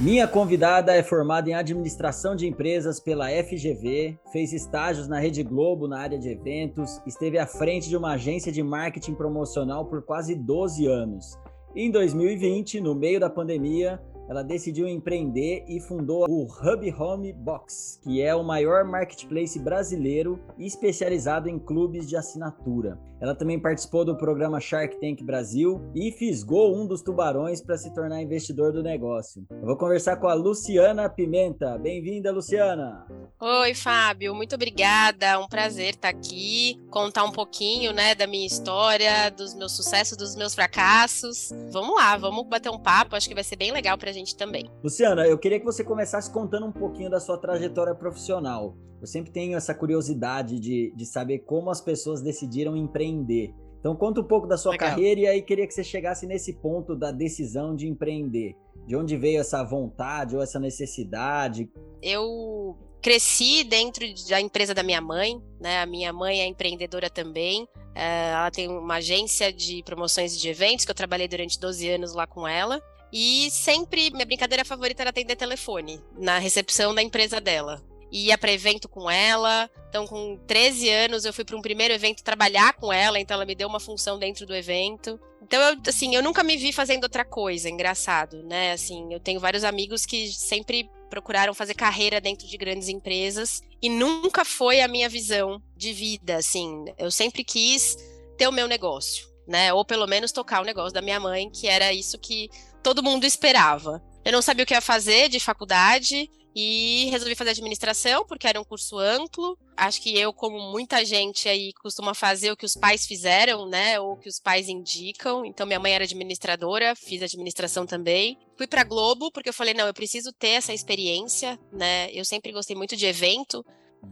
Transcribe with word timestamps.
Minha 0.00 0.28
convidada 0.28 0.94
é 0.94 1.02
formada 1.02 1.50
em 1.50 1.54
administração 1.54 2.36
de 2.36 2.46
empresas 2.46 3.00
pela 3.00 3.28
FGV, 3.30 4.16
fez 4.30 4.52
estágios 4.52 5.08
na 5.08 5.18
Rede 5.18 5.42
Globo 5.42 5.88
na 5.88 5.98
área 5.98 6.16
de 6.16 6.28
eventos, 6.28 7.02
esteve 7.04 7.36
à 7.36 7.48
frente 7.48 7.88
de 7.88 7.96
uma 7.96 8.12
agência 8.12 8.52
de 8.52 8.62
marketing 8.62 9.14
promocional 9.14 9.86
por 9.86 10.02
quase 10.02 10.36
12 10.36 10.86
anos. 10.86 11.36
Em 11.74 11.90
2020, 11.90 12.80
no 12.80 12.94
meio 12.94 13.18
da 13.18 13.28
pandemia, 13.28 14.00
ela 14.28 14.44
decidiu 14.44 14.86
empreender 14.86 15.64
e 15.66 15.80
fundou 15.80 16.26
o 16.28 16.44
Hub 16.44 16.94
Home 16.94 17.32
Box, 17.32 17.98
que 18.04 18.22
é 18.22 18.32
o 18.36 18.44
maior 18.44 18.84
marketplace 18.84 19.58
brasileiro 19.58 20.38
especializado 20.58 21.48
em 21.48 21.58
clubes 21.58 22.06
de 22.06 22.14
assinatura. 22.14 23.00
Ela 23.20 23.34
também 23.34 23.58
participou 23.58 24.04
do 24.04 24.16
programa 24.16 24.60
Shark 24.60 24.98
Tank 25.00 25.22
Brasil 25.24 25.80
e 25.94 26.12
fisgou 26.12 26.76
um 26.76 26.86
dos 26.86 27.02
tubarões 27.02 27.60
para 27.60 27.76
se 27.76 27.92
tornar 27.92 28.22
investidor 28.22 28.72
do 28.72 28.82
negócio. 28.82 29.44
Eu 29.50 29.66
vou 29.66 29.76
conversar 29.76 30.16
com 30.18 30.28
a 30.28 30.34
Luciana 30.34 31.08
Pimenta. 31.08 31.76
Bem-vinda, 31.78 32.30
Luciana! 32.30 33.06
Oi, 33.40 33.74
Fábio, 33.74 34.34
muito 34.34 34.54
obrigada. 34.54 35.38
Um 35.40 35.48
prazer 35.48 35.94
estar 35.94 36.08
aqui, 36.08 36.80
contar 36.90 37.24
um 37.24 37.32
pouquinho, 37.32 37.92
né, 37.92 38.14
da 38.14 38.26
minha 38.26 38.46
história, 38.46 39.30
dos 39.30 39.54
meus 39.54 39.72
sucessos, 39.72 40.16
dos 40.16 40.36
meus 40.36 40.54
fracassos. 40.54 41.50
Vamos 41.72 41.96
lá, 41.96 42.16
vamos 42.16 42.46
bater 42.46 42.70
um 42.70 42.78
papo, 42.78 43.16
acho 43.16 43.28
que 43.28 43.34
vai 43.34 43.44
ser 43.44 43.56
bem 43.56 43.72
legal 43.72 43.98
pra 43.98 44.12
gente 44.12 44.36
também. 44.36 44.70
Luciana, 44.82 45.26
eu 45.26 45.38
queria 45.38 45.58
que 45.58 45.66
você 45.66 45.82
começasse 45.82 46.32
contando 46.32 46.66
um 46.66 46.72
pouquinho 46.72 47.10
da 47.10 47.18
sua 47.18 47.36
trajetória 47.36 47.94
profissional. 47.94 48.76
Eu 49.00 49.06
sempre 49.06 49.30
tenho 49.30 49.56
essa 49.56 49.74
curiosidade 49.74 50.58
de, 50.58 50.92
de 50.94 51.06
saber 51.06 51.40
como 51.40 51.70
as 51.70 51.80
pessoas 51.80 52.20
decidiram 52.20 52.76
empreender. 52.76 53.54
Então 53.78 53.94
conta 53.94 54.20
um 54.20 54.24
pouco 54.24 54.46
da 54.46 54.56
sua 54.56 54.72
Legal. 54.72 54.90
carreira 54.90 55.20
e 55.20 55.26
aí 55.26 55.42
queria 55.42 55.66
que 55.66 55.72
você 55.72 55.84
chegasse 55.84 56.26
nesse 56.26 56.52
ponto 56.52 56.96
da 56.96 57.12
decisão 57.12 57.76
de 57.76 57.86
empreender. 57.86 58.56
De 58.86 58.96
onde 58.96 59.16
veio 59.16 59.40
essa 59.40 59.62
vontade 59.62 60.34
ou 60.34 60.42
essa 60.42 60.58
necessidade? 60.58 61.70
Eu 62.02 62.76
cresci 63.00 63.62
dentro 63.62 64.04
da 64.28 64.40
empresa 64.40 64.74
da 64.74 64.82
minha 64.82 65.00
mãe, 65.00 65.40
né? 65.60 65.80
A 65.80 65.86
minha 65.86 66.12
mãe 66.12 66.40
é 66.40 66.46
empreendedora 66.46 67.08
também. 67.08 67.68
É, 67.94 68.30
ela 68.30 68.50
tem 68.50 68.68
uma 68.68 68.96
agência 68.96 69.52
de 69.52 69.82
promoções 69.84 70.36
de 70.36 70.48
eventos 70.48 70.84
que 70.84 70.90
eu 70.90 70.94
trabalhei 70.94 71.28
durante 71.28 71.60
12 71.60 71.88
anos 71.88 72.14
lá 72.14 72.26
com 72.26 72.48
ela. 72.48 72.82
E 73.12 73.48
sempre 73.50 74.10
minha 74.10 74.26
brincadeira 74.26 74.64
favorita 74.64 75.02
era 75.02 75.10
atender 75.10 75.36
telefone 75.36 76.00
na 76.18 76.38
recepção 76.38 76.94
da 76.94 77.02
empresa 77.02 77.40
dela 77.40 77.80
ia 78.10 78.36
para 78.38 78.52
evento 78.52 78.88
com 78.88 79.10
ela. 79.10 79.70
Então, 79.88 80.06
com 80.06 80.38
13 80.46 80.88
anos, 80.88 81.24
eu 81.24 81.32
fui 81.32 81.44
para 81.44 81.56
um 81.56 81.62
primeiro 81.62 81.94
evento 81.94 82.22
trabalhar 82.22 82.74
com 82.74 82.92
ela, 82.92 83.18
então 83.18 83.34
ela 83.34 83.46
me 83.46 83.54
deu 83.54 83.68
uma 83.68 83.80
função 83.80 84.18
dentro 84.18 84.46
do 84.46 84.54
evento. 84.54 85.18
Então, 85.42 85.60
eu, 85.62 85.76
assim, 85.86 86.14
eu 86.14 86.22
nunca 86.22 86.42
me 86.42 86.56
vi 86.56 86.72
fazendo 86.72 87.04
outra 87.04 87.24
coisa, 87.24 87.70
engraçado, 87.70 88.42
né? 88.42 88.72
Assim, 88.72 89.12
eu 89.12 89.20
tenho 89.20 89.40
vários 89.40 89.64
amigos 89.64 90.04
que 90.04 90.28
sempre 90.32 90.90
procuraram 91.08 91.54
fazer 91.54 91.74
carreira 91.74 92.20
dentro 92.20 92.46
de 92.46 92.56
grandes 92.58 92.88
empresas 92.88 93.62
e 93.80 93.88
nunca 93.88 94.44
foi 94.44 94.80
a 94.80 94.88
minha 94.88 95.08
visão 95.08 95.62
de 95.74 95.92
vida, 95.92 96.36
assim. 96.36 96.84
Eu 96.98 97.10
sempre 97.10 97.42
quis 97.42 97.96
ter 98.36 98.46
o 98.46 98.52
meu 98.52 98.68
negócio, 98.68 99.26
né? 99.46 99.72
Ou 99.72 99.84
pelo 99.84 100.06
menos 100.06 100.32
tocar 100.32 100.60
o 100.60 100.66
negócio 100.66 100.92
da 100.92 101.00
minha 101.00 101.18
mãe, 101.18 101.48
que 101.50 101.66
era 101.66 101.92
isso 101.92 102.18
que 102.18 102.50
todo 102.82 103.02
mundo 103.02 103.24
esperava. 103.24 104.02
Eu 104.24 104.32
não 104.32 104.42
sabia 104.42 104.64
o 104.64 104.66
que 104.66 104.74
ia 104.74 104.80
fazer 104.80 105.28
de 105.28 105.40
faculdade, 105.40 106.30
e 106.54 107.08
resolvi 107.10 107.34
fazer 107.34 107.50
administração, 107.50 108.24
porque 108.26 108.46
era 108.46 108.60
um 108.60 108.64
curso 108.64 108.98
amplo. 108.98 109.56
Acho 109.76 110.02
que 110.02 110.18
eu, 110.18 110.32
como 110.32 110.58
muita 110.72 111.04
gente 111.04 111.48
aí, 111.48 111.72
costuma 111.74 112.14
fazer 112.14 112.50
o 112.50 112.56
que 112.56 112.66
os 112.66 112.74
pais 112.74 113.06
fizeram, 113.06 113.66
né? 113.68 114.00
Ou 114.00 114.12
o 114.12 114.16
que 114.16 114.28
os 114.28 114.40
pais 114.40 114.68
indicam. 114.68 115.44
Então, 115.44 115.66
minha 115.66 115.78
mãe 115.78 115.92
era 115.92 116.04
administradora, 116.04 116.94
fiz 116.96 117.22
administração 117.22 117.86
também. 117.86 118.38
Fui 118.56 118.66
para 118.66 118.84
Globo, 118.84 119.30
porque 119.30 119.48
eu 119.48 119.54
falei, 119.54 119.74
não, 119.74 119.86
eu 119.86 119.94
preciso 119.94 120.32
ter 120.32 120.48
essa 120.48 120.72
experiência, 120.72 121.58
né? 121.72 122.10
Eu 122.12 122.24
sempre 122.24 122.50
gostei 122.52 122.74
muito 122.74 122.96
de 122.96 123.06
evento. 123.06 123.64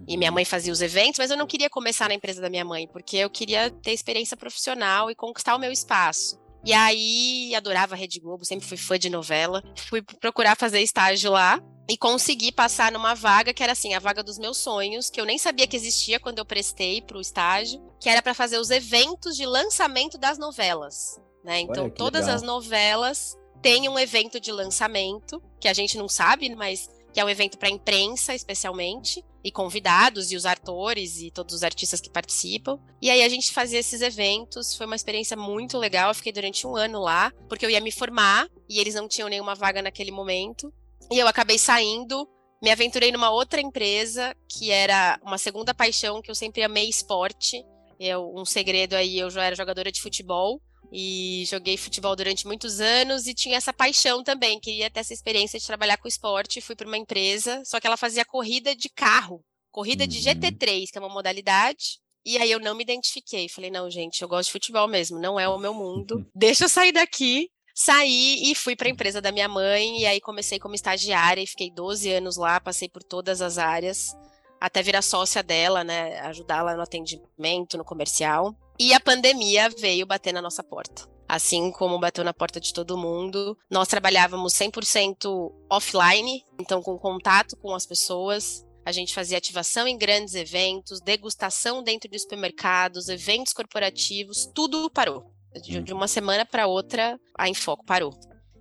E 0.07 0.17
minha 0.17 0.33
mãe 0.33 0.45
fazia 0.45 0.73
os 0.73 0.81
eventos, 0.81 1.19
mas 1.19 1.31
eu 1.31 1.37
não 1.37 1.47
queria 1.47 1.71
começar 1.71 2.09
na 2.09 2.15
empresa 2.15 2.41
da 2.41 2.51
minha 2.51 2.65
mãe, 2.65 2.89
porque 2.89 3.17
eu 3.17 3.31
queria 3.31 3.71
ter 3.71 3.93
experiência 3.93 4.37
profissional 4.37 5.11
e 5.11 5.15
conquistar 5.15 5.55
o 5.55 5.59
meu 5.59 5.71
espaço. 5.71 6.39
E 6.67 6.73
aí, 6.73 7.55
adorava 7.55 7.95
a 7.95 7.97
Rede 7.97 8.19
Globo, 8.19 8.45
sempre 8.45 8.67
fui 8.67 8.77
fã 8.77 8.99
de 8.99 9.09
novela. 9.09 9.63
Fui 9.89 10.03
procurar 10.03 10.57
fazer 10.57 10.81
estágio 10.81 11.31
lá 11.31 11.63
e 11.89 11.97
consegui 11.97 12.51
passar 12.51 12.91
numa 12.91 13.15
vaga 13.15 13.55
que 13.55 13.63
era 13.63 13.71
assim, 13.71 13.95
a 13.95 14.01
vaga 14.01 14.21
dos 14.21 14.37
meus 14.37 14.57
sonhos, 14.57 15.09
que 15.09 15.21
eu 15.21 15.25
nem 15.25 15.39
sabia 15.39 15.69
que 15.69 15.77
existia 15.77 16.19
quando 16.19 16.39
eu 16.39 16.45
prestei 16.45 17.01
para 17.01 17.19
o 17.19 17.21
estágio, 17.21 17.81
que 18.01 18.09
era 18.09 18.21
para 18.21 18.35
fazer 18.35 18.59
os 18.59 18.71
eventos 18.71 19.37
de 19.37 19.47
lançamento 19.47 20.19
das 20.19 20.39
novelas, 20.39 21.21
né? 21.45 21.61
Então 21.61 21.89
todas 21.89 22.23
legal. 22.23 22.35
as 22.35 22.43
novelas 22.43 23.37
têm 23.63 23.89
um 23.89 23.97
evento 23.97 24.41
de 24.41 24.51
lançamento, 24.51 25.41
que 25.61 25.69
a 25.69 25.73
gente 25.73 25.97
não 25.97 26.09
sabe, 26.09 26.53
mas 26.57 26.89
que 27.17 27.21
é 27.21 27.25
um 27.25 27.31
evento 27.31 27.57
para 27.57 27.71
imprensa 27.71 28.35
especialmente, 28.35 29.25
e 29.43 29.51
convidados 29.51 30.31
e 30.33 30.37
os 30.37 30.45
atores 30.45 31.17
e 31.23 31.31
todos 31.31 31.55
os 31.55 31.63
artistas 31.63 31.99
que 31.99 32.11
participam. 32.11 32.79
E 33.01 33.09
aí 33.09 33.23
a 33.23 33.29
gente 33.31 33.53
fazia 33.53 33.79
esses 33.79 34.03
eventos, 34.03 34.77
foi 34.77 34.85
uma 34.85 34.97
experiência 34.97 35.35
muito 35.35 35.79
legal. 35.79 36.11
Eu 36.11 36.15
fiquei 36.15 36.31
durante 36.31 36.67
um 36.67 36.77
ano 36.77 37.01
lá, 37.01 37.33
porque 37.49 37.65
eu 37.65 37.71
ia 37.71 37.81
me 37.81 37.91
formar 37.91 38.47
e 38.69 38.79
eles 38.79 38.95
não 38.95 39.09
tinham 39.09 39.31
nenhuma 39.31 39.55
vaga 39.55 39.81
naquele 39.81 40.11
momento. 40.11 40.71
E 41.11 41.19
eu 41.19 41.27
acabei 41.27 41.57
saindo, 41.57 42.29
me 42.63 42.71
aventurei 42.71 43.11
numa 43.11 43.31
outra 43.31 43.63
empresa, 43.63 44.37
que 44.47 44.71
era 44.71 45.19
uma 45.23 45.39
segunda 45.39 45.73
paixão, 45.73 46.21
que 46.21 46.31
eu 46.31 46.35
sempre 46.35 46.63
amei 46.65 46.87
esporte. 46.87 47.65
Eu, 47.99 48.31
um 48.37 48.45
segredo 48.45 48.93
aí, 48.93 49.19
eu 49.19 49.31
já 49.31 49.43
era 49.43 49.57
jogadora 49.57 49.91
de 49.91 50.03
futebol 50.03 50.61
e 50.93 51.45
joguei 51.47 51.77
futebol 51.77 52.15
durante 52.15 52.47
muitos 52.47 52.81
anos 52.81 53.27
e 53.27 53.35
tinha 53.35 53.57
essa 53.57 53.73
paixão 53.73 54.23
também, 54.23 54.61
queria 54.61 54.91
ter 54.91 55.01
essa 55.01 55.13
experiência 55.13 55.59
de 55.59 55.67
trabalhar 55.67 55.97
com 55.97 56.09
esporte. 56.09 56.61
Fui 56.61 56.77
para 56.77 56.87
uma 56.87 56.99
empresa, 56.99 57.63
só 57.65 57.81
que 57.81 57.87
ela 57.87 57.97
fazia 57.97 58.25
corrida 58.25 58.75
de 58.75 58.89
carro, 58.89 59.45
corrida 59.71 60.05
uhum. 60.05 60.09
de 60.09 60.19
GT3, 60.19 60.91
que 60.91 60.99
é 60.99 61.01
uma 61.01 61.13
modalidade. 61.13 61.99
E 62.25 62.39
aí 62.39 62.51
eu 62.51 62.59
não 62.59 62.75
me 62.75 62.83
identifiquei. 62.83 63.49
Falei, 63.49 63.71
não, 63.71 63.89
gente, 63.91 64.21
eu 64.21 64.29
gosto 64.29 64.47
de 64.47 64.53
futebol 64.53 64.89
mesmo, 64.89 65.19
não 65.19 65.39
é 65.39 65.49
o 65.49 65.59
meu 65.59 65.73
mundo. 65.73 66.27
Deixa 66.35 66.65
eu 66.65 66.69
sair 66.69 66.93
daqui 66.93 67.49
Saí 67.79 68.51
e 68.51 68.55
fui 68.55 68.75
para 68.75 68.89
a 68.89 68.91
empresa 68.91 69.21
da 69.21 69.31
minha 69.31 69.47
mãe, 69.47 70.01
e 70.01 70.07
aí 70.07 70.19
comecei 70.19 70.59
como 70.59 70.75
estagiária 70.75 71.43
e 71.43 71.47
fiquei 71.47 71.71
12 71.71 72.11
anos 72.11 72.39
lá, 72.39 72.59
passei 72.59 72.89
por 72.89 73.03
todas 73.03 73.43
as 73.43 73.59
áreas, 73.59 74.17
até 74.61 74.83
virar 74.83 75.03
sócia 75.03 75.43
dela, 75.43 75.85
né? 75.85 76.21
Ajudar 76.21 76.63
lá 76.63 76.75
no 76.75 76.83
atendimento, 76.83 77.77
no 77.77 77.85
comercial. 77.85 78.55
E 78.79 78.93
a 78.93 79.01
pandemia 79.01 79.69
veio 79.69 80.07
bater 80.07 80.33
na 80.33 80.43
nossa 80.43 80.63
porta. 80.63 81.09
Assim 81.29 81.73
como 81.73 81.99
bateu 81.99 82.23
na 82.23 82.33
porta 82.33 82.61
de 82.61 82.73
todo 82.73 82.97
mundo, 82.97 83.59
nós 83.71 83.89
trabalhávamos 83.89 84.53
100% 84.55 85.53
offline, 85.69 86.45
então 86.61 86.81
com 86.81 86.97
contato 86.97 87.57
com 87.57 87.75
as 87.75 87.85
pessoas, 87.85 88.65
a 88.85 88.93
gente 88.93 89.13
fazia 89.13 89.37
ativação 89.37 89.89
em 89.89 89.99
grandes 89.99 90.37
eventos, 90.37 91.01
degustação 91.01 91.83
dentro 91.83 92.09
de 92.09 92.21
supermercados, 92.21 93.09
eventos 93.09 93.53
corporativos, 93.53 94.49
tudo 94.55 94.89
parou. 94.89 95.25
De, 95.61 95.81
de 95.81 95.93
uma 95.93 96.07
semana 96.07 96.47
para 96.47 96.69
outra, 96.69 97.19
a 97.37 97.49
Infoco 97.49 97.85
parou. 97.85 98.17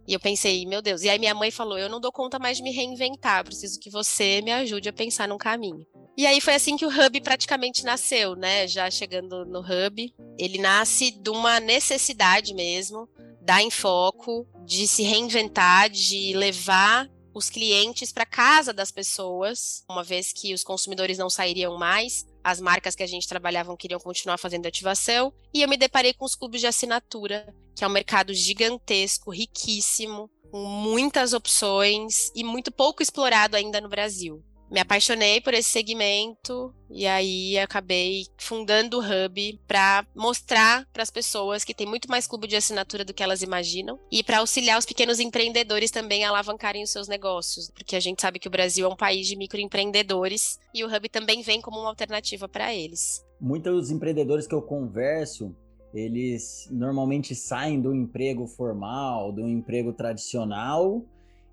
E 0.08 0.14
eu 0.14 0.20
pensei, 0.20 0.66
meu 0.66 0.82
Deus. 0.82 1.02
E 1.02 1.10
aí 1.10 1.18
minha 1.18 1.34
mãe 1.34 1.52
falou: 1.52 1.78
eu 1.78 1.90
não 1.90 2.00
dou 2.00 2.12
conta 2.12 2.38
mais 2.40 2.58
de 2.58 2.64
me 2.64 2.72
reinventar, 2.72 3.44
preciso 3.44 3.80
que 3.80 3.90
você 3.90 4.42
me 4.42 4.52
ajude 4.52 4.90
a 4.90 4.94
pensar 4.94 5.28
num 5.28 5.38
caminho. 5.38 5.86
E 6.18 6.26
aí 6.26 6.40
foi 6.40 6.56
assim 6.56 6.78
que 6.78 6.86
o 6.86 6.90
Hub 6.90 7.20
praticamente 7.22 7.84
nasceu, 7.84 8.36
né? 8.36 8.68
Já 8.68 8.90
chegando 8.90 9.46
no 9.46 9.60
Hub. 9.60 10.14
Ele 10.40 10.58
nasce 10.58 11.12
de 11.12 11.30
uma 11.30 11.60
necessidade 11.60 12.54
mesmo 12.54 13.10
da 13.42 13.62
Infoco 13.62 14.48
de 14.66 14.88
se 14.88 15.04
reinventar, 15.04 15.90
de 15.90 16.34
levar 16.34 17.10
os 17.34 17.50
clientes 17.50 18.14
para 18.14 18.26
casa 18.26 18.72
das 18.72 18.92
pessoas, 18.92 19.84
uma 19.90 20.04
vez 20.04 20.32
que 20.32 20.54
os 20.54 20.64
consumidores 20.64 21.18
não 21.18 21.30
sairiam 21.30 21.78
mais 21.78 22.26
as 22.46 22.62
marcas 22.62 22.94
que 22.94 23.02
a 23.02 23.08
gente 23.08 23.28
trabalhava 23.28 23.76
queriam 23.76 24.00
continuar 24.00 24.38
fazendo 24.38 24.68
ativação, 24.68 25.34
e 25.52 25.64
eu 25.64 25.68
me 25.68 25.78
deparei 25.78 26.14
com 26.14 26.24
os 26.24 26.36
clubes 26.36 26.62
de 26.62 26.68
assinatura, 26.68 27.52
que 27.76 27.84
é 27.84 27.88
um 27.88 27.92
mercado 27.92 28.36
gigantesco, 28.36 29.32
riquíssimo, 29.32 30.30
com 30.52 30.64
muitas 30.64 31.34
opções 31.34 32.32
e 32.36 32.44
muito 32.44 32.72
pouco 32.72 33.02
explorado 33.02 33.58
ainda 33.58 33.82
no 33.82 33.90
Brasil 33.90 34.44
me 34.70 34.80
apaixonei 34.80 35.40
por 35.42 35.54
esse 35.54 35.70
segmento 35.70 36.74
e 36.90 37.06
aí 37.06 37.58
acabei 37.60 38.26
fundando 38.38 39.00
o 39.00 39.02
Hub 39.02 39.60
para 39.68 40.06
mostrar 40.16 40.88
para 40.92 41.04
as 41.04 41.12
pessoas 41.12 41.64
que 41.64 41.74
tem 41.74 41.88
muito 41.88 42.10
mais 42.10 42.28
clube 42.28 42.48
de 42.48 42.56
assinatura 42.56 43.06
do 43.06 43.14
que 43.14 43.24
elas 43.24 43.42
imaginam 43.42 44.00
e 44.12 44.24
para 44.24 44.40
auxiliar 44.40 44.78
os 44.80 44.86
pequenos 44.86 45.20
empreendedores 45.20 45.92
também 45.92 46.24
a 46.24 46.30
alavancarem 46.30 46.84
os 46.84 46.90
seus 46.90 47.08
negócios, 47.08 47.70
porque 47.72 47.96
a 47.96 48.00
gente 48.00 48.22
sabe 48.22 48.40
que 48.40 48.48
o 48.48 48.52
Brasil 48.52 48.86
é 48.86 48.90
um 48.90 48.96
país 48.96 49.28
de 49.28 49.36
microempreendedores 49.36 50.60
e 50.74 50.84
o 50.84 50.88
Hub 50.88 51.10
também 51.10 51.42
vem 51.42 51.62
como 51.62 51.80
uma 51.80 51.90
alternativa 51.90 52.48
para 52.48 52.74
eles. 52.74 53.24
Muitos 53.40 53.92
empreendedores 53.92 54.48
que 54.48 54.56
eu 54.56 54.62
converso, 54.62 55.56
eles 55.94 56.68
normalmente 56.72 57.36
saem 57.36 57.82
do 57.82 57.94
emprego 57.94 58.48
formal, 58.48 59.32
do 59.32 59.48
emprego 59.48 59.94
tradicional 59.94 61.06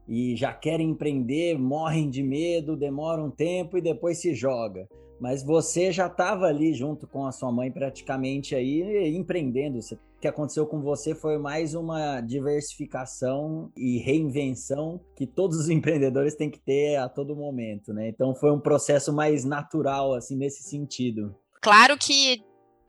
e 0.08 0.34
já 0.37 0.52
querem 0.52 0.90
empreender, 0.90 1.58
morrem 1.58 2.10
de 2.10 2.22
medo, 2.22 2.76
demoram 2.76 3.26
um 3.26 3.31
tempo 3.31 3.78
e 3.78 3.81
depois 3.81 4.19
se 4.19 4.34
joga. 4.34 4.88
Mas 5.20 5.44
você 5.44 5.93
já 5.93 6.08
estava 6.08 6.46
ali 6.46 6.75
junto 6.75 7.06
com 7.06 7.25
a 7.25 7.31
sua 7.31 7.52
mãe 7.52 7.70
praticamente 7.70 8.56
aí 8.56 9.14
empreendendo. 9.16 9.78
O 9.78 10.20
que 10.20 10.26
aconteceu 10.26 10.66
com 10.66 10.81
você 10.81 11.14
foi 11.14 11.38
mais 11.38 11.75
uma 11.75 12.20
diversificação 12.20 13.70
e 13.76 13.99
reinvenção 13.99 15.00
que 15.14 15.25
todos 15.25 15.58
os 15.58 15.69
empreendedores 15.70 16.34
têm 16.34 16.50
que 16.50 16.58
ter 16.58 16.96
a 16.96 17.08
todo 17.08 17.37
momento, 17.37 17.93
né? 17.93 18.08
Então 18.08 18.34
foi 18.34 18.50
um 18.50 18.58
processo 18.58 19.12
mais 19.12 19.44
natural 19.44 20.12
assim 20.12 20.37
nesse 20.37 20.64
sentido. 20.64 21.34
Claro 21.60 21.96
que 21.96 22.43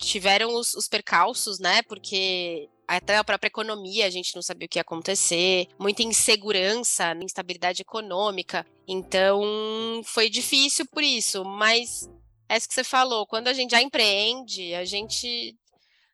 tiveram 0.06 0.56
os, 0.56 0.74
os 0.74 0.88
percalços, 0.88 1.60
né? 1.60 1.82
Porque 1.84 2.70
até 2.88 3.18
a 3.18 3.24
própria 3.24 3.48
economia, 3.48 4.06
a 4.06 4.10
gente 4.10 4.36
não 4.36 4.42
sabia 4.42 4.66
o 4.66 4.70
que 4.70 4.78
ia 4.78 4.82
acontecer, 4.82 5.68
muita 5.80 6.04
insegurança, 6.04 7.16
instabilidade 7.22 7.82
econômica. 7.82 8.66
Então, 8.88 10.02
foi 10.06 10.30
difícil 10.30 10.86
por 10.92 11.04
isso, 11.04 11.44
mas 11.44 12.10
é 12.50 12.58
isso 12.58 12.68
que 12.68 12.74
você 12.74 12.84
falou, 12.84 13.26
quando 13.26 13.48
a 13.48 13.54
gente 13.54 13.72
já 13.72 13.82
empreende, 13.82 14.74
a 14.76 14.86
gente 14.86 15.56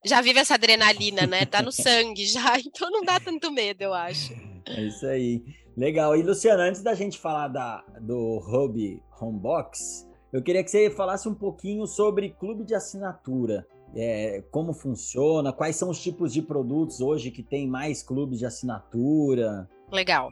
já 0.05 0.21
vive 0.21 0.39
essa 0.39 0.55
adrenalina, 0.55 1.25
né? 1.25 1.45
Tá 1.45 1.61
no 1.61 1.71
sangue 1.73 2.25
já, 2.25 2.57
então 2.63 2.89
não 2.89 3.03
dá 3.03 3.19
tanto 3.19 3.51
medo, 3.51 3.81
eu 3.81 3.93
acho. 3.93 4.33
É 4.65 4.81
isso 4.83 5.05
aí. 5.05 5.43
Legal. 5.75 6.15
E 6.15 6.21
Luciana, 6.21 6.63
antes 6.63 6.81
da 6.81 6.93
gente 6.93 7.17
falar 7.17 7.47
da, 7.47 7.83
do 8.01 8.37
Hub 8.37 9.01
Homebox, 9.19 10.07
eu 10.31 10.43
queria 10.43 10.63
que 10.63 10.69
você 10.69 10.89
falasse 10.91 11.27
um 11.27 11.33
pouquinho 11.33 11.87
sobre 11.87 12.29
clube 12.29 12.63
de 12.63 12.75
assinatura. 12.75 13.65
É, 13.95 14.43
como 14.51 14.73
funciona, 14.73 15.51
quais 15.51 15.75
são 15.75 15.89
os 15.89 16.01
tipos 16.01 16.31
de 16.31 16.41
produtos 16.41 17.01
hoje 17.01 17.31
que 17.31 17.41
tem 17.41 17.67
mais 17.67 18.03
clubes 18.03 18.39
de 18.39 18.45
assinatura. 18.45 19.69
Legal. 19.91 20.31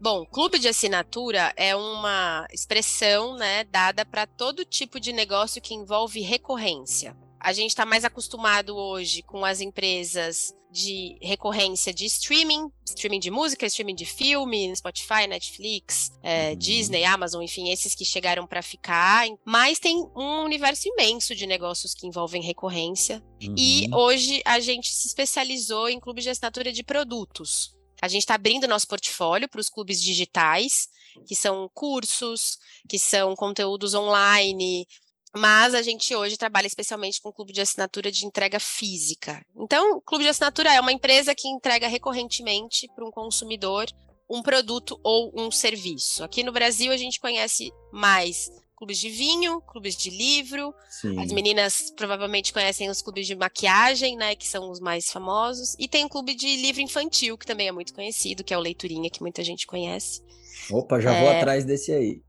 Bom, 0.00 0.24
clube 0.24 0.58
de 0.58 0.68
assinatura 0.68 1.52
é 1.56 1.76
uma 1.76 2.46
expressão 2.52 3.36
né, 3.36 3.64
dada 3.64 4.04
para 4.04 4.26
todo 4.26 4.64
tipo 4.64 4.98
de 4.98 5.12
negócio 5.12 5.60
que 5.60 5.74
envolve 5.74 6.20
recorrência. 6.20 7.16
A 7.40 7.52
gente 7.52 7.70
está 7.70 7.86
mais 7.86 8.04
acostumado 8.04 8.76
hoje 8.76 9.22
com 9.22 9.44
as 9.44 9.60
empresas 9.60 10.54
de 10.70 11.16
recorrência 11.22 11.94
de 11.94 12.04
streaming, 12.04 12.70
streaming 12.84 13.20
de 13.20 13.30
música, 13.30 13.66
streaming 13.66 13.94
de 13.94 14.04
filme, 14.04 14.74
Spotify, 14.76 15.26
Netflix, 15.26 16.12
é, 16.22 16.50
uhum. 16.50 16.56
Disney, 16.56 17.04
Amazon, 17.04 17.42
enfim, 17.42 17.70
esses 17.70 17.94
que 17.94 18.04
chegaram 18.04 18.46
para 18.46 18.62
ficar. 18.62 19.26
Mas 19.44 19.78
tem 19.78 19.96
um 20.14 20.44
universo 20.44 20.88
imenso 20.88 21.34
de 21.34 21.46
negócios 21.46 21.94
que 21.94 22.06
envolvem 22.06 22.42
recorrência. 22.42 23.22
Uhum. 23.42 23.54
E 23.56 23.88
hoje 23.92 24.42
a 24.44 24.60
gente 24.60 24.94
se 24.94 25.06
especializou 25.06 25.88
em 25.88 25.98
clubes 25.98 26.24
de 26.24 26.30
assinatura 26.30 26.70
de 26.70 26.82
produtos. 26.82 27.74
A 28.00 28.08
gente 28.08 28.22
está 28.22 28.34
abrindo 28.34 28.68
nosso 28.68 28.86
portfólio 28.86 29.48
para 29.48 29.60
os 29.60 29.68
clubes 29.68 30.00
digitais, 30.00 30.88
que 31.26 31.34
são 31.34 31.68
cursos, 31.74 32.58
que 32.88 32.98
são 32.98 33.34
conteúdos 33.34 33.94
online, 33.94 34.86
mas 35.34 35.74
a 35.74 35.82
gente 35.82 36.14
hoje 36.14 36.36
trabalha 36.36 36.66
especialmente 36.66 37.20
com 37.20 37.32
clube 37.32 37.52
de 37.52 37.60
assinatura 37.60 38.10
de 38.10 38.26
entrega 38.26 38.58
física. 38.58 39.44
Então, 39.56 39.96
o 39.96 40.00
clube 40.00 40.24
de 40.24 40.30
assinatura 40.30 40.72
é 40.72 40.80
uma 40.80 40.92
empresa 40.92 41.34
que 41.34 41.48
entrega 41.48 41.88
recorrentemente 41.88 42.88
para 42.94 43.06
um 43.06 43.10
consumidor 43.10 43.86
um 44.30 44.42
produto 44.42 45.00
ou 45.02 45.32
um 45.34 45.50
serviço. 45.50 46.22
Aqui 46.22 46.42
no 46.42 46.52
Brasil, 46.52 46.92
a 46.92 46.96
gente 46.96 47.18
conhece 47.18 47.72
mais 47.90 48.50
clubes 48.76 48.98
de 48.98 49.08
vinho, 49.08 49.60
clubes 49.62 49.96
de 49.96 50.10
livro. 50.10 50.72
Sim. 50.88 51.18
As 51.18 51.32
meninas 51.32 51.90
provavelmente 51.96 52.52
conhecem 52.52 52.88
os 52.88 53.02
clubes 53.02 53.26
de 53.26 53.34
maquiagem, 53.34 54.16
né, 54.16 54.36
que 54.36 54.46
são 54.46 54.70
os 54.70 54.78
mais 54.78 55.10
famosos. 55.10 55.74
E 55.78 55.88
tem 55.88 56.04
o 56.04 56.08
clube 56.08 56.34
de 56.34 56.56
livro 56.56 56.80
infantil, 56.80 57.36
que 57.36 57.46
também 57.46 57.68
é 57.68 57.72
muito 57.72 57.94
conhecido, 57.94 58.44
que 58.44 58.54
é 58.54 58.58
o 58.58 58.60
Leiturinha, 58.60 59.10
que 59.10 59.20
muita 59.20 59.42
gente 59.42 59.66
conhece. 59.66 60.22
Opa, 60.70 61.00
já 61.00 61.12
é... 61.12 61.20
vou 61.20 61.30
atrás 61.30 61.64
desse 61.64 61.92
aí. 61.92 62.20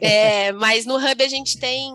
é, 0.00 0.52
mas 0.54 0.86
no 0.86 0.96
Hub 0.96 1.22
a 1.22 1.28
gente 1.28 1.58
tem 1.58 1.92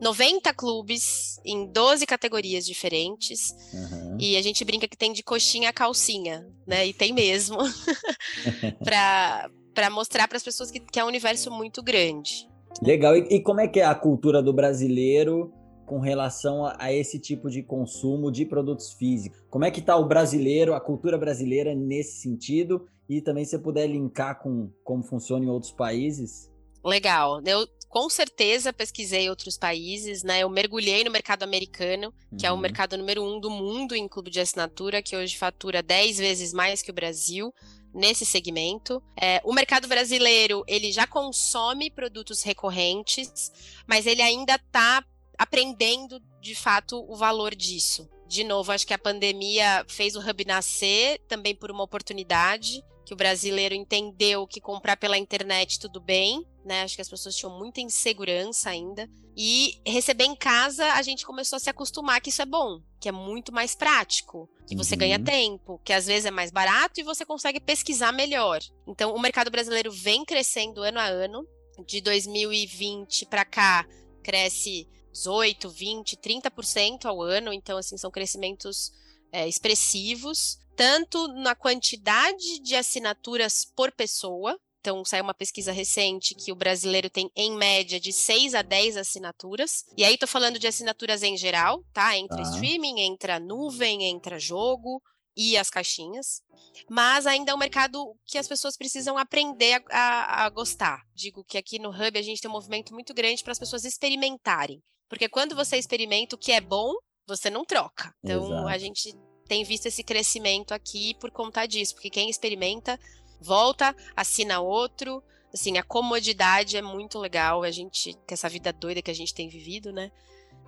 90 0.00 0.52
clubes 0.54 1.38
em 1.44 1.66
12 1.66 2.06
categorias 2.06 2.64
diferentes. 2.64 3.54
Uhum. 3.72 4.16
E 4.18 4.36
a 4.36 4.42
gente 4.42 4.64
brinca 4.64 4.88
que 4.88 4.96
tem 4.96 5.12
de 5.12 5.22
coxinha 5.22 5.68
a 5.68 5.72
calcinha, 5.72 6.46
né? 6.66 6.86
E 6.86 6.92
tem 6.92 7.12
mesmo. 7.12 7.58
para 8.80 9.90
mostrar 9.90 10.26
para 10.26 10.36
as 10.36 10.42
pessoas 10.42 10.70
que, 10.70 10.80
que 10.80 10.98
é 10.98 11.04
um 11.04 11.08
universo 11.08 11.50
muito 11.50 11.82
grande. 11.82 12.48
Legal. 12.82 13.16
E, 13.16 13.36
e, 13.36 13.40
como 13.40 13.60
é 13.60 13.68
que 13.68 13.80
é 13.80 13.84
a 13.84 13.94
cultura 13.94 14.42
do 14.42 14.52
brasileiro 14.52 15.52
com 15.86 15.98
relação 15.98 16.64
a, 16.64 16.76
a, 16.78 16.92
esse 16.92 17.18
tipo 17.18 17.50
de 17.50 17.62
consumo 17.62 18.30
de 18.30 18.44
produtos 18.46 18.92
físicos? 18.94 19.40
Como 19.50 19.64
é 19.64 19.70
que 19.70 19.80
está 19.80 19.96
o 19.96 20.06
brasileiro, 20.06 20.74
a 20.74 20.80
cultura 20.80 21.18
brasileira 21.18 21.74
nesse 21.74 22.20
sentido? 22.20 22.86
E 23.08 23.20
também 23.20 23.44
se 23.44 23.50
você 23.50 23.58
puder 23.58 23.86
linkar 23.86 24.40
com 24.40 24.70
como 24.84 25.02
funciona 25.02 25.44
em 25.44 25.48
outros 25.48 25.72
países. 25.72 26.50
Legal. 26.84 27.42
Eu 27.44 27.66
com 27.90 28.08
certeza 28.08 28.72
pesquisei 28.72 29.28
outros 29.28 29.58
países, 29.58 30.22
né? 30.22 30.44
Eu 30.44 30.48
mergulhei 30.48 31.02
no 31.02 31.10
mercado 31.10 31.42
americano, 31.42 32.14
que 32.38 32.46
uhum. 32.46 32.48
é 32.48 32.52
o 32.52 32.54
uhum. 32.54 32.60
mercado 32.60 32.96
número 32.96 33.20
um 33.20 33.40
do 33.40 33.50
mundo 33.50 33.96
em 33.96 34.06
clube 34.06 34.30
de 34.30 34.40
assinatura, 34.40 35.02
que 35.02 35.16
hoje 35.16 35.36
fatura 35.36 35.82
10 35.82 36.18
vezes 36.18 36.52
mais 36.52 36.82
que 36.82 36.92
o 36.92 36.94
Brasil 36.94 37.52
nesse 37.92 38.24
segmento. 38.24 39.02
É, 39.20 39.42
o 39.44 39.52
mercado 39.52 39.88
brasileiro 39.88 40.62
ele 40.68 40.92
já 40.92 41.04
consome 41.04 41.90
produtos 41.90 42.44
recorrentes, 42.44 43.50
mas 43.88 44.06
ele 44.06 44.22
ainda 44.22 44.54
está 44.54 45.04
aprendendo 45.36 46.22
de 46.40 46.54
fato 46.54 47.04
o 47.08 47.16
valor 47.16 47.56
disso. 47.56 48.08
De 48.28 48.44
novo, 48.44 48.70
acho 48.70 48.86
que 48.86 48.94
a 48.94 48.98
pandemia 48.98 49.84
fez 49.88 50.14
o 50.14 50.20
Hub 50.20 50.44
nascer 50.44 51.18
também 51.26 51.56
por 51.56 51.72
uma 51.72 51.82
oportunidade 51.82 52.84
que 53.04 53.12
o 53.12 53.16
brasileiro 53.16 53.74
entendeu 53.74 54.46
que 54.46 54.60
comprar 54.60 54.96
pela 54.96 55.18
internet 55.18 55.80
tudo 55.80 56.00
bem, 56.00 56.46
né? 56.64 56.82
Acho 56.82 56.96
que 56.96 57.02
as 57.02 57.08
pessoas 57.08 57.36
tinham 57.36 57.58
muita 57.58 57.80
insegurança 57.80 58.70
ainda. 58.70 59.08
E 59.36 59.80
receber 59.86 60.24
em 60.24 60.36
casa, 60.36 60.84
a 60.92 61.02
gente 61.02 61.24
começou 61.24 61.56
a 61.56 61.60
se 61.60 61.70
acostumar 61.70 62.20
que 62.20 62.30
isso 62.30 62.42
é 62.42 62.46
bom, 62.46 62.82
que 63.00 63.08
é 63.08 63.12
muito 63.12 63.52
mais 63.52 63.74
prático, 63.74 64.48
que 64.66 64.76
você 64.76 64.94
uhum. 64.94 64.98
ganha 64.98 65.18
tempo, 65.18 65.80
que 65.84 65.92
às 65.92 66.06
vezes 66.06 66.26
é 66.26 66.30
mais 66.30 66.50
barato 66.50 67.00
e 67.00 67.04
você 67.04 67.24
consegue 67.24 67.60
pesquisar 67.60 68.12
melhor. 68.12 68.60
Então, 68.86 69.14
o 69.14 69.20
mercado 69.20 69.50
brasileiro 69.50 69.90
vem 69.90 70.24
crescendo 70.24 70.82
ano 70.82 70.98
a 70.98 71.06
ano. 71.06 71.46
De 71.86 72.02
2020 72.02 73.24
para 73.24 73.44
cá, 73.44 73.86
cresce 74.22 74.86
18, 75.12 75.70
20, 75.70 76.16
30% 76.18 77.06
ao 77.06 77.22
ano. 77.22 77.52
Então, 77.52 77.78
assim, 77.78 77.96
são 77.96 78.10
crescimentos 78.10 78.92
é, 79.32 79.48
expressivos 79.48 80.58
tanto 80.80 81.28
na 81.28 81.54
quantidade 81.54 82.58
de 82.60 82.74
assinaturas 82.74 83.66
por 83.66 83.92
pessoa. 83.92 84.58
Então, 84.80 85.04
saiu 85.04 85.22
uma 85.22 85.34
pesquisa 85.34 85.72
recente 85.72 86.34
que 86.34 86.50
o 86.50 86.56
brasileiro 86.56 87.10
tem, 87.10 87.30
em 87.36 87.54
média, 87.54 88.00
de 88.00 88.12
6 88.12 88.54
a 88.54 88.62
10 88.62 88.96
assinaturas. 88.96 89.84
E 89.96 90.04
aí, 90.04 90.16
tô 90.16 90.26
falando 90.26 90.58
de 90.58 90.66
assinaturas 90.66 91.22
em 91.22 91.36
geral, 91.36 91.84
tá? 91.92 92.16
Entre 92.16 92.38
ah. 92.38 92.42
streaming, 92.42 93.00
entre 93.00 93.30
a 93.30 93.38
nuvem, 93.38 94.04
entre 94.04 94.38
jogo 94.38 95.02
e 95.36 95.56
as 95.56 95.68
caixinhas. 95.68 96.42
Mas 96.88 97.26
ainda 97.26 97.52
é 97.52 97.54
um 97.54 97.58
mercado 97.58 98.14
que 98.24 98.38
as 98.38 98.48
pessoas 98.48 98.76
precisam 98.76 99.18
aprender 99.18 99.82
a, 99.90 99.98
a, 99.98 100.46
a 100.46 100.50
gostar. 100.50 101.02
Digo 101.14 101.44
que 101.44 101.58
aqui 101.58 101.78
no 101.78 101.90
Hub 101.90 102.18
a 102.18 102.22
gente 102.22 102.40
tem 102.40 102.50
um 102.50 102.54
movimento 102.54 102.94
muito 102.94 103.12
grande 103.12 103.42
para 103.42 103.52
as 103.52 103.58
pessoas 103.58 103.84
experimentarem. 103.84 104.82
Porque 105.08 105.28
quando 105.28 105.54
você 105.54 105.76
experimenta 105.76 106.36
o 106.36 106.38
que 106.38 106.52
é 106.52 106.60
bom, 106.60 106.94
você 107.26 107.50
não 107.50 107.64
troca. 107.64 108.14
Então, 108.24 108.46
Exato. 108.46 108.68
a 108.68 108.78
gente 108.78 109.14
tem 109.46 109.64
visto 109.64 109.86
esse 109.86 110.02
crescimento 110.04 110.72
aqui 110.72 111.14
por 111.14 111.30
conta 111.30 111.66
disso, 111.66 111.94
porque 111.94 112.08
quem 112.08 112.30
experimenta 112.30 112.98
volta, 113.40 113.94
assina 114.14 114.60
outro. 114.60 115.22
Assim, 115.52 115.78
a 115.78 115.82
comodidade 115.82 116.76
é 116.76 116.82
muito 116.82 117.18
legal. 117.18 117.62
A 117.62 117.70
gente, 117.70 118.14
com 118.14 118.34
essa 118.34 118.48
vida 118.48 118.72
doida 118.72 119.02
que 119.02 119.10
a 119.10 119.14
gente 119.14 119.34
tem 119.34 119.48
vivido, 119.48 119.92
né? 119.92 120.10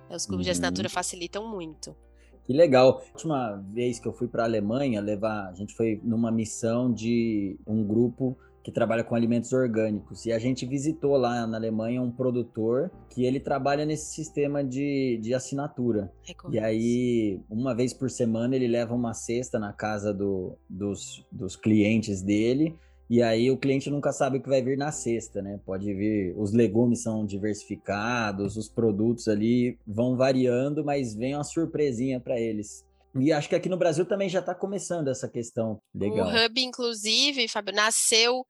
Os 0.09 0.25
clubes 0.25 0.45
uhum. 0.45 0.51
de 0.51 0.51
assinatura 0.51 0.89
facilitam 0.89 1.47
muito. 1.47 1.95
Que 2.45 2.53
legal. 2.53 3.01
A 3.07 3.11
última 3.13 3.55
vez 3.69 3.99
que 3.99 4.07
eu 4.07 4.13
fui 4.13 4.27
para 4.27 4.43
a 4.43 4.45
Alemanha 4.45 4.99
levar, 4.99 5.47
a 5.47 5.53
gente 5.53 5.73
foi 5.73 5.99
numa 6.03 6.31
missão 6.31 6.91
de 6.91 7.57
um 7.65 7.83
grupo 7.83 8.37
que 8.63 8.71
trabalha 8.71 9.03
com 9.03 9.13
alimentos 9.13 9.51
orgânicos. 9.51 10.25
E 10.25 10.31
a 10.31 10.39
gente 10.39 10.65
visitou 10.65 11.17
lá 11.17 11.45
na 11.45 11.57
Alemanha 11.57 12.01
um 12.01 12.09
produtor 12.09 12.89
que 13.09 13.25
ele 13.25 13.39
trabalha 13.39 13.85
nesse 13.85 14.13
sistema 14.13 14.63
de, 14.63 15.19
de 15.21 15.33
assinatura. 15.33 16.11
E 16.49 16.57
aí, 16.57 17.41
uma 17.49 17.75
vez 17.75 17.93
por 17.93 18.09
semana, 18.09 18.55
ele 18.55 18.67
leva 18.67 18.95
uma 18.95 19.13
cesta 19.13 19.59
na 19.59 19.73
casa 19.73 20.13
do, 20.13 20.57
dos, 20.69 21.25
dos 21.29 21.57
clientes 21.57 22.21
dele. 22.21 22.73
E 23.09 23.21
aí 23.21 23.51
o 23.51 23.57
cliente 23.57 23.89
nunca 23.89 24.13
sabe 24.13 24.37
o 24.37 24.41
que 24.41 24.49
vai 24.49 24.61
vir 24.61 24.77
na 24.77 24.91
cesta, 24.91 25.41
né? 25.41 25.59
Pode 25.65 25.93
vir, 25.93 26.33
os 26.37 26.53
legumes 26.53 27.03
são 27.03 27.25
diversificados, 27.25 28.55
os 28.55 28.69
produtos 28.69 29.27
ali 29.27 29.77
vão 29.85 30.15
variando, 30.15 30.85
mas 30.85 31.13
vem 31.13 31.35
uma 31.35 31.43
surpresinha 31.43 32.19
para 32.19 32.39
eles. 32.39 32.85
E 33.15 33.31
acho 33.31 33.47
que 33.47 33.55
aqui 33.55 33.69
no 33.69 33.77
Brasil 33.77 34.05
também 34.05 34.27
já 34.27 34.39
está 34.39 34.55
começando 34.55 35.07
essa 35.07 35.29
questão. 35.29 35.81
Legal. 35.93 36.27
O 36.27 36.45
Hub, 36.45 36.61
inclusive, 36.61 37.47
Fábio, 37.47 37.73
nasceu 37.73 38.45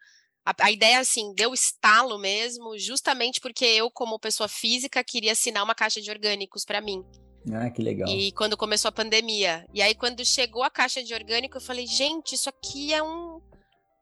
A, 0.46 0.54
a, 0.62 0.72
ideia, 0.72 1.00
assim, 1.00 1.34
deu 1.34 1.54
estalo 1.54 2.18
mesmo, 2.18 2.78
justamente 2.78 3.42
porque 3.42 3.66
eu, 3.66 3.92
como 3.92 4.20
pessoa 4.20 4.48
física, 4.48 5.04
queria 5.04 5.34
assinar 5.34 5.64
uma 5.64 5.76
caixa 5.76 6.02
de 6.02 6.10
orgânicos 6.10 6.64
para 6.66 6.82
mim. 6.82 7.04
Ah, 7.52 7.70
que 7.70 7.82
legal. 7.82 8.08
E 8.08 8.32
quando 8.32 8.56
começou 8.56 8.90
a 8.90 8.92
pandemia. 8.92 9.66
E 9.74 9.82
aí, 9.82 9.94
quando 9.94 10.26
chegou 10.26 10.64
a 10.64 10.70
caixa 10.70 11.04
de 11.04 11.14
orgânico, 11.14 11.58
eu 11.58 11.62
falei, 11.62 11.86
gente, 11.86 12.36
isso 12.36 12.48
aqui 12.48 12.94
é 12.94 13.04
um, 13.04 13.42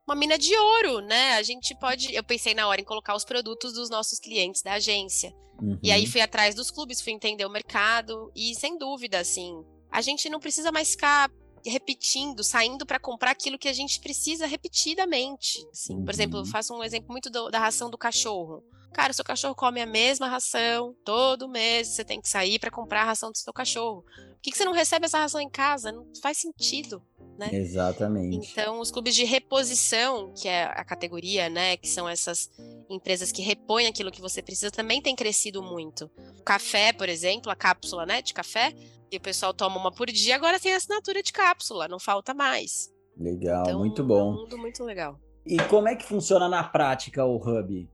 uma 0.06 0.14
mina 0.14 0.38
de 0.38 0.54
ouro, 0.56 1.00
né? 1.00 1.34
A 1.34 1.42
gente 1.42 1.74
pode. 1.74 2.14
Eu 2.14 2.22
pensei 2.22 2.54
na 2.54 2.68
hora 2.68 2.80
em 2.80 2.84
colocar 2.84 3.16
os 3.16 3.24
produtos 3.24 3.72
dos 3.72 3.90
nossos 3.90 4.18
clientes 4.18 4.62
da 4.62 4.74
agência. 4.74 5.34
Uhum. 5.60 5.78
E 5.82 5.90
aí 5.90 6.04
uhum. 6.04 6.10
fui 6.10 6.20
atrás 6.20 6.54
dos 6.54 6.70
clubes, 6.70 7.00
fui 7.00 7.12
entender 7.12 7.44
o 7.44 7.50
mercado. 7.50 8.30
E 8.34 8.54
sem 8.54 8.78
dúvida, 8.78 9.18
assim, 9.18 9.64
a 9.92 10.00
gente 10.00 10.30
não 10.30 10.40
precisa 10.40 10.72
mais 10.72 10.92
ficar 10.92 11.30
repetindo, 11.64 12.42
saindo 12.42 12.84
para 12.84 12.98
comprar 12.98 13.30
aquilo 13.30 13.58
que 13.58 13.68
a 13.68 13.72
gente 13.72 14.00
precisa 14.00 14.46
repetidamente. 14.46 15.64
Assim. 15.70 16.02
Por 16.02 16.12
exemplo, 16.12 16.38
eu 16.38 16.42
uhum. 16.42 16.46
faço 16.46 16.74
um 16.74 16.82
exemplo 16.82 17.12
muito 17.12 17.30
do, 17.30 17.50
da 17.50 17.58
ração 17.58 17.90
do 17.90 17.98
cachorro. 17.98 18.64
Cara, 18.92 19.12
seu 19.12 19.24
cachorro 19.24 19.54
come 19.54 19.80
a 19.80 19.86
mesma 19.86 20.28
ração 20.28 20.94
todo 21.04 21.48
mês, 21.48 21.88
você 21.88 22.04
tem 22.04 22.20
que 22.20 22.28
sair 22.28 22.58
para 22.58 22.70
comprar 22.70 23.02
a 23.02 23.06
ração 23.06 23.30
do 23.30 23.38
seu 23.38 23.52
cachorro. 23.52 24.02
Por 24.02 24.40
que, 24.42 24.50
que 24.50 24.58
você 24.58 24.64
não 24.64 24.72
recebe 24.72 25.06
essa 25.06 25.18
ração 25.18 25.40
em 25.40 25.48
casa? 25.48 25.92
Não 25.92 26.06
faz 26.20 26.38
sentido. 26.38 27.02
Né? 27.38 27.48
Exatamente. 27.52 28.50
Então, 28.52 28.78
os 28.78 28.90
clubes 28.90 29.14
de 29.14 29.24
reposição, 29.24 30.32
que 30.34 30.48
é 30.48 30.64
a 30.64 30.84
categoria, 30.84 31.48
né, 31.48 31.76
que 31.76 31.88
são 31.88 32.08
essas 32.08 32.50
empresas 32.88 33.32
que 33.32 33.42
repõem 33.42 33.86
aquilo 33.86 34.12
que 34.12 34.20
você 34.20 34.42
precisa, 34.42 34.70
também 34.70 35.00
tem 35.00 35.16
crescido 35.16 35.62
muito. 35.62 36.10
O 36.38 36.42
café, 36.42 36.92
por 36.92 37.08
exemplo, 37.08 37.50
a 37.50 37.56
cápsula, 37.56 38.04
né, 38.04 38.22
de 38.22 38.34
café, 38.34 38.74
e 39.10 39.16
o 39.16 39.20
pessoal 39.20 39.52
toma 39.52 39.78
uma 39.78 39.90
por 39.90 40.06
dia, 40.06 40.36
agora 40.36 40.60
tem 40.60 40.74
assinatura 40.74 41.22
de 41.22 41.32
cápsula, 41.32 41.88
não 41.88 41.98
falta 41.98 42.32
mais. 42.32 42.90
Legal, 43.16 43.62
então, 43.62 43.78
muito 43.78 44.04
bom. 44.04 44.20
É 44.20 44.34
um 44.34 44.40
mundo 44.42 44.58
muito 44.58 44.84
legal. 44.84 45.18
E 45.44 45.56
como 45.64 45.88
é 45.88 45.96
que 45.96 46.04
funciona 46.04 46.48
na 46.48 46.62
prática 46.62 47.24
o 47.24 47.36
Hub? 47.36 47.88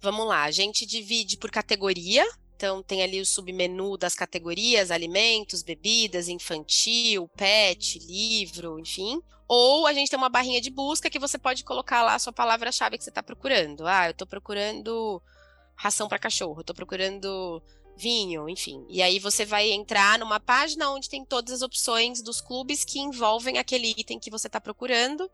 Vamos 0.00 0.26
lá, 0.26 0.42
a 0.42 0.50
gente 0.50 0.84
divide 0.84 1.36
por 1.36 1.50
categoria. 1.50 2.24
Então, 2.62 2.80
tem 2.80 3.02
ali 3.02 3.20
o 3.20 3.26
submenu 3.26 3.96
das 3.96 4.14
categorias: 4.14 4.92
alimentos, 4.92 5.64
bebidas, 5.64 6.28
infantil, 6.28 7.28
pet, 7.36 7.98
livro, 7.98 8.78
enfim. 8.78 9.20
Ou 9.48 9.84
a 9.84 9.92
gente 9.92 10.08
tem 10.08 10.16
uma 10.16 10.28
barrinha 10.28 10.60
de 10.60 10.70
busca 10.70 11.10
que 11.10 11.18
você 11.18 11.36
pode 11.36 11.64
colocar 11.64 12.04
lá 12.04 12.14
a 12.14 12.20
sua 12.20 12.32
palavra-chave 12.32 12.96
que 12.96 13.02
você 13.02 13.10
está 13.10 13.20
procurando. 13.20 13.84
Ah, 13.84 14.06
eu 14.06 14.12
estou 14.12 14.28
procurando 14.28 15.20
ração 15.74 16.06
para 16.06 16.20
cachorro, 16.20 16.60
estou 16.60 16.74
procurando 16.74 17.60
vinho, 17.96 18.48
enfim. 18.48 18.86
E 18.88 19.02
aí 19.02 19.18
você 19.18 19.44
vai 19.44 19.72
entrar 19.72 20.16
numa 20.20 20.38
página 20.38 20.88
onde 20.88 21.08
tem 21.08 21.24
todas 21.24 21.54
as 21.54 21.62
opções 21.62 22.22
dos 22.22 22.40
clubes 22.40 22.84
que 22.84 23.00
envolvem 23.00 23.58
aquele 23.58 23.90
item 23.90 24.20
que 24.20 24.30
você 24.30 24.46
está 24.46 24.60
procurando. 24.60 25.28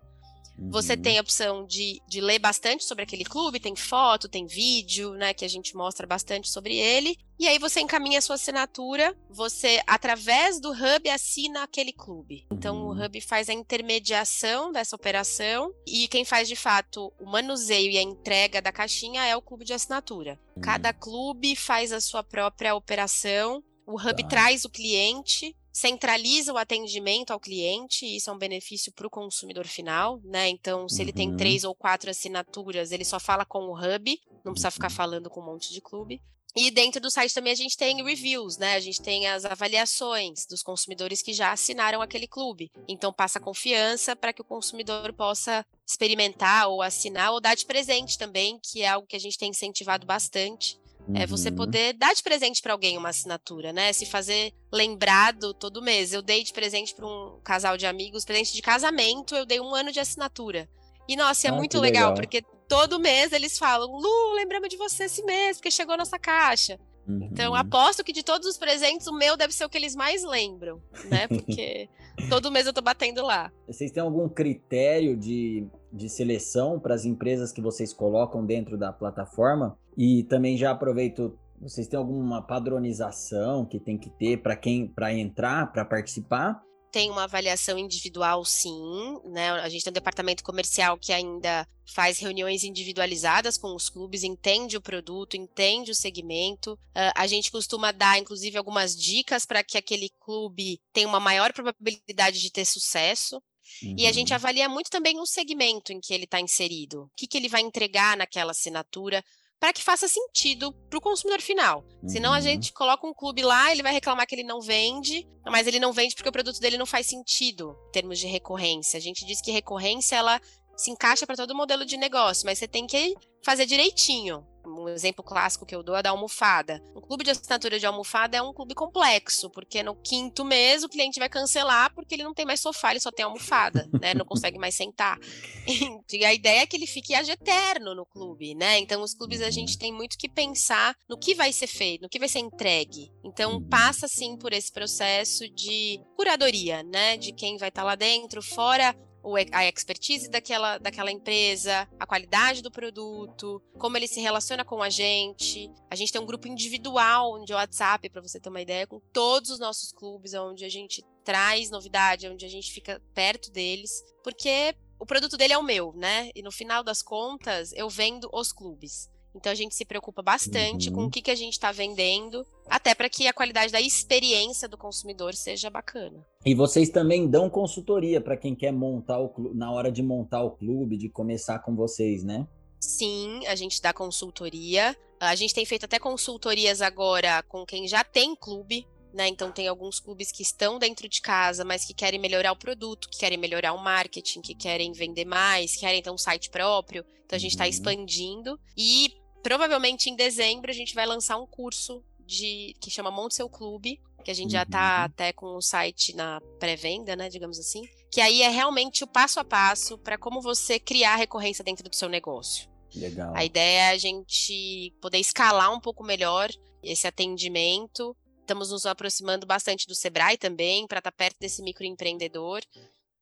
Você 0.59 0.95
uhum. 0.95 1.03
tem 1.03 1.19
a 1.19 1.21
opção 1.21 1.65
de, 1.65 2.03
de 2.09 2.21
ler 2.21 2.39
bastante 2.39 2.85
sobre 2.85 3.05
aquele 3.05 3.25
clube, 3.25 3.61
tem 3.61 3.77
foto, 3.77 4.29
tem 4.29 4.47
vídeo, 4.47 5.15
né, 5.15 5.33
que 5.33 5.45
a 5.45 5.49
gente 5.49 5.77
mostra 5.77 6.07
bastante 6.07 6.51
sobre 6.51 6.77
ele. 6.77 7.17
E 7.39 7.47
aí 7.47 7.59
você 7.59 7.81
encaminha 7.81 8.19
a 8.19 8.23
sua 8.23 8.35
assinatura, 8.35 9.17
você, 9.31 9.81
através 9.87 10.61
do 10.61 10.73
Hub, 10.73 11.09
assina 11.09 11.63
aquele 11.63 11.93
clube. 11.93 12.45
Então 12.51 12.77
o 12.77 12.93
uhum. 12.93 13.05
Hub 13.05 13.21
faz 13.21 13.49
a 13.49 13.53
intermediação 13.53 14.73
dessa 14.73 14.97
operação 14.97 15.73
e 15.87 16.09
quem 16.09 16.25
faz 16.25 16.49
de 16.49 16.57
fato 16.57 17.13
o 17.21 17.27
manuseio 17.27 17.93
e 17.93 17.99
a 17.99 18.03
entrega 18.03 18.61
da 18.61 18.73
caixinha 18.73 19.25
é 19.25 19.37
o 19.37 19.43
clube 19.43 19.65
de 19.65 19.73
assinatura. 19.73 20.39
Cada 20.61 20.91
uhum. 20.91 20.99
clube 20.99 21.55
faz 21.55 21.93
a 21.93 22.01
sua 22.01 22.25
própria 22.25 22.75
operação. 22.75 23.63
O 23.87 23.95
Hub 23.95 24.23
tá. 24.23 24.29
traz 24.29 24.65
o 24.65 24.69
cliente 24.69 25.55
centraliza 25.79 26.53
o 26.53 26.57
atendimento 26.57 27.31
ao 27.31 27.39
cliente, 27.39 28.05
e 28.05 28.17
isso 28.17 28.29
é 28.29 28.33
um 28.33 28.39
benefício 28.39 28.91
para 28.91 29.07
o 29.07 29.11
consumidor 29.11 29.65
final, 29.65 30.21
né? 30.25 30.49
Então, 30.49 30.89
se 30.89 30.97
uhum. 30.97 31.03
ele 31.03 31.13
tem 31.13 31.31
uhum. 31.31 31.37
três 31.37 31.63
ou 31.63 31.73
quatro 31.73 32.11
assinaturas, 32.11 32.91
ele 32.91 33.05
só 33.05 33.21
fala 33.21 33.45
com 33.45 33.61
o 33.61 33.75
hub, 33.79 34.21
não 34.45 34.53
precisa 34.53 34.73
ficar 34.73 34.91
uhum. 34.91 34.97
falando 34.97 35.31
com 35.31 35.41
um 35.41 35.45
monte 35.47 35.73
de 35.73 35.81
clube. 35.81 36.21
E 36.57 36.73
dentro 36.73 37.01
do 37.01 37.11
site 37.11 37.33
também 37.33 37.53
a 37.53 37.57
gente 37.57 37.77
tem 37.77 38.03
reviews, 38.03 38.57
né? 38.57 38.75
A 38.75 38.81
gente 38.81 39.01
tem 39.01 39.29
as 39.29 39.45
avaliações 39.45 40.47
dos 40.47 40.65
consumidores 40.65 41.23
que 41.23 41.33
já 41.33 41.53
assinaram 41.53 42.03
aquele 42.03 42.27
clube. 42.27 42.73
Então 42.89 43.13
passa 43.13 43.39
confiança 43.39 44.17
para 44.17 44.33
que 44.33 44.43
o 44.43 44.45
consumidor 44.45 45.13
possa 45.13 45.65
experimentar 45.87 46.69
ou 46.69 46.83
assinar 46.83 47.31
ou 47.31 47.41
dar 47.41 47.55
de 47.55 47.65
presente 47.65 48.19
também, 48.19 48.59
que 48.61 48.83
é 48.83 48.89
algo 48.89 49.07
que 49.07 49.15
a 49.15 49.21
gente 49.21 49.39
tem 49.39 49.51
incentivado 49.51 50.05
bastante. 50.05 50.77
É 51.15 51.27
você 51.27 51.49
uhum. 51.49 51.57
poder 51.57 51.95
dar 51.95 52.15
de 52.15 52.23
presente 52.23 52.61
para 52.61 52.73
alguém 52.73 52.99
uma 52.99 53.09
assinatura, 53.09 53.73
né? 53.73 53.93
Se 53.93 54.05
fazer 54.05 54.53
lembrado 54.73 55.55
todo 55.55 55.83
mês. 55.83 56.13
Eu 56.13 56.21
dei 56.21 56.43
de 56.43 56.53
presente 56.53 56.95
para 56.95 57.07
um 57.07 57.41
casal 57.43 57.77
de 57.77 57.87
amigos, 57.87 58.25
presente 58.25 58.53
de 58.53 58.63
casamento, 58.63 59.35
eu 59.35 59.47
dei 59.47 59.61
um 59.61 59.75
ano 59.75 59.91
de 59.91 60.01
assinatura. 60.01 60.69
E 61.09 61.17
nossa, 61.17 61.47
é 61.47 61.51
ah, 61.51 61.55
muito 61.55 61.81
legal, 61.81 62.11
legal, 62.11 62.15
porque 62.15 62.43
todo 62.69 63.01
mês 63.01 63.33
eles 63.33 63.59
falam: 63.59 63.91
Lu, 63.91 64.35
lembramos 64.35 64.69
de 64.69 64.77
você 64.77 65.05
esse 65.05 65.23
mês, 65.23 65.57
porque 65.57 65.71
chegou 65.71 65.95
a 65.95 65.99
nossa 65.99 66.19
caixa. 66.19 66.79
Então, 67.09 67.17
uhum. 67.17 67.29
Então, 67.33 67.55
aposto 67.55 68.05
que 68.05 68.13
de 68.13 68.23
todos 68.23 68.47
os 68.47 68.59
presentes, 68.59 69.07
o 69.07 69.17
meu 69.17 69.37
deve 69.37 69.53
ser 69.53 69.65
o 69.65 69.69
que 69.69 69.79
eles 69.79 69.97
mais 69.97 70.23
lembram, 70.23 70.81
né? 71.07 71.27
Porque 71.29 71.89
todo 72.29 72.53
mês 72.53 72.67
eu 72.67 72.73
tô 72.73 72.83
batendo 72.83 73.25
lá. 73.25 73.51
Vocês 73.67 73.91
têm 73.91 74.03
algum 74.03 74.29
critério 74.29 75.17
de, 75.17 75.67
de 75.93 76.09
seleção 76.09 76.79
para 76.79 76.95
as 76.95 77.05
empresas 77.05 77.51
que 77.51 77.63
vocês 77.63 77.93
colocam 77.93 78.45
dentro 78.45 78.77
da 78.77 78.93
plataforma? 78.93 79.79
E 79.97 80.25
também 80.25 80.57
já 80.57 80.71
aproveito, 80.71 81.37
vocês 81.61 81.89
têm 81.89 81.99
alguma 81.99 82.43
padronização 82.43 83.65
que 83.65 83.81
tem 83.81 83.97
que 83.97 84.11
ter 84.11 84.43
para 84.43 84.55
quem 84.55 84.87
para 84.87 85.13
entrar, 85.13 85.73
para 85.73 85.85
participar? 85.85 86.63
Tem 86.91 87.11
uma 87.11 87.25
avaliação 87.25 87.79
individual, 87.79 88.45
sim, 88.45 89.19
né? 89.27 89.51
A 89.51 89.69
gente 89.69 89.85
tem 89.85 89.91
um 89.91 89.95
departamento 89.95 90.43
comercial 90.43 90.97
que 90.99 91.13
ainda 91.13 91.67
faz 91.87 92.19
reuniões 92.19 92.65
individualizadas 92.65 93.57
com 93.57 93.75
os 93.75 93.89
clubes, 93.89 94.23
entende 94.23 94.77
o 94.77 94.81
produto, 94.81 95.37
entende 95.37 95.91
o 95.91 95.95
segmento. 95.95 96.73
Uh, 96.73 97.13
a 97.15 97.27
gente 97.27 97.51
costuma 97.51 97.93
dar, 97.93 98.19
inclusive, 98.19 98.59
algumas 98.59 98.97
dicas 98.97 99.45
para 99.47 99.65
que 99.65 99.79
aquele 99.79 100.11
clube 100.21 100.81
tenha 100.93 101.09
uma 101.09 101.21
maior 101.21 101.53
probabilidade 101.53 102.41
de 102.41 102.51
ter 102.51 102.65
sucesso. 102.65 103.43
Uhum. 103.83 103.95
E 103.99 104.07
a 104.07 104.13
gente 104.13 104.31
uhum. 104.31 104.37
avalia 104.37 104.69
muito 104.69 104.91
também 104.91 105.19
o 105.21 105.27
segmento 105.27 105.93
em 105.93 106.01
que 106.01 106.13
ele 106.13 106.25
está 106.25 106.41
inserido, 106.41 107.03
o 107.03 107.11
que, 107.17 107.27
que 107.27 107.37
ele 107.37 107.49
vai 107.49 107.61
entregar 107.61 108.17
naquela 108.17 108.53
assinatura, 108.53 109.23
para 109.61 109.73
que 109.73 109.83
faça 109.83 110.07
sentido 110.09 110.73
para 110.89 110.99
o 110.99 111.03
consumidor 111.03 111.41
final. 111.41 111.85
Uhum. 112.03 112.09
Senão 112.09 112.33
a 112.33 112.37
uhum. 112.37 112.43
gente 112.43 112.73
coloca 112.73 113.07
um 113.07 113.15
clube 113.15 113.43
lá, 113.43 113.73
ele 113.73 113.83
vai 113.83 113.93
reclamar 113.93 114.27
que 114.27 114.35
ele 114.35 114.45
não 114.45 114.61
vende, 114.61 115.27
mas 115.47 115.67
ele 115.67 115.81
não 115.81 115.93
vende 115.93 116.15
porque 116.15 116.29
o 116.29 116.33
produto 116.33 116.61
dele 116.61 116.79
não 116.79 116.87
faz 116.87 117.07
sentido 117.07 117.77
em 117.89 117.93
termos 117.93 118.19
de 118.19 118.27
recorrência. 118.27 118.97
A 118.97 119.01
gente 119.01 119.25
diz 119.25 119.41
que 119.41 119.51
recorrência 119.51 120.17
ela 120.17 120.41
se 120.79 120.93
encaixa 120.93 121.27
para 121.27 121.37
todo 121.37 121.55
modelo 121.55 121.85
de 121.85 121.97
negócio, 121.97 122.47
mas 122.47 122.59
você 122.59 122.69
tem 122.69 122.87
que 122.87 123.15
fazer 123.43 123.67
direitinho. 123.67 124.47
Um 124.65 124.87
exemplo 124.89 125.25
clássico 125.25 125.65
que 125.65 125.75
eu 125.75 125.83
dou 125.83 125.97
é 125.97 126.03
da 126.03 126.11
almofada. 126.11 126.83
Um 126.95 127.01
clube 127.01 127.25
de 127.25 127.31
assinatura 127.31 127.79
de 127.79 127.87
almofada 127.87 128.37
é 128.37 128.43
um 128.43 128.53
clube 128.53 128.75
complexo, 128.75 129.49
porque 129.51 129.83
no 129.83 129.97
quinto 129.97 130.45
mês 130.45 130.85
o 130.85 130.89
cliente 130.89 131.19
vai 131.19 131.29
cancelar 131.29 131.93
porque 131.95 132.15
ele 132.15 132.23
não 132.23 132.35
tem 132.35 132.45
mais 132.45 132.61
sofá, 132.61 132.91
ele 132.91 133.01
só 133.01 133.11
tem 133.11 133.25
almofada, 133.25 133.89
né? 134.01 134.13
Não 134.15 134.27
consegue 134.27 134.59
mais 134.59 134.75
sentar. 134.75 135.19
E 136.11 136.25
a 136.25 136.35
ideia 136.35 136.63
é 136.63 136.67
que 136.67 136.77
ele 136.77 136.87
fique 136.87 137.15
ad 137.15 137.31
eterno 137.31 137.95
no 137.95 138.05
clube, 138.05 138.55
né? 138.55 138.79
Então, 138.79 139.03
os 139.03 139.15
clubes 139.15 139.41
a 139.41 139.51
gente 139.51 139.79
tem 139.79 139.93
muito 139.93 140.19
que 140.19 140.29
pensar 140.29 140.97
no 141.09 141.19
que 141.19 141.35
vai 141.35 141.53
ser 141.53 141.69
feito, 141.69 142.03
no 142.03 142.09
que 142.09 142.19
vai 142.19 142.29
ser 142.29 142.41
entregue. 142.41 143.13
Então, 143.25 143.55
uhum. 143.55 143.69
passa 143.69 144.09
sim 144.09 144.37
por 144.37 144.53
esse 144.53 144.73
processo 144.73 145.49
de 145.49 146.01
curadoria, 146.17 146.83
né? 146.83 147.17
De 147.17 147.33
quem 147.33 147.57
vai 147.57 147.69
estar 147.69 147.83
tá 147.83 147.87
lá 147.87 147.95
dentro, 147.95 148.43
fora 148.43 148.97
a 149.37 149.67
expertise 149.67 150.29
daquela, 150.29 150.79
daquela 150.79 151.11
empresa, 151.11 151.89
a 151.99 152.07
qualidade 152.07 152.63
do 152.63 152.71
produto, 152.71 153.63
como 153.79 153.97
ele 153.97 154.07
se 154.07 154.21
relaciona 154.21 154.65
com 154.65 154.83
a 154.83 154.91
gente. 154.91 155.71
A 155.91 155.97
gente 155.97 156.13
tem 156.13 156.21
um 156.21 156.27
grupo 156.27 156.49
individual 156.49 157.45
de 157.45 157.53
WhatsApp, 157.53 158.09
para 158.09 158.23
você 158.23 158.41
ter 158.41 158.49
uma 158.49 158.61
ideia, 158.61 158.87
com 158.87 159.01
todos 159.13 159.51
os 159.51 159.59
nossos 159.59 159.93
clubes, 159.93 160.35
onde 160.35 160.65
a 160.65 160.69
gente 160.69 161.05
traz 161.25 161.71
novidade, 161.71 162.29
onde 162.29 162.47
a 162.47 162.49
gente 162.49 162.73
fica 162.73 163.03
perto 163.15 163.51
deles, 163.51 163.91
porque 164.25 164.75
o 164.99 165.07
produto 165.07 165.37
dele 165.37 165.53
é 165.53 165.59
o 165.59 165.63
meu, 165.63 165.93
né? 165.95 166.31
E 166.35 166.43
no 166.43 166.51
final 166.51 166.83
das 166.83 167.03
contas, 167.03 167.73
eu 167.73 167.89
vendo 167.89 168.29
os 168.33 168.53
clubes. 168.53 169.09
Então 169.39 169.53
a 169.53 169.55
gente 169.55 169.75
se 169.75 169.85
preocupa 169.85 170.21
bastante 170.21 170.89
uhum. 170.89 170.95
com 170.95 171.05
o 171.05 171.11
que, 171.11 171.23
que 171.23 171.31
a 171.31 171.35
gente 171.35 171.53
está 171.53 171.71
vendendo, 171.71 172.45
até 172.69 172.93
para 172.95 173.09
que 173.09 173.29
a 173.29 173.33
qualidade 173.33 173.73
da 173.73 173.81
experiência 173.81 174.69
do 174.69 174.77
consumidor 174.77 175.35
seja 175.35 175.71
bacana. 175.71 176.27
E 176.45 176.55
vocês 176.55 176.91
também 176.91 177.29
dão 177.29 177.49
consultoria 177.49 178.21
para 178.21 178.37
quem 178.37 178.55
quer 178.55 178.73
montar 178.73 179.19
o 179.19 179.29
clube, 179.29 179.57
na 179.57 179.73
hora 179.73 179.93
de 179.93 180.03
montar 180.03 180.43
o 180.43 180.51
clube, 180.51 180.97
de 180.97 181.09
começar 181.09 181.61
com 181.61 181.77
vocês, 181.77 182.25
né? 182.25 182.47
Sim, 182.81 183.47
a 183.47 183.55
gente 183.55 183.81
dá 183.81 183.93
consultoria. 183.93 184.97
A 185.21 185.35
gente 185.35 185.55
tem 185.55 185.65
feito 185.65 185.85
até 185.85 185.99
consultorias 185.99 186.81
agora 186.81 187.43
com 187.45 187.65
quem 187.65 187.87
já 187.89 188.03
tem 188.03 188.35
clube, 188.35 188.87
né? 189.13 189.29
Então 189.29 189.51
tem 189.51 189.69
alguns 189.69 190.01
clubes 190.01 190.33
que 190.33 190.43
estão 190.43 190.79
dentro 190.79 191.09
de 191.09 191.21
casa, 191.21 191.65
mas 191.65 191.85
que 191.85 191.95
querem 191.95 192.21
melhorar 192.21 192.53
o 192.53 192.57
produto, 192.57 193.09
que 193.09 193.19
querem 193.19 193.39
melhorar 193.39 193.73
o 193.73 193.83
marketing, 193.83 194.41
que 194.41 194.55
querem 194.55 194.93
vender 194.93 195.25
mais, 195.25 195.77
querem 195.77 196.03
ter 196.03 196.11
um 196.11 196.19
site 196.19 196.51
próprio. 196.51 197.05
Então 197.25 197.37
a 197.37 197.41
gente 197.41 197.53
está 197.53 197.65
uhum. 197.65 197.71
expandindo 197.71 198.59
e 198.77 199.13
provavelmente 199.43 200.11
em 200.11 200.17
dezembro 200.17 200.71
a 200.71 200.75
gente 200.75 200.95
vai 200.95 201.07
lançar 201.07 201.39
um 201.39 201.47
curso 201.47 202.03
de 202.27 202.75
que 202.81 202.91
chama 202.91 203.11
Monte 203.11 203.37
Seu 203.37 203.49
Clube, 203.49 204.01
que 204.25 204.31
a 204.31 204.35
gente 204.35 204.53
já 204.53 204.63
está 204.63 205.05
até 205.05 205.33
com 205.33 205.57
o 205.57 205.63
site 205.63 206.15
na 206.15 206.41
pré-venda, 206.59 207.17
né, 207.17 207.29
digamos 207.29 207.59
assim, 207.59 207.83
que 208.11 208.21
aí 208.21 208.43
é 208.43 208.49
realmente 208.49 209.05
o 209.05 209.07
passo 209.07 209.41
a 209.41 209.45
passo 209.45 209.97
para 209.99 210.19
como 210.19 210.43
você 210.43 210.79
criar 210.79 211.17
recorrência 211.17 211.65
dentro 211.65 211.89
do 211.89 211.97
seu 211.97 212.09
negócio. 212.09 212.69
Legal. 212.95 213.35
A 213.35 213.45
ideia 213.45 213.91
é 213.91 213.91
a 213.91 213.99
gente 213.99 214.95
poder 215.01 215.19
escalar 215.19 215.73
um 215.73 215.81
pouco 215.81 216.05
melhor 216.05 216.51
esse 216.83 217.07
atendimento. 217.07 218.17
Estamos 218.41 218.71
nos 218.71 218.87
aproximando 218.87 219.47
bastante 219.47 219.87
do 219.87 219.95
Sebrae 219.95 220.39
também, 220.39 220.87
para 220.87 220.99
estar 220.99 221.11
tá 221.11 221.17
perto 221.17 221.37
desse 221.39 221.63
microempreendedor. 221.63 222.63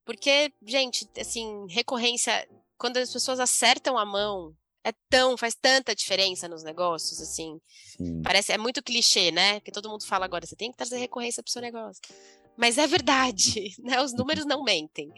Porque, 0.05 0.53
gente, 0.65 1.09
assim, 1.19 1.67
recorrência, 1.69 2.49
quando 2.79 2.97
as 2.97 3.13
pessoas 3.13 3.41
acertam 3.41 3.99
a 3.99 4.05
mão 4.05 4.55
é 4.87 4.93
tão, 5.11 5.37
faz 5.37 5.57
tanta 5.61 5.97
diferença 5.97 6.47
nos 6.49 6.63
negócios, 6.63 7.21
assim. 7.21 7.59
Sim. 7.97 8.23
Parece, 8.23 8.53
é 8.53 8.59
muito 8.59 8.81
clichê, 8.81 9.33
né? 9.33 9.55
Porque 9.55 9.73
todo 9.73 9.91
mundo 9.91 10.07
fala 10.07 10.25
agora, 10.25 10.47
você 10.47 10.55
tem 10.55 10.71
que 10.71 10.77
trazer 10.77 10.97
recorrência 10.99 11.43
para 11.43 11.49
o 11.49 11.53
seu 11.53 11.61
negócio. 11.61 12.01
Mas 12.57 12.79
é 12.79 12.87
verdade, 12.87 13.75
né? 13.83 14.01
Os 14.01 14.13
números 14.13 14.47
não 14.47 14.63
mentem. 14.63 15.11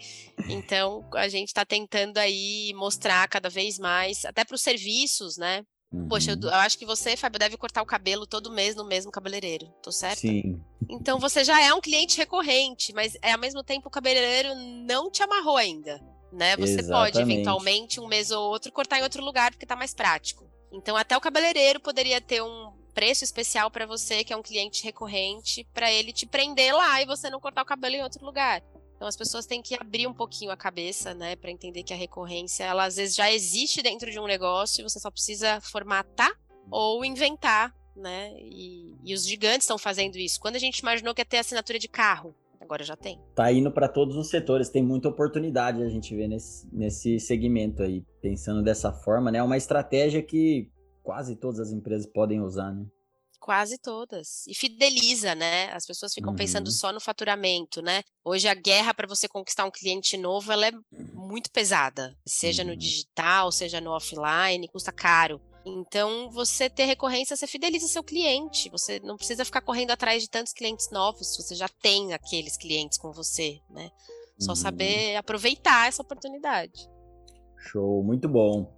Então, 0.48 1.06
a 1.12 1.28
gente 1.28 1.48
está 1.48 1.66
tentando 1.66 2.16
aí 2.16 2.72
mostrar 2.76 3.28
cada 3.28 3.50
vez 3.50 3.78
mais, 3.78 4.24
até 4.24 4.42
para 4.42 4.54
os 4.54 4.62
serviços, 4.62 5.36
né? 5.36 5.62
Uhum. 5.92 6.08
Poxa, 6.08 6.30
eu, 6.30 6.36
uhum. 6.36 6.44
eu, 6.44 6.54
acho 6.54 6.78
que 6.78 6.86
você, 6.86 7.14
Fábio, 7.14 7.38
deve 7.38 7.58
cortar 7.58 7.82
o 7.82 7.86
cabelo 7.86 8.26
todo 8.26 8.50
mês 8.50 8.74
no 8.74 8.86
mesmo 8.86 9.12
cabeleireiro, 9.12 9.66
tô 9.82 9.92
certo? 9.92 10.20
Sim. 10.20 10.58
Então 10.88 11.18
você 11.18 11.44
já 11.44 11.62
é 11.62 11.74
um 11.74 11.80
cliente 11.82 12.16
recorrente, 12.16 12.94
mas 12.94 13.18
é, 13.20 13.32
ao 13.32 13.38
mesmo 13.38 13.62
tempo 13.62 13.88
o 13.88 13.90
cabeleireiro 13.90 14.54
não 14.86 15.10
te 15.10 15.22
amarrou 15.22 15.58
ainda 15.58 16.00
né? 16.32 16.56
Você 16.56 16.80
Exatamente. 16.80 17.12
pode, 17.12 17.20
eventualmente, 17.20 18.00
um 18.00 18.06
mês 18.06 18.30
ou 18.30 18.50
outro, 18.50 18.72
cortar 18.72 18.98
em 18.98 19.02
outro 19.02 19.24
lugar 19.24 19.50
porque 19.50 19.66
tá 19.66 19.76
mais 19.76 19.94
prático. 19.94 20.48
Então, 20.70 20.96
até 20.96 21.16
o 21.16 21.20
cabeleireiro 21.20 21.80
poderia 21.80 22.20
ter 22.20 22.42
um 22.42 22.72
preço 22.92 23.24
especial 23.24 23.70
para 23.70 23.86
você, 23.86 24.24
que 24.24 24.32
é 24.32 24.36
um 24.36 24.42
cliente 24.42 24.82
recorrente, 24.82 25.64
para 25.72 25.92
ele 25.92 26.12
te 26.12 26.26
prender 26.26 26.74
lá 26.74 27.00
e 27.00 27.06
você 27.06 27.30
não 27.30 27.40
cortar 27.40 27.62
o 27.62 27.66
cabelo 27.66 27.94
em 27.94 28.02
outro 28.02 28.24
lugar. 28.24 28.62
Então 28.96 29.06
as 29.06 29.16
pessoas 29.16 29.46
têm 29.46 29.62
que 29.62 29.76
abrir 29.80 30.08
um 30.08 30.12
pouquinho 30.12 30.50
a 30.50 30.56
cabeça, 30.56 31.14
né, 31.14 31.36
para 31.36 31.52
entender 31.52 31.84
que 31.84 31.94
a 31.94 31.96
recorrência, 31.96 32.64
ela 32.64 32.84
às 32.84 32.96
vezes 32.96 33.14
já 33.14 33.30
existe 33.30 33.80
dentro 33.80 34.10
de 34.10 34.18
um 34.18 34.26
negócio, 34.26 34.82
você 34.82 34.98
só 34.98 35.08
precisa 35.08 35.60
formatar 35.60 36.32
ou 36.68 37.04
inventar, 37.04 37.72
né? 37.94 38.32
E, 38.40 38.96
e 39.04 39.14
os 39.14 39.24
gigantes 39.24 39.62
estão 39.62 39.78
fazendo 39.78 40.18
isso. 40.18 40.40
Quando 40.40 40.56
a 40.56 40.58
gente 40.58 40.80
imaginou 40.80 41.14
que 41.14 41.20
ia 41.20 41.24
ter 41.24 41.38
assinatura 41.38 41.78
de 41.78 41.86
carro, 41.86 42.34
agora 42.60 42.84
já 42.84 42.96
tem. 42.96 43.20
Tá 43.34 43.50
indo 43.52 43.70
para 43.70 43.88
todos 43.88 44.16
os 44.16 44.28
setores, 44.28 44.68
tem 44.68 44.82
muita 44.82 45.08
oportunidade 45.08 45.82
a 45.82 45.88
gente 45.88 46.14
vê 46.14 46.28
nesse, 46.28 46.68
nesse 46.72 47.20
segmento 47.20 47.82
aí, 47.82 48.04
pensando 48.20 48.62
dessa 48.62 48.92
forma, 48.92 49.30
né? 49.30 49.38
É 49.38 49.42
uma 49.42 49.56
estratégia 49.56 50.22
que 50.22 50.70
quase 51.02 51.36
todas 51.36 51.60
as 51.60 51.72
empresas 51.72 52.06
podem 52.06 52.40
usar, 52.40 52.72
né? 52.72 52.84
Quase 53.40 53.78
todas. 53.78 54.46
E 54.46 54.54
fideliza, 54.54 55.34
né? 55.34 55.72
As 55.72 55.86
pessoas 55.86 56.12
ficam 56.12 56.32
uhum. 56.32 56.36
pensando 56.36 56.70
só 56.70 56.92
no 56.92 57.00
faturamento, 57.00 57.80
né? 57.80 58.02
Hoje 58.22 58.46
a 58.46 58.52
guerra 58.52 58.92
para 58.92 59.06
você 59.06 59.26
conquistar 59.26 59.64
um 59.64 59.70
cliente 59.70 60.18
novo, 60.18 60.52
ela 60.52 60.66
é 60.66 60.72
muito 61.14 61.50
pesada. 61.50 62.14
Seja 62.26 62.62
uhum. 62.62 62.70
no 62.70 62.76
digital, 62.76 63.50
seja 63.50 63.80
no 63.80 63.92
offline, 63.92 64.68
custa 64.68 64.92
caro. 64.92 65.40
Então, 65.64 66.30
você 66.30 66.70
ter 66.70 66.84
recorrência, 66.84 67.36
você 67.36 67.46
fideliza 67.46 67.86
seu 67.86 68.02
cliente. 68.02 68.70
Você 68.70 69.00
não 69.00 69.16
precisa 69.16 69.44
ficar 69.44 69.60
correndo 69.60 69.90
atrás 69.90 70.22
de 70.22 70.30
tantos 70.30 70.52
clientes 70.52 70.90
novos, 70.90 71.36
você 71.36 71.54
já 71.54 71.68
tem 71.68 72.12
aqueles 72.12 72.56
clientes 72.56 72.98
com 72.98 73.12
você, 73.12 73.60
né? 73.70 73.90
Só 74.38 74.52
uhum. 74.52 74.56
saber 74.56 75.16
aproveitar 75.16 75.88
essa 75.88 76.02
oportunidade. 76.02 76.88
Show, 77.56 78.02
muito 78.02 78.28
bom. 78.28 78.72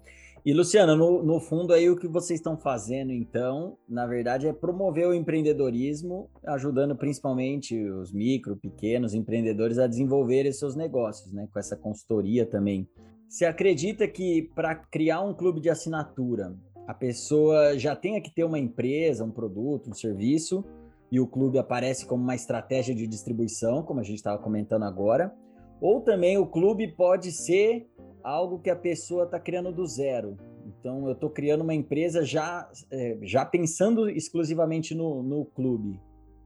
E 0.45 0.55
Luciana, 0.55 0.97
no, 0.97 1.23
no, 1.23 1.39
fundo 1.39 1.75
aí 1.75 1.91
o 1.91 1.97
que 1.97 2.09
vocês 2.09 2.41
estão 2.41 2.57
fazendo 2.57 3.13
então, 3.13 3.77
na 3.87 4.07
verdade, 4.07 4.49
é 4.49 4.53
promover 4.55 5.07
o 5.07 5.13
empreendedorismo, 5.13 6.31
ajudando 6.47 6.97
principalmente 6.97 7.79
os 7.91 8.11
micro, 8.11 8.57
pequenos 8.57 9.13
empreendedores 9.13 9.79
a 9.79 9.87
desenvolverem 9.87 10.51
seus 10.51 10.75
negócios, 10.75 11.31
né? 11.31 11.47
Com 11.53 11.59
essa 11.59 11.77
consultoria 11.77 12.47
também. 12.47 12.89
Você 13.29 13.45
acredita 13.45 14.09
que 14.09 14.51
para 14.55 14.75
criar 14.75 15.21
um 15.21 15.35
clube 15.35 15.61
de 15.61 15.69
assinatura, 15.69 16.57
a 16.91 16.95
pessoa 16.95 17.79
já 17.79 17.95
tenha 17.95 18.21
que 18.21 18.35
ter 18.35 18.43
uma 18.43 18.59
empresa, 18.59 19.23
um 19.23 19.31
produto, 19.31 19.89
um 19.89 19.95
serviço, 19.95 20.65
e 21.09 21.21
o 21.21 21.27
clube 21.27 21.57
aparece 21.57 22.05
como 22.05 22.21
uma 22.21 22.35
estratégia 22.35 22.93
de 22.93 23.07
distribuição, 23.07 23.85
como 23.85 24.01
a 24.01 24.03
gente 24.03 24.17
estava 24.17 24.43
comentando 24.43 24.83
agora, 24.83 25.33
ou 25.81 26.01
também 26.01 26.37
o 26.37 26.45
clube 26.45 26.89
pode 26.89 27.31
ser 27.31 27.89
algo 28.25 28.59
que 28.59 28.69
a 28.69 28.75
pessoa 28.75 29.23
está 29.23 29.39
criando 29.39 29.71
do 29.71 29.87
zero. 29.87 30.37
Então, 30.67 31.07
eu 31.07 31.13
estou 31.13 31.31
criando 31.31 31.61
uma 31.61 31.75
empresa 31.75 32.25
já, 32.25 32.69
é, 32.91 33.17
já 33.23 33.45
pensando 33.45 34.11
exclusivamente 34.11 34.93
no, 34.93 35.23
no 35.23 35.45
clube. 35.45 35.97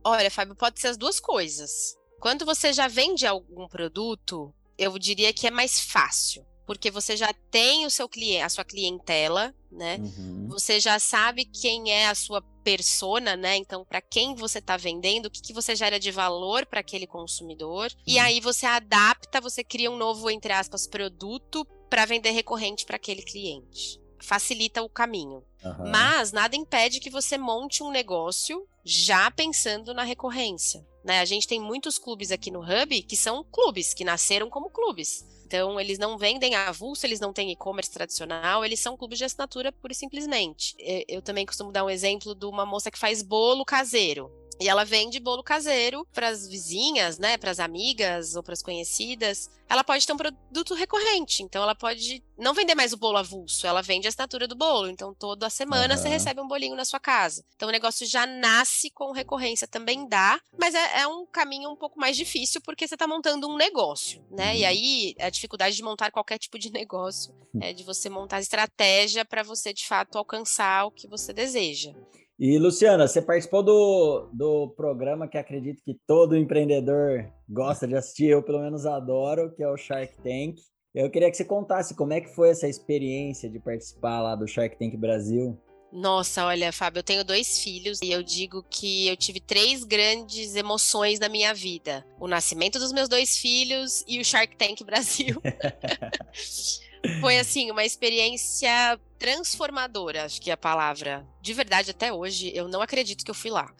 Olha, 0.05 0.31
Fábio, 0.31 0.55
pode 0.55 0.79
ser 0.79 0.89
as 0.89 0.99
duas 0.99 1.19
coisas. 1.19 1.97
Quando 2.21 2.45
você 2.45 2.71
já 2.71 2.87
vende 2.87 3.27
algum 3.27 3.67
produto, 3.67 4.55
eu 4.77 4.99
diria 4.99 5.33
que 5.33 5.47
é 5.47 5.51
mais 5.51 5.81
fácil 5.81 6.45
porque 6.67 6.91
você 6.91 7.17
já 7.17 7.33
tem 7.51 7.87
o 7.87 7.91
seu 7.91 8.09
cliente, 8.09 8.43
a 8.43 8.49
sua 8.49 8.65
clientela, 8.65 9.55
né? 9.71 9.99
Uhum. 9.99 10.49
Você 10.49 10.81
já 10.81 10.99
sabe 10.99 11.45
quem 11.45 11.91
é 11.91 12.09
a 12.09 12.15
sua 12.15 12.41
persona, 12.63 13.37
né? 13.37 13.57
Então, 13.57 13.85
para 13.85 14.01
quem 14.01 14.35
você 14.35 14.59
está 14.59 14.77
vendendo, 14.77 15.27
o 15.27 15.31
que, 15.31 15.43
que 15.43 15.53
você 15.53 15.77
gera 15.77 16.01
de 16.01 16.11
valor 16.11 16.65
para 16.67 16.81
aquele 16.81 17.07
consumidor. 17.07 17.91
Uhum. 17.93 18.03
E 18.07 18.19
aí 18.19 18.41
você 18.41 18.67
adapta, 18.67 19.41
você 19.41 19.63
cria 19.63 19.91
um 19.91 19.97
novo, 19.97 20.31
entre 20.31 20.53
aspas, 20.53 20.87
produto 20.87 21.67
para 21.91 22.07
vender 22.07 22.31
recorrente 22.31 22.85
para 22.85 22.97
aquele 22.97 23.23
cliente. 23.23 24.01
Facilita 24.21 24.83
o 24.83 24.89
caminho. 24.89 25.45
Uhum. 25.63 25.91
Mas 25.91 26.33
nada 26.33 26.57
impede 26.57 27.01
que 27.01 27.11
você 27.11 27.37
monte 27.37 27.83
um 27.83 27.91
negócio 27.91 28.67
já 28.83 29.31
pensando 29.31 29.93
na 29.93 30.03
recorrência. 30.03 30.85
Né? 31.05 31.21
A 31.21 31.25
gente 31.27 31.47
tem 31.47 31.61
muitos 31.61 31.99
clubes 31.99 32.31
aqui 32.33 32.51
no 32.51 32.61
Hub 32.61 33.03
que 33.03 33.17
são 33.17 33.45
clubes, 33.45 33.93
que 33.93 34.05
nasceram 34.05 34.49
como 34.49 34.71
clubes. 34.71 35.25
Então, 35.47 35.79
eles 35.79 35.99
não 35.99 36.17
vendem 36.17 36.55
avulso, 36.55 37.07
eles 37.07 37.21
não 37.21 37.33
têm 37.33 37.53
e-commerce 37.53 37.91
tradicional, 37.91 38.65
eles 38.65 38.81
são 38.81 38.97
clubes 38.97 39.19
de 39.19 39.25
assinatura 39.25 39.71
pura 39.71 39.93
e 39.93 39.97
simplesmente. 39.97 40.75
Eu 41.07 41.21
também 41.21 41.45
costumo 41.45 41.71
dar 41.71 41.85
um 41.85 41.91
exemplo 41.91 42.35
de 42.35 42.47
uma 42.47 42.65
moça 42.65 42.91
que 42.91 42.99
faz 42.99 43.23
bolo 43.23 43.65
caseiro. 43.65 44.31
E 44.61 44.69
ela 44.69 44.85
vende 44.85 45.19
bolo 45.21 45.43
caseiro 45.43 46.07
para 46.13 46.29
as 46.29 46.47
vizinhas, 46.47 47.19
né, 47.19 47.37
para 47.37 47.51
as 47.51 47.59
amigas 47.59 48.37
ou 48.37 48.43
para 48.43 48.53
as 48.53 48.63
conhecidas. 48.63 49.51
Ela 49.69 49.83
pode 49.83 50.07
ter 50.07 50.13
um 50.13 50.17
produto 50.17 50.75
recorrente, 50.75 51.43
então 51.43 51.63
ela 51.63 51.75
pode 51.75 52.23
não 52.39 52.53
vender 52.53 52.75
mais 52.75 52.93
o 52.93 52.97
bolo 52.97 53.17
avulso, 53.17 53.67
ela 53.67 53.83
vende 53.83 54.07
a 54.07 54.11
assinatura 54.11 54.47
do 54.47 54.55
bolo. 54.55 54.89
Então 54.89 55.15
toda 55.15 55.49
semana 55.51 55.95
uhum. 55.95 56.01
você 56.01 56.09
recebe 56.09 56.41
um 56.41 56.47
bolinho 56.47 56.77
na 56.77 56.85
sua 56.85 57.01
casa. 57.01 57.45
Então 57.57 57.69
o 57.69 57.73
negócio 57.73 58.07
já 58.07 58.27
nasce 58.27 58.91
com 58.91 59.11
recorrência, 59.13 59.67
também 59.67 60.07
dá, 60.07 60.39
mas 60.59 60.75
é, 60.75 61.01
é 61.01 61.07
um 61.07 61.27
caminho 61.27 61.71
um 61.71 61.77
pouco 61.77 61.99
mais 61.99 62.17
difícil 62.17 62.61
porque 62.61 62.87
você 62.87 62.95
está 62.95 63.07
montando 63.07 63.49
um 63.49 63.57
negócio, 63.57 64.25
né? 64.31 64.51
Uhum. 64.51 64.59
E 64.59 64.65
aí 64.65 65.15
a 65.19 65.31
dificuldade 65.31 65.75
de 65.75 65.83
montar 65.83 66.11
qualquer 66.11 66.39
tipo 66.39 66.59
de 66.59 66.71
negócio 66.73 67.35
é 67.61 67.73
de 67.73 67.83
você 67.83 68.09
montar 68.09 68.41
estratégia 68.41 69.25
para 69.25 69.43
você 69.43 69.73
de 69.73 69.87
fato 69.87 70.19
alcançar 70.19 70.87
o 70.87 70.91
que 70.91 71.09
você 71.09 71.33
deseja. 71.33 71.95
E, 72.39 72.59
Luciana, 72.59 73.07
você 73.07 73.23
participou 73.23 73.63
do, 73.63 74.29
do 74.33 74.69
programa 74.77 75.29
que 75.29 75.39
acredito 75.39 75.83
que 75.85 75.97
todo 76.07 76.37
empreendedor 76.37 77.33
gosta 77.49 77.87
de 77.87 77.95
assistir, 77.95 78.27
eu 78.27 78.43
pelo 78.43 78.61
menos 78.61 78.87
adoro, 78.87 79.55
que 79.55 79.63
é 79.63 79.69
o 79.69 79.77
Shark 79.77 80.17
Tank. 80.17 80.57
Eu 80.93 81.11
queria 81.11 81.31
que 81.31 81.37
você 81.37 81.45
contasse 81.45 81.95
como 81.95 82.13
é 82.13 82.21
que 82.21 82.35
foi 82.35 82.51
essa 82.51 82.69
experiência 82.69 83.49
de 83.49 83.61
participar 83.61 84.21
lá 84.21 84.35
do 84.35 84.49
Shark 84.49 84.77
Tank 84.77 84.97
Brasil. 84.97 85.57
Nossa, 85.93 86.45
olha, 86.45 86.73
Fábio, 86.73 86.99
eu 86.99 87.05
tenho 87.05 87.25
dois 87.25 87.61
filhos 87.61 88.01
e 88.03 88.11
eu 88.11 88.21
digo 88.21 88.65
que 88.69 89.07
eu 89.07 89.17
tive 89.17 89.39
três 89.39 89.85
grandes 89.85 90.57
emoções 90.57 91.21
na 91.21 91.29
minha 91.29 91.55
vida: 91.55 92.05
o 92.19 92.27
nascimento 92.27 92.81
dos 92.81 92.93
meus 92.93 93.09
dois 93.09 93.37
filhos 93.37 94.05
e 94.09 94.19
o 94.19 94.25
Shark 94.25 94.57
Tank 94.57 94.83
Brasil. 94.83 95.41
Foi 97.21 97.39
assim, 97.39 97.71
uma 97.71 97.85
experiência 97.85 99.01
transformadora, 99.19 100.25
acho 100.25 100.41
que 100.41 100.51
é 100.51 100.55
a 100.55 100.57
palavra. 100.57 101.27
De 101.41 101.53
verdade, 101.53 101.91
até 101.91 102.13
hoje, 102.13 102.51
eu 102.55 102.69
não 102.69 102.81
acredito 102.81 103.25
que 103.25 103.31
eu 103.31 103.35
fui 103.35 103.51
lá. 103.51 103.73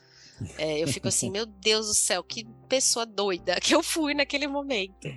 É, 0.59 0.83
eu 0.83 0.89
fico 0.89 1.09
assim, 1.09 1.31
meu 1.33 1.47
Deus 1.47 1.87
do 1.87 1.95
céu, 1.95 2.23
que 2.23 2.47
pessoa 2.69 3.07
doida 3.07 3.59
que 3.61 3.75
eu 3.75 3.83
fui 3.83 4.15
naquele 4.15 4.47
momento. 4.47 5.09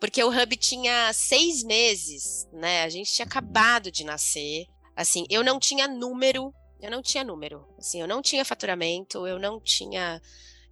Porque 0.00 0.22
o 0.22 0.30
Hub 0.30 0.56
tinha 0.56 1.12
seis 1.12 1.62
meses, 1.64 2.48
né? 2.52 2.84
A 2.84 2.88
gente 2.88 3.12
tinha 3.12 3.26
acabado 3.26 3.90
de 3.90 4.04
nascer. 4.04 4.66
Assim, 4.94 5.26
eu 5.28 5.42
não 5.42 5.58
tinha 5.58 5.88
número, 5.88 6.54
eu 6.80 6.90
não 6.90 7.02
tinha 7.02 7.24
número. 7.24 7.66
Assim, 7.76 8.00
eu 8.00 8.06
não 8.06 8.22
tinha 8.22 8.44
faturamento, 8.44 9.26
eu 9.26 9.38
não 9.38 9.60
tinha 9.60 10.20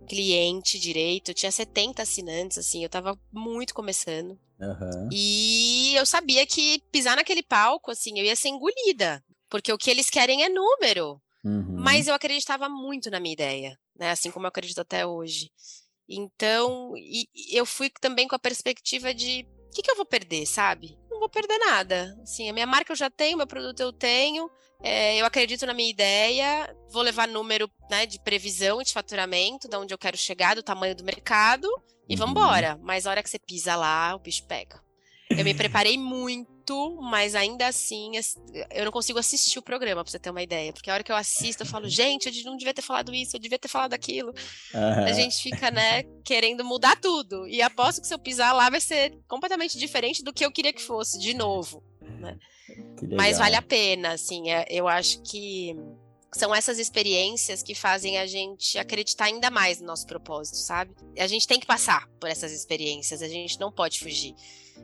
cliente 0.09 0.79
direito, 0.79 1.31
eu 1.31 1.35
tinha 1.35 1.51
70 1.51 2.03
assinantes, 2.03 2.59
assim, 2.59 2.83
eu 2.83 2.89
tava 2.89 3.19
muito 3.33 3.75
começando. 3.75 4.39
Uhum. 4.59 5.09
E 5.12 5.95
eu 5.95 6.07
sabia 6.07 6.47
que 6.47 6.83
pisar 6.90 7.16
naquele 7.16 7.42
palco, 7.42 7.90
assim, 7.90 8.19
eu 8.19 8.25
ia 8.25 8.37
ser 8.37 8.49
engolida. 8.49 9.23
Porque 9.49 9.73
o 9.73 9.79
que 9.79 9.90
eles 9.90 10.11
querem 10.11 10.45
é 10.45 10.49
número. 10.49 11.21
Uhum. 11.45 11.77
Mas 11.79 12.09
eu 12.09 12.14
acreditava 12.14 12.69
muito 12.69 13.11
na 13.11 13.21
minha 13.21 13.35
ideia, 13.35 13.79
né? 13.97 14.11
Assim 14.11 14.31
como 14.31 14.47
eu 14.47 14.49
acredito 14.49 14.81
até 14.81 15.07
hoje. 15.07 15.51
Então, 16.09 16.92
e, 16.97 17.29
eu 17.53 17.66
fui 17.66 17.90
também 18.01 18.27
com 18.27 18.35
a 18.35 18.38
perspectiva 18.38 19.14
de 19.14 19.47
o 19.69 19.71
que, 19.77 19.83
que, 19.83 19.90
eu 19.90 19.97
vou 19.97 20.07
perder, 20.07 20.47
sabe? 20.47 20.99
não 21.16 21.21
vou 21.21 21.29
perder 21.29 21.59
nada. 21.59 22.16
Assim, 22.23 22.49
a 22.49 22.53
minha 22.53 22.66
marca 22.66 22.92
eu 22.92 22.97
já 22.97 23.11
tenho, 23.11 23.37
meu 23.37 23.47
produto 23.47 23.81
eu 23.81 23.92
tenho, 23.92 24.51
é, 24.83 25.16
eu 25.21 25.27
acredito 25.27 25.66
na 25.66 25.75
minha 25.75 25.90
ideia, 25.90 26.75
vou 26.90 27.03
levar 27.03 27.27
número 27.27 27.71
né, 27.90 28.07
de 28.07 28.21
previsão 28.23 28.83
de 28.83 28.92
faturamento, 28.92 29.69
de 29.69 29.77
onde 29.77 29.92
eu 29.92 29.99
quero 29.99 30.16
chegar, 30.16 30.55
do 30.55 30.62
tamanho 30.62 30.95
do 30.95 31.05
mercado, 31.05 31.69
e 32.09 32.14
uhum. 32.14 32.19
vamos 32.19 32.31
embora. 32.33 32.79
Mas 32.83 33.07
a 33.07 33.11
hora 33.11 33.23
que 33.23 33.31
você 33.31 33.38
pisa 33.38 33.77
lá, 33.77 34.14
o 34.14 34.19
bicho 34.19 34.45
pega. 34.45 34.81
Eu 35.29 35.45
me 35.45 35.55
preparei 35.55 35.99
muito, 35.99 36.99
mas 37.03 37.35
ainda 37.35 37.66
assim 37.66 38.12
eu 38.71 38.85
não 38.85 38.92
consigo 38.92 39.19
assistir 39.19 39.59
o 39.59 39.62
programa, 39.62 40.05
pra 40.05 40.11
você 40.11 40.19
ter 40.19 40.31
uma 40.31 40.42
ideia. 40.42 40.73
Porque 40.73 40.88
a 40.88 40.95
hora 40.95 41.03
que 41.03 41.11
eu 41.11 41.16
assisto, 41.16 41.64
eu 41.64 41.66
falo, 41.66 41.88
gente, 41.88 42.29
eu 42.29 42.45
não 42.45 42.57
devia 42.57 42.73
ter 42.73 42.83
falado 42.83 43.12
isso, 43.12 43.37
eu 43.37 43.40
devia 43.40 43.59
ter 43.59 43.69
falado 43.69 43.92
aquilo. 43.92 44.33
Uhum. 44.73 45.05
A 45.05 45.12
gente 45.12 45.42
fica, 45.42 45.71
né, 45.71 46.05
querendo 46.25 46.64
mudar 46.64 46.97
tudo. 46.97 47.47
E 47.49 47.61
aposto 47.61 48.01
que 48.01 48.07
se 48.07 48.14
eu 48.14 48.19
pisar 48.19 48.53
lá 48.53 48.71
vai 48.71 48.81
ser 48.81 49.19
completamente 49.27 49.77
diferente 49.77 50.23
do 50.23 50.33
que 50.33 50.45
eu 50.45 50.53
queria 50.53 50.73
que 50.73 50.83
fosse, 50.83 51.19
de 51.19 51.35
novo. 51.35 51.83
Né? 52.01 52.38
Mas 53.16 53.38
vale 53.38 53.57
a 53.57 53.62
pena, 53.62 54.12
assim, 54.12 54.51
é, 54.51 54.64
eu 54.71 54.87
acho 54.87 55.23
que 55.23 55.75
são 56.33 56.55
essas 56.55 56.79
experiências 56.79 57.62
que 57.62 57.75
fazem 57.75 58.19
a 58.19 58.27
gente 58.27 58.79
acreditar 58.79 59.27
ainda 59.27 59.51
mais 59.51 59.81
no 59.81 59.87
nosso 59.87 60.07
propósito, 60.07 60.57
sabe? 60.57 60.95
A 61.19 61.27
gente 61.27 61.47
tem 61.47 61.59
que 61.59 61.67
passar 61.67 62.09
por 62.21 62.29
essas 62.29 62.53
experiências, 62.53 63.23
a 63.23 63.29
gente 63.29 63.59
não 63.59 63.73
pode 63.73 64.01
fugir. 64.01 64.35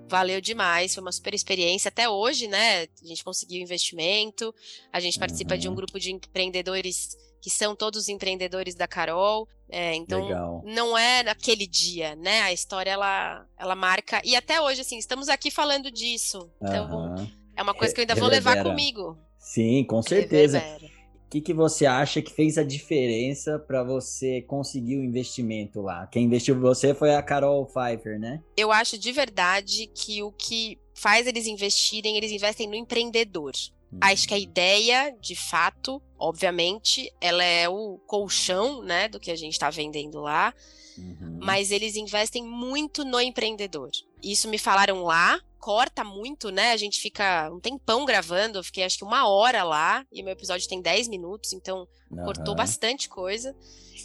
Valeu 0.09 0.41
demais, 0.41 0.95
foi 0.95 1.03
uma 1.03 1.13
super 1.13 1.35
experiência. 1.35 1.89
Até 1.89 2.09
hoje, 2.09 2.47
né? 2.49 2.83
A 2.83 3.07
gente 3.07 3.23
conseguiu 3.23 3.61
investimento, 3.61 4.55
a 4.93 5.01
gente 5.01 5.19
participa 5.19 5.59
de 5.59 5.69
um 5.69 5.75
grupo 5.75 6.01
de 6.01 6.13
empreendedores 6.13 7.17
que 7.41 7.51
são 7.51 7.75
todos 7.75 8.09
empreendedores 8.09 8.75
da 8.75 8.87
Carol. 8.87 9.49
É, 9.69 9.95
então, 9.95 10.23
Legal. 10.23 10.63
não 10.65 10.97
é 10.97 11.23
naquele 11.23 11.67
dia, 11.67 12.15
né? 12.17 12.43
A 12.43 12.53
história, 12.53 12.91
ela, 12.91 13.47
ela 13.59 13.75
marca. 13.75 14.21
E 14.25 14.37
até 14.37 14.61
hoje, 14.61 14.83
assim, 14.83 14.97
estamos 14.97 15.29
aqui 15.29 15.51
falando 15.51 15.91
disso. 15.91 16.51
Então, 16.63 16.91
uhum. 16.91 17.31
é 17.57 17.63
uma 17.63 17.75
coisa 17.75 17.93
que 17.93 18.01
eu 18.01 18.03
ainda 18.03 18.15
vou 18.15 18.29
levar 18.29 18.63
comigo. 18.63 19.19
Sim, 19.39 19.85
com 19.85 20.01
certeza. 20.03 20.59
Reverbera 20.59 20.92
que, 21.33 21.41
que 21.41 21.55
você 21.55 21.87
acha 21.87 22.21
que 22.21 22.31
fez 22.31 22.59
a 22.59 22.63
diferença 22.63 23.59
para 23.59 23.83
você 23.83 24.43
conseguir 24.43 24.99
o 24.99 25.05
investimento 25.05 25.81
lá? 25.81 26.07
Quem 26.09 26.25
investiu 26.25 26.55
em 26.55 26.61
você 26.61 26.93
foi 26.93 27.15
a 27.15 27.23
Carol 27.23 27.65
Pfeiffer, 27.65 28.21
né? 28.21 28.43
Eu 28.55 28.71
acho 28.71 28.99
de 28.99 29.11
verdade 29.13 29.91
que 29.95 30.23
o 30.23 30.31
que 30.31 30.79
faz 30.95 31.27
eles 31.27 31.47
investirem, 31.47 32.19
eles 32.19 32.31
investem 32.31 32.69
no 32.69 32.75
empreendedor. 32.75 33.53
Uhum. 33.91 33.99
Acho 34.03 34.29
que 34.29 34.35
a 34.35 34.39
ideia, 34.39 35.17
de 35.19 35.35
fato, 35.35 36.03
obviamente, 36.19 37.11
ela 37.19 37.43
é 37.43 37.67
o 37.67 37.99
colchão, 38.07 38.83
né, 38.83 39.09
do 39.09 39.19
que 39.19 39.31
a 39.31 39.37
gente 39.37 39.55
está 39.55 39.71
vendendo 39.71 40.21
lá. 40.21 40.53
Uhum. 40.97 41.39
Mas 41.41 41.71
eles 41.71 41.97
investem 41.97 42.45
muito 42.45 43.05
no 43.05 43.21
empreendedor. 43.21 43.91
Isso 44.23 44.49
me 44.49 44.59
falaram 44.59 45.03
lá, 45.03 45.41
corta 45.59 46.03
muito, 46.03 46.51
né? 46.51 46.73
A 46.73 46.77
gente 46.77 47.01
fica 47.01 47.51
um 47.53 47.61
tempão 47.61 48.05
gravando, 48.05 48.59
eu 48.59 48.65
fiquei 48.65 48.85
acho 48.85 48.99
que 48.99 49.05
uma 49.05 49.29
hora 49.29 49.63
lá, 49.63 50.05
e 50.13 50.21
o 50.21 50.25
meu 50.25 50.33
episódio 50.33 50.69
tem 50.69 50.83
10 50.83 51.09
minutos, 51.09 51.53
então 51.53 51.87
uhum. 52.11 52.25
cortou 52.25 52.55
bastante 52.55 53.09
coisa. 53.09 53.57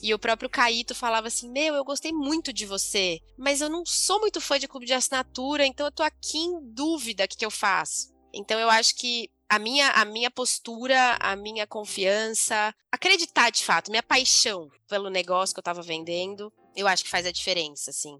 E 0.02 0.14
o 0.14 0.20
próprio 0.20 0.50
Caíto 0.50 0.94
falava 0.94 1.28
assim: 1.28 1.50
Meu, 1.50 1.74
eu 1.74 1.84
gostei 1.84 2.12
muito 2.12 2.54
de 2.54 2.66
você, 2.66 3.20
mas 3.38 3.62
eu 3.62 3.70
não 3.70 3.86
sou 3.86 4.20
muito 4.20 4.40
fã 4.40 4.60
de 4.60 4.68
clube 4.68 4.86
de 4.86 4.94
assinatura, 4.94 5.66
então 5.66 5.88
eu 5.88 5.92
tô 5.92 6.04
aqui 6.04 6.38
em 6.38 6.60
dúvida 6.74 7.26
o 7.26 7.28
que, 7.28 7.38
que 7.38 7.46
eu 7.46 7.52
faço. 7.52 8.16
Então 8.34 8.60
eu 8.60 8.70
acho 8.70 8.96
que 8.96 9.30
a 9.50 9.58
minha, 9.58 9.90
a 9.92 10.06
minha 10.06 10.30
postura, 10.30 11.18
a 11.20 11.36
minha 11.36 11.66
confiança, 11.66 12.74
acreditar 12.92 13.50
de 13.50 13.64
fato, 13.64 13.90
minha 13.90 14.04
paixão 14.04 14.70
pelo 14.88 15.10
negócio 15.10 15.56
que 15.56 15.60
eu 15.60 15.64
tava 15.64 15.82
vendendo, 15.82 16.52
eu 16.78 16.88
acho 16.88 17.04
que 17.04 17.10
faz 17.10 17.26
a 17.26 17.32
diferença, 17.32 17.90
assim. 17.90 18.18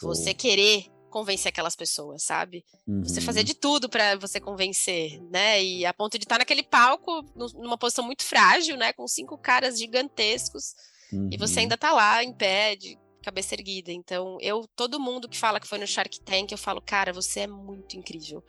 Show. 0.00 0.08
Você 0.08 0.34
querer 0.34 0.86
convencer 1.10 1.50
aquelas 1.50 1.76
pessoas, 1.76 2.22
sabe? 2.22 2.64
Uhum. 2.86 3.02
Você 3.02 3.20
fazer 3.20 3.40
uhum. 3.40 3.44
de 3.44 3.54
tudo 3.54 3.88
para 3.88 4.16
você 4.16 4.40
convencer, 4.40 5.20
né? 5.30 5.62
E 5.62 5.84
a 5.84 5.92
ponto 5.92 6.18
de 6.18 6.24
estar 6.24 6.38
naquele 6.38 6.62
palco, 6.62 7.22
numa 7.54 7.76
posição 7.76 8.04
muito 8.04 8.24
frágil, 8.24 8.76
né? 8.76 8.92
Com 8.92 9.06
cinco 9.06 9.36
caras 9.36 9.78
gigantescos, 9.78 10.74
uhum. 11.12 11.28
e 11.30 11.36
você 11.36 11.56
uhum. 11.56 11.60
ainda 11.62 11.76
tá 11.76 11.92
lá 11.92 12.24
em 12.24 12.32
pé, 12.32 12.76
de 12.76 12.96
cabeça 13.22 13.54
erguida. 13.54 13.92
Então, 13.92 14.38
eu, 14.40 14.66
todo 14.74 15.00
mundo 15.00 15.28
que 15.28 15.36
fala 15.36 15.60
que 15.60 15.68
foi 15.68 15.78
no 15.78 15.86
Shark 15.86 16.20
Tank, 16.20 16.50
eu 16.50 16.58
falo, 16.58 16.80
cara, 16.80 17.12
você 17.12 17.40
é 17.40 17.46
muito 17.46 17.96
incrível. 17.96 18.42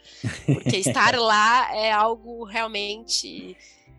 Porque 0.45 0.77
estar 0.77 1.13
lá 1.19 1.75
é 1.75 1.91
algo 1.91 2.45
realmente 2.45 3.57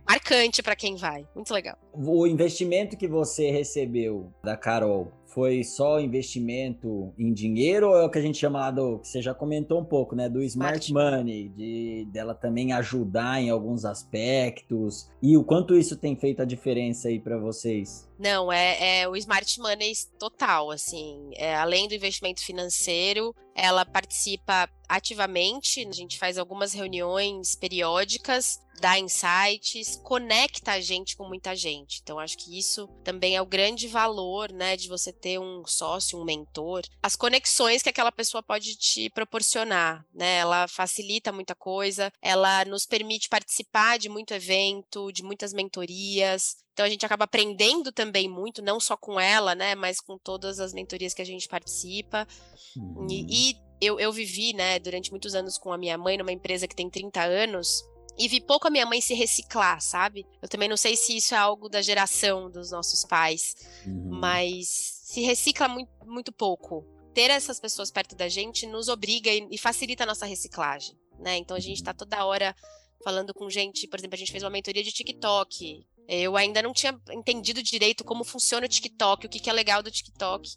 marcante 0.09 0.63
para 0.63 0.77
quem 0.77 0.97
vai. 0.97 1.27
Muito 1.35 1.53
legal. 1.53 1.77
O 1.93 2.27
investimento 2.27 2.97
que 2.97 3.07
você 3.07 3.51
recebeu 3.51 4.33
da 4.43 4.57
Carol 4.57 5.13
foi 5.33 5.65
só 5.65 5.99
investimento 6.01 7.13
em 7.19 7.33
dinheiro 7.33 7.89
ou 7.89 7.97
é 7.97 8.05
o 8.05 8.11
que 8.11 8.19
a 8.19 8.23
gente 8.23 8.39
chama 8.39 8.61
lá 8.61 8.71
do 8.71 8.99
que 8.99 9.09
você 9.09 9.23
já 9.23 9.35
comentou 9.35 9.81
um 9.81 9.85
pouco, 9.85 10.15
né, 10.15 10.29
do 10.29 10.43
smart 10.43 10.93
money, 10.93 11.49
de 11.49 12.07
dela 12.11 12.35
também 12.35 12.73
ajudar 12.73 13.41
em 13.41 13.51
alguns 13.51 13.85
aspectos. 13.85 15.11
E 15.23 15.37
o 15.37 15.45
quanto 15.45 15.77
isso 15.77 15.97
tem 15.97 16.17
feito 16.17 16.43
a 16.43 16.45
diferença 16.45 17.09
aí 17.09 17.19
para 17.19 17.39
vocês? 17.39 18.09
Não, 18.19 18.53
é, 18.53 19.01
é, 19.01 19.09
o 19.09 19.17
smart 19.17 19.59
money 19.61 19.93
total, 20.19 20.71
assim, 20.71 21.31
é, 21.35 21.57
além 21.57 21.89
do 21.89 21.95
investimento 21.95 22.45
financeiro, 22.45 23.35
ela 23.55 23.85
participa 23.85 24.69
ativamente, 24.89 25.87
a 25.87 25.93
gente 25.93 26.19
faz 26.19 26.39
algumas 26.39 26.73
reuniões 26.73 27.57
periódicas 27.57 28.61
dá 28.81 28.99
insights, 28.99 29.97
conecta 30.03 30.73
a 30.73 30.81
gente 30.81 31.17
com 31.17 31.27
muita 31.27 31.55
gente. 31.55 32.01
Então, 32.03 32.19
acho 32.19 32.37
que 32.37 32.59
isso 32.59 32.89
também 33.05 33.37
é 33.37 33.43
o 33.43 33.47
grande 33.47 33.87
valor, 33.87 34.51
né, 34.53 34.77
de 34.77 34.89
você 34.89 35.13
ter 35.13 35.39
um 35.39 35.65
sócio, 35.67 36.19
um 36.19 36.25
mentor. 36.25 36.83
As 37.03 37.15
conexões 37.15 37.83
que 37.83 37.89
aquela 37.89 38.13
pessoa 38.13 38.43
pode 38.43 38.77
te 38.77 39.09
proporcionar, 39.11 40.05
né? 40.13 40.39
Ela 40.39 40.67
facilita 40.67 41.33
muita 41.33 41.55
coisa, 41.55 42.13
ela 42.21 42.65
nos 42.65 42.87
permite 42.87 43.29
participar 43.29 43.99
de 43.99 44.09
muito 44.09 44.35
evento, 44.35 45.13
de 45.13 45.23
muitas 45.23 45.53
mentorias. 45.53 46.57
Então 46.73 46.87
a 46.87 46.89
gente 46.89 47.05
acaba 47.05 47.25
aprendendo 47.25 47.93
também 47.93 48.29
muito, 48.29 48.63
não 48.63 48.81
só 48.81 48.97
com 48.97 49.21
ela, 49.21 49.55
né, 49.55 49.75
mas 49.75 50.01
com 50.01 50.19
todas 50.19 50.59
as 50.59 50.73
mentorias 50.73 51.13
que 51.15 51.23
a 51.23 51.27
gente 51.27 51.49
participa. 51.49 52.27
Uhum. 52.77 53.07
E, 53.11 53.51
e 53.51 53.57
eu, 53.81 54.01
eu 54.01 54.13
vivi, 54.13 54.55
né, 54.55 54.79
durante 54.79 55.11
muitos 55.11 55.35
anos 55.35 55.59
com 55.59 55.73
a 55.73 55.79
minha 55.79 55.99
mãe 55.99 56.17
numa 56.17 56.33
empresa 56.33 56.67
que 56.67 56.75
tem 56.75 56.89
30 56.89 57.23
anos 57.23 57.85
e 58.19 58.29
vi 58.29 58.41
pouco 58.41 58.69
a 58.69 58.71
minha 58.71 58.87
mãe 58.87 59.01
se 59.01 59.15
reciclar, 59.15 59.81
sabe? 59.81 60.27
Eu 60.41 60.49
também 60.49 60.69
não 60.69 60.77
sei 60.77 60.97
se 60.97 61.17
isso 61.17 61.35
é 61.35 61.39
algo 61.39 61.69
da 61.69 61.81
geração 61.81 62.51
dos 62.51 62.71
nossos 62.71 63.05
pais, 63.05 63.55
uhum. 63.87 64.19
mas 64.21 64.69
se 64.69 65.21
recicla 65.23 65.69
muito, 65.69 65.91
muito 66.05 66.33
pouco. 66.33 66.87
Ter 67.15 67.31
essas 67.31 67.61
pessoas 67.61 67.91
perto 67.91 68.15
da 68.15 68.29
gente 68.29 68.67
nos 68.67 68.89
obriga 68.89 69.31
e, 69.31 69.47
e 69.51 69.59
facilita 69.59 70.05
a 70.05 70.07
nossa 70.07 70.27
reciclagem, 70.27 70.97
né? 71.19 71.37
Então 71.37 71.57
a 71.57 71.61
gente 71.61 71.77
está 71.77 71.93
toda 71.93 72.25
hora 72.25 72.55
falando 73.03 73.35
com 73.35 73.51
gente, 73.51 73.87
por 73.89 73.99
exemplo, 73.99 74.15
a 74.15 74.19
gente 74.19 74.31
fez 74.31 74.43
uma 74.43 74.51
mentoria 74.51 74.83
de 74.83 74.93
TikTok. 74.93 75.87
Eu 76.09 76.37
ainda 76.37 76.61
não 76.63 76.73
tinha 76.73 76.99
entendido 77.11 77.63
direito 77.63 78.05
como 78.05 78.25
funciona 78.25 78.67
o 78.67 78.69
TikTok, 78.69 79.27
o 79.27 79.29
que, 79.29 79.41
que 79.41 79.49
é 79.49 79.53
legal 79.53 79.83
do 79.83 79.91
TikTok. 79.91 80.51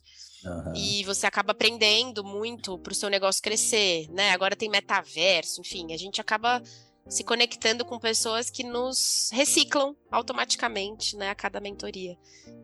Uhum. 0.43 0.75
E 0.75 1.03
você 1.03 1.25
acaba 1.25 1.51
aprendendo 1.51 2.23
muito 2.23 2.77
para 2.79 2.91
o 2.91 2.95
seu 2.95 3.09
negócio 3.09 3.41
crescer, 3.41 4.07
né? 4.09 4.31
Agora 4.31 4.55
tem 4.55 4.69
metaverso, 4.69 5.61
enfim, 5.61 5.93
a 5.93 5.97
gente 5.97 6.21
acaba 6.21 6.61
se 7.07 7.23
conectando 7.23 7.85
com 7.85 7.99
pessoas 7.99 8.49
que 8.49 8.63
nos 8.63 9.29
reciclam 9.31 9.95
automaticamente, 10.09 11.15
né, 11.15 11.29
a 11.29 11.35
cada 11.35 11.59
mentoria. 11.59 12.17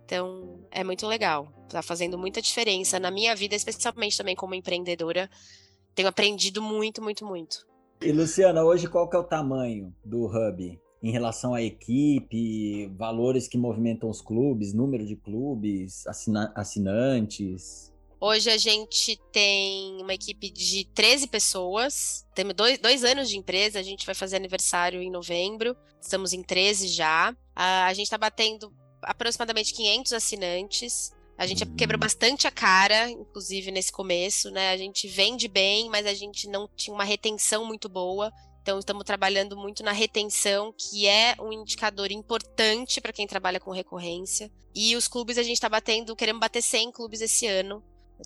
Então, 0.04 0.65
é 0.71 0.84
muito 0.84 1.06
legal. 1.06 1.51
Tá 1.69 1.82
fazendo 1.82 2.17
muita 2.17 2.41
diferença 2.41 2.99
na 2.99 3.12
minha 3.12 3.36
vida, 3.36 3.56
especialmente 3.56 4.17
também 4.17 4.36
como 4.36 4.56
empreendedora. 4.56 5.30
Tenho 5.93 6.08
aprendido 6.08 6.62
muito, 6.62 7.01
muito, 7.01 7.25
muito. 7.25 7.67
E 8.01 8.12
Luciana, 8.12 8.63
hoje 8.63 8.88
qual 8.88 9.08
que 9.08 9.15
é 9.15 9.19
o 9.19 9.23
tamanho 9.23 9.93
do 10.04 10.25
Hub? 10.25 10.80
Em 11.04 11.12
relação 11.12 11.54
à 11.54 11.62
equipe, 11.62 12.88
valores 12.97 13.47
que 13.47 13.58
movimentam 13.58 14.10
os 14.10 14.21
clubes, 14.21 14.73
número 14.73 15.06
de 15.06 15.15
clubes, 15.15 16.06
assina 16.08 16.51
assinantes? 16.56 17.90
Hoje 18.23 18.51
a 18.51 18.57
gente 18.57 19.19
tem 19.31 19.99
uma 19.99 20.13
equipe 20.13 20.51
de 20.51 20.86
13 20.93 21.25
pessoas. 21.25 22.23
Temos 22.36 22.53
dois, 22.53 22.77
dois 22.77 23.03
anos 23.03 23.27
de 23.27 23.36
empresa, 23.36 23.79
a 23.79 23.81
gente 23.81 24.05
vai 24.05 24.13
fazer 24.13 24.36
aniversário 24.36 25.01
em 25.01 25.10
novembro. 25.10 25.75
Estamos 25.99 26.31
em 26.31 26.43
13 26.43 26.88
já. 26.88 27.36
A, 27.55 27.88
a 27.88 27.93
gente 27.95 28.05
está 28.05 28.19
batendo 28.19 28.71
aproximadamente 29.01 29.73
500 29.73 30.13
assinantes. 30.13 31.12
A 31.36 31.47
gente 31.47 31.65
quebrou 31.65 31.97
uhum. 31.97 32.01
bastante 32.01 32.45
a 32.45 32.51
cara, 32.51 33.10
inclusive 33.10 33.71
nesse 33.71 33.91
começo, 33.91 34.51
né? 34.51 34.69
A 34.69 34.77
gente 34.77 35.07
vende 35.07 35.47
bem, 35.47 35.89
mas 35.89 36.05
a 36.05 36.13
gente 36.13 36.47
não 36.47 36.69
tinha 36.75 36.93
uma 36.93 37.03
retenção 37.03 37.65
muito 37.65 37.89
boa. 37.89 38.31
Então, 38.62 38.77
estamos 38.77 39.03
trabalhando 39.03 39.57
muito 39.57 39.81
na 39.81 39.91
retenção, 39.91 40.71
que 40.77 41.07
é 41.07 41.36
um 41.39 41.51
indicador 41.51 42.12
importante 42.12 43.01
para 43.01 43.12
quem 43.12 43.25
trabalha 43.25 43.60
com 43.60 43.71
recorrência. 43.71 44.51
E 44.75 44.95
os 44.95 45.07
clubes, 45.07 45.39
a 45.39 45.43
gente 45.43 45.55
está 45.55 45.67
batendo, 45.67 46.15
queremos 46.15 46.39
bater 46.39 46.62
100 46.62 46.91
clubes 46.91 47.21
esse 47.21 47.47
ano. 47.47 47.84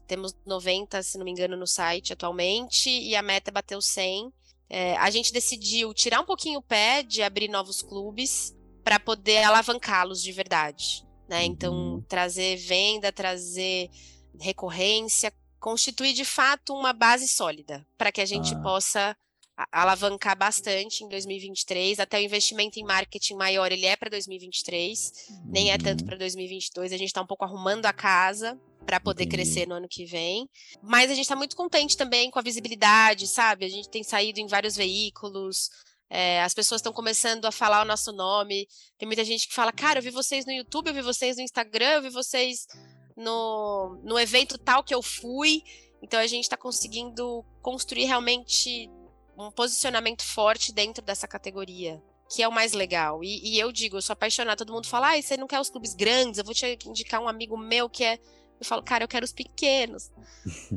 Temos 0.08 0.36
90, 0.45 1.01
se 1.03 1.17
não 1.17 1.25
me 1.25 1.31
engano, 1.31 1.55
no 1.55 1.67
site 1.67 2.13
atualmente, 2.13 2.89
e 2.89 3.15
a 3.15 3.21
meta 3.21 3.51
bateu 3.51 3.81
100. 3.81 4.31
É, 4.69 4.97
a 4.97 5.10
gente 5.10 5.31
decidiu 5.31 5.93
tirar 5.93 6.21
um 6.21 6.25
pouquinho 6.25 6.60
o 6.60 6.63
pé 6.63 7.03
de 7.03 7.21
abrir 7.21 7.47
novos 7.47 7.81
clubes 7.81 8.55
para 8.84 8.99
poder 8.99 9.43
alavancá-los 9.43 10.21
de 10.21 10.31
verdade. 10.31 11.05
Né? 11.27 11.43
Então, 11.43 11.73
uhum. 11.73 12.01
trazer 12.08 12.58
venda, 12.58 13.12
trazer 13.12 13.89
recorrência, 14.39 15.34
constituir 15.60 16.13
de 16.13 16.25
fato 16.25 16.73
uma 16.73 16.93
base 16.93 17.27
sólida 17.27 17.86
para 17.97 18.12
que 18.12 18.21
a 18.21 18.25
gente 18.25 18.53
ah. 18.53 18.62
possa 18.62 19.17
alavancar 19.71 20.37
bastante 20.37 21.03
em 21.03 21.09
2023. 21.09 21.99
Até 21.99 22.19
o 22.19 22.23
investimento 22.23 22.79
em 22.79 22.83
marketing 22.83 23.35
maior 23.35 23.71
ele 23.71 23.85
é 23.85 23.95
para 23.95 24.09
2023, 24.09 25.27
uhum. 25.29 25.43
nem 25.45 25.71
é 25.71 25.77
tanto 25.77 26.01
uhum. 26.01 26.07
para 26.07 26.17
2022. 26.17 26.91
A 26.91 26.97
gente 26.97 27.07
está 27.07 27.21
um 27.21 27.27
pouco 27.27 27.45
arrumando 27.45 27.85
a 27.85 27.93
casa 27.93 28.59
para 28.85 28.99
poder 28.99 29.23
Entendi. 29.23 29.43
crescer 29.43 29.67
no 29.67 29.75
ano 29.75 29.87
que 29.87 30.05
vem. 30.05 30.49
Mas 30.83 31.09
a 31.09 31.15
gente 31.15 31.23
está 31.23 31.35
muito 31.35 31.55
contente 31.55 31.97
também 31.97 32.29
com 32.29 32.37
a 32.37 32.41
visibilidade, 32.41 33.27
sabe? 33.27 33.65
A 33.65 33.69
gente 33.69 33.89
tem 33.89 34.03
saído 34.03 34.39
em 34.39 34.47
vários 34.47 34.75
veículos. 34.75 35.69
É, 36.09 36.43
as 36.43 36.53
pessoas 36.53 36.79
estão 36.79 36.93
começando 36.93 37.45
a 37.45 37.51
falar 37.51 37.81
o 37.81 37.85
nosso 37.85 38.11
nome. 38.11 38.67
Tem 38.97 39.07
muita 39.07 39.23
gente 39.23 39.47
que 39.47 39.53
fala, 39.53 39.71
cara, 39.71 39.99
eu 39.99 40.03
vi 40.03 40.11
vocês 40.11 40.45
no 40.45 40.51
YouTube, 40.51 40.87
eu 40.87 40.93
vi 40.93 41.01
vocês 41.01 41.37
no 41.37 41.41
Instagram, 41.41 41.93
eu 41.93 42.01
vi 42.03 42.09
vocês 42.09 42.67
no, 43.17 43.99
no 44.03 44.19
evento 44.19 44.57
tal 44.57 44.83
que 44.83 44.93
eu 44.93 45.01
fui. 45.01 45.63
Então 46.03 46.19
a 46.19 46.27
gente 46.27 46.43
está 46.43 46.57
conseguindo 46.57 47.43
construir 47.61 48.05
realmente 48.05 48.87
um 49.38 49.52
posicionamento 49.52 50.24
forte 50.24 50.74
dentro 50.74 51.04
dessa 51.04 51.28
categoria, 51.28 52.02
que 52.30 52.41
é 52.41 52.48
o 52.48 52.52
mais 52.52 52.74
legal. 52.74 53.24
E, 53.24 53.56
e 53.56 53.60
eu 53.60 53.71
digo, 53.71 53.98
eu 53.98 54.02
sou 54.02 54.13
apaixonada, 54.13 54.58
todo 54.58 54.74
mundo 54.74 54.88
fala, 54.88 55.13
ah, 55.13 55.21
você 55.21 55.38
não 55.38 55.48
quer 55.48 55.60
os 55.60 55.69
clubes 55.69 55.93
grandes, 55.93 56.38
eu 56.38 56.45
vou 56.45 56.54
te 56.54 56.78
indicar 56.86 57.21
um 57.21 57.28
amigo 57.28 57.58
meu 57.58 57.89
que 57.89 58.04
é. 58.04 58.19
Eu 58.58 58.65
falo, 58.65 58.82
cara, 58.82 59.04
eu 59.04 59.08
quero 59.08 59.26
os 59.26 59.34
pequenos. 59.34 60.10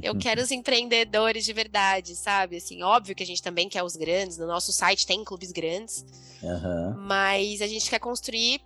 Eu 0.02 0.12
quero 0.18 0.42
os 0.42 0.50
empreendedores 0.50 1.44
de 1.44 1.52
verdade, 1.52 2.16
sabe? 2.16 2.56
Assim, 2.56 2.82
óbvio 2.82 3.14
que 3.14 3.22
a 3.22 3.26
gente 3.26 3.40
também 3.40 3.68
quer 3.68 3.84
os 3.84 3.94
grandes. 3.94 4.36
No 4.36 4.48
nosso 4.48 4.72
site 4.72 5.06
tem 5.06 5.22
clubes 5.22 5.52
grandes. 5.52 6.04
Uhum. 6.42 7.06
Mas 7.06 7.62
a 7.62 7.68
gente 7.68 7.88
quer 7.88 8.00
construir 8.00 8.60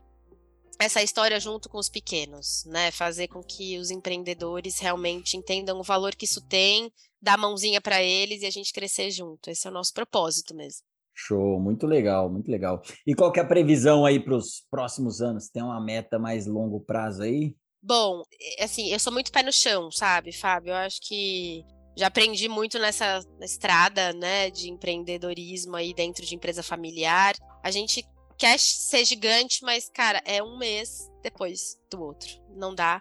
essa 0.78 1.02
história 1.02 1.38
junto 1.38 1.68
com 1.68 1.78
os 1.78 1.90
pequenos, 1.90 2.64
né? 2.64 2.90
Fazer 2.90 3.28
com 3.28 3.42
que 3.42 3.78
os 3.78 3.90
empreendedores 3.90 4.78
realmente 4.78 5.36
entendam 5.36 5.78
o 5.78 5.82
valor 5.82 6.14
que 6.14 6.24
isso 6.24 6.40
tem, 6.40 6.90
dar 7.22 7.34
a 7.34 7.38
mãozinha 7.38 7.80
para 7.80 8.02
eles 8.02 8.42
e 8.42 8.46
a 8.46 8.50
gente 8.50 8.72
crescer 8.72 9.10
junto. 9.10 9.48
Esse 9.48 9.66
é 9.66 9.70
o 9.70 9.74
nosso 9.74 9.94
propósito 9.94 10.54
mesmo. 10.54 10.82
Show, 11.14 11.60
muito 11.60 11.86
legal, 11.86 12.28
muito 12.28 12.50
legal. 12.50 12.82
E 13.06 13.14
qual 13.14 13.30
que 13.30 13.38
é 13.38 13.42
a 13.42 13.46
previsão 13.46 14.04
aí 14.04 14.18
para 14.18 14.34
os 14.34 14.64
próximos 14.70 15.20
anos? 15.20 15.48
Tem 15.48 15.62
uma 15.62 15.80
meta 15.80 16.18
mais 16.18 16.46
longo 16.46 16.80
prazo 16.80 17.22
aí? 17.22 17.54
Bom, 17.82 18.22
assim, 18.58 18.88
eu 18.88 18.98
sou 18.98 19.12
muito 19.12 19.30
pé 19.30 19.42
no 19.42 19.52
chão, 19.52 19.90
sabe, 19.90 20.32
Fábio? 20.32 20.70
Eu 20.70 20.76
acho 20.76 21.00
que 21.02 21.64
já 21.96 22.06
aprendi 22.06 22.48
muito 22.48 22.78
nessa 22.78 23.20
estrada, 23.40 24.12
né, 24.14 24.50
de 24.50 24.70
empreendedorismo 24.70 25.76
aí 25.76 25.92
dentro 25.92 26.24
de 26.24 26.34
empresa 26.34 26.62
familiar. 26.62 27.34
A 27.62 27.70
gente 27.70 28.04
quer 28.42 28.58
ser 28.58 29.04
gigante, 29.04 29.62
mas, 29.62 29.88
cara, 29.88 30.20
é 30.24 30.42
um 30.42 30.58
mês 30.58 31.08
depois 31.22 31.78
do 31.88 32.02
outro. 32.02 32.28
Não 32.56 32.74
dá 32.74 33.00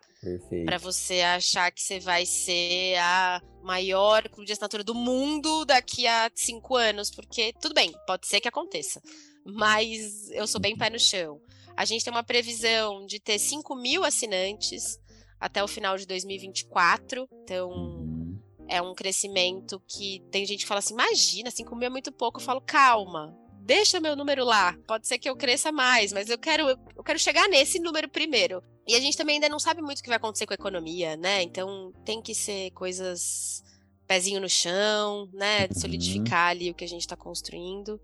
para 0.65 0.77
você 0.77 1.21
achar 1.21 1.71
que 1.71 1.81
você 1.81 1.99
vai 1.99 2.27
ser 2.27 2.95
a 2.99 3.41
maior 3.63 4.29
clube 4.29 4.45
de 4.45 4.53
assinatura 4.53 4.83
do 4.83 4.93
mundo 4.93 5.65
daqui 5.65 6.05
a 6.05 6.29
cinco 6.35 6.75
anos, 6.75 7.09
porque 7.09 7.53
tudo 7.59 7.73
bem, 7.73 7.91
pode 8.05 8.27
ser 8.27 8.39
que 8.39 8.47
aconteça. 8.47 9.01
Mas 9.43 10.29
eu 10.29 10.45
sou 10.45 10.61
bem 10.61 10.77
pé 10.77 10.91
no 10.91 10.99
chão. 10.99 11.41
A 11.75 11.85
gente 11.85 12.03
tem 12.03 12.13
uma 12.13 12.23
previsão 12.23 13.03
de 13.07 13.19
ter 13.19 13.39
5 13.39 13.75
mil 13.75 14.03
assinantes 14.03 14.99
até 15.39 15.63
o 15.63 15.67
final 15.67 15.97
de 15.97 16.05
2024. 16.05 17.27
Então, 17.43 17.71
uhum. 17.71 18.39
é 18.67 18.79
um 18.79 18.93
crescimento 18.93 19.81
que 19.87 20.23
tem 20.29 20.45
gente 20.45 20.59
que 20.59 20.67
fala 20.67 20.79
assim: 20.79 20.93
imagina, 20.93 21.49
5 21.49 21.75
mil 21.75 21.87
é 21.87 21.89
muito 21.89 22.11
pouco. 22.11 22.39
Eu 22.39 22.43
falo, 22.43 22.61
calma, 22.61 23.35
deixa 23.61 23.99
meu 23.99 24.15
número 24.15 24.43
lá. 24.43 24.75
Pode 24.87 25.07
ser 25.07 25.17
que 25.17 25.29
eu 25.29 25.35
cresça 25.35 25.71
mais, 25.71 26.11
mas 26.11 26.29
eu 26.29 26.37
quero, 26.37 26.67
eu 26.69 27.03
quero 27.03 27.19
chegar 27.19 27.47
nesse 27.47 27.79
número 27.79 28.09
primeiro. 28.09 28.63
E 28.87 28.95
a 28.95 28.99
gente 28.99 29.15
também 29.15 29.35
ainda 29.35 29.49
não 29.49 29.59
sabe 29.59 29.81
muito 29.81 29.99
o 29.99 30.03
que 30.03 30.09
vai 30.09 30.17
acontecer 30.17 30.45
com 30.45 30.53
a 30.53 30.55
economia, 30.55 31.15
né? 31.15 31.41
Então 31.43 31.93
tem 32.03 32.21
que 32.21 32.33
ser 32.33 32.71
coisas 32.71 33.63
pezinho 34.07 34.41
no 34.41 34.49
chão, 34.49 35.29
né? 35.33 35.67
De 35.67 35.75
uhum. 35.75 35.81
solidificar 35.81 36.49
ali 36.49 36.71
o 36.71 36.73
que 36.73 36.83
a 36.83 36.87
gente 36.87 37.01
está 37.01 37.15
construindo. 37.15 38.01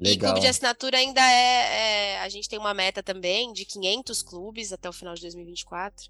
Legal. 0.00 0.14
E 0.14 0.18
clube 0.18 0.40
de 0.40 0.46
assinatura 0.46 0.98
ainda 0.98 1.20
é, 1.20 2.14
é, 2.14 2.20
A 2.20 2.28
gente 2.28 2.48
tem 2.48 2.58
uma 2.58 2.72
meta 2.72 3.02
também 3.02 3.52
de 3.52 3.64
500 3.64 4.22
clubes 4.22 4.72
até 4.72 4.88
o 4.88 4.92
final 4.92 5.14
de 5.14 5.22
2024. 5.22 6.08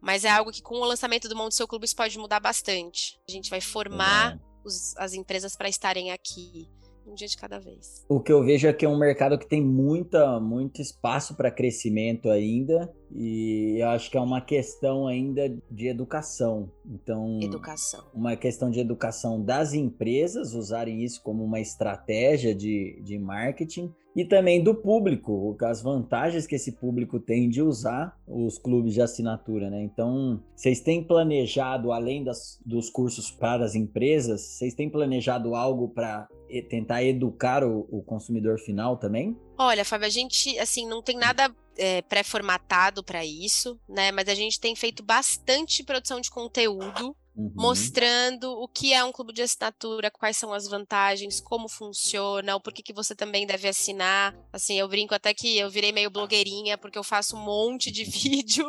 Mas 0.00 0.24
é 0.24 0.30
algo 0.30 0.50
que 0.50 0.60
com 0.60 0.74
o 0.74 0.84
lançamento 0.84 1.28
do 1.28 1.36
Monte 1.36 1.54
Seu 1.54 1.68
Clube 1.68 1.84
isso 1.84 1.94
pode 1.94 2.18
mudar 2.18 2.40
bastante. 2.40 3.20
A 3.28 3.30
gente 3.30 3.48
vai 3.48 3.60
formar 3.60 4.36
os, 4.64 4.96
as 4.96 5.12
empresas 5.12 5.54
para 5.54 5.68
estarem 5.68 6.10
aqui 6.10 6.68
um 7.06 7.14
dia 7.14 7.26
de 7.26 7.36
cada 7.36 7.58
vez. 7.58 8.04
O 8.08 8.20
que 8.20 8.32
eu 8.32 8.42
vejo 8.44 8.66
é 8.66 8.72
que 8.72 8.84
é 8.84 8.88
um 8.88 8.98
mercado 8.98 9.38
que 9.38 9.46
tem 9.46 9.62
muita, 9.62 10.40
muito 10.40 10.80
espaço 10.80 11.36
para 11.36 11.50
crescimento 11.50 12.28
ainda 12.30 12.92
e 13.14 13.76
eu 13.78 13.88
acho 13.88 14.10
que 14.10 14.16
é 14.16 14.20
uma 14.20 14.40
questão 14.40 15.06
ainda 15.06 15.54
de 15.70 15.88
educação. 15.88 16.70
Então, 16.86 17.38
educação. 17.42 18.04
Uma 18.14 18.36
questão 18.36 18.70
de 18.70 18.80
educação 18.80 19.42
das 19.42 19.74
empresas 19.74 20.54
usarem 20.54 21.02
isso 21.02 21.22
como 21.22 21.44
uma 21.44 21.60
estratégia 21.60 22.54
de, 22.54 23.00
de 23.02 23.18
marketing 23.18 23.92
e 24.14 24.24
também 24.24 24.62
do 24.62 24.74
público, 24.74 25.56
as 25.62 25.82
vantagens 25.82 26.46
que 26.46 26.54
esse 26.54 26.72
público 26.72 27.18
tem 27.18 27.48
de 27.48 27.62
usar 27.62 28.18
os 28.26 28.58
clubes 28.58 28.92
de 28.92 29.00
assinatura, 29.00 29.70
né? 29.70 29.82
Então, 29.82 30.42
vocês 30.54 30.80
têm 30.80 31.02
planejado, 31.02 31.92
além 31.92 32.22
das, 32.22 32.60
dos 32.64 32.90
cursos 32.90 33.30
para 33.30 33.64
as 33.64 33.74
empresas, 33.74 34.40
vocês 34.42 34.74
têm 34.74 34.90
planejado 34.90 35.54
algo 35.54 35.88
para 35.88 36.28
tentar 36.68 37.02
educar 37.02 37.64
o, 37.64 37.86
o, 37.90 38.02
consumidor 38.02 38.58
final 38.58 38.98
também? 38.98 39.34
Olha, 39.56 39.84
Fábio, 39.84 40.06
a 40.06 40.10
gente, 40.10 40.58
assim, 40.58 40.86
não 40.86 41.00
tem 41.00 41.16
nada 41.16 41.50
é, 41.78 42.02
pré-formatado 42.02 43.02
para 43.02 43.24
isso, 43.24 43.80
né? 43.88 44.12
Mas 44.12 44.28
a 44.28 44.34
gente 44.34 44.60
tem 44.60 44.76
feito 44.76 45.02
bastante 45.02 45.82
produção 45.82 46.20
de 46.20 46.30
conteúdo 46.30 47.16
Uhum. 47.34 47.50
mostrando 47.54 48.52
o 48.52 48.68
que 48.68 48.92
é 48.92 49.02
um 49.02 49.10
clube 49.10 49.32
de 49.32 49.40
assinatura, 49.40 50.10
quais 50.10 50.36
são 50.36 50.52
as 50.52 50.68
vantagens, 50.68 51.40
como 51.40 51.66
funciona, 51.66 52.54
o 52.54 52.60
porquê 52.60 52.82
que 52.82 52.92
você 52.92 53.14
também 53.14 53.46
deve 53.46 53.66
assinar. 53.66 54.36
Assim, 54.52 54.78
eu 54.78 54.86
brinco 54.86 55.14
até 55.14 55.32
que 55.32 55.56
eu 55.56 55.70
virei 55.70 55.92
meio 55.92 56.10
blogueirinha, 56.10 56.76
porque 56.76 56.98
eu 56.98 57.02
faço 57.02 57.34
um 57.34 57.42
monte 57.42 57.90
de 57.90 58.04
vídeo 58.04 58.66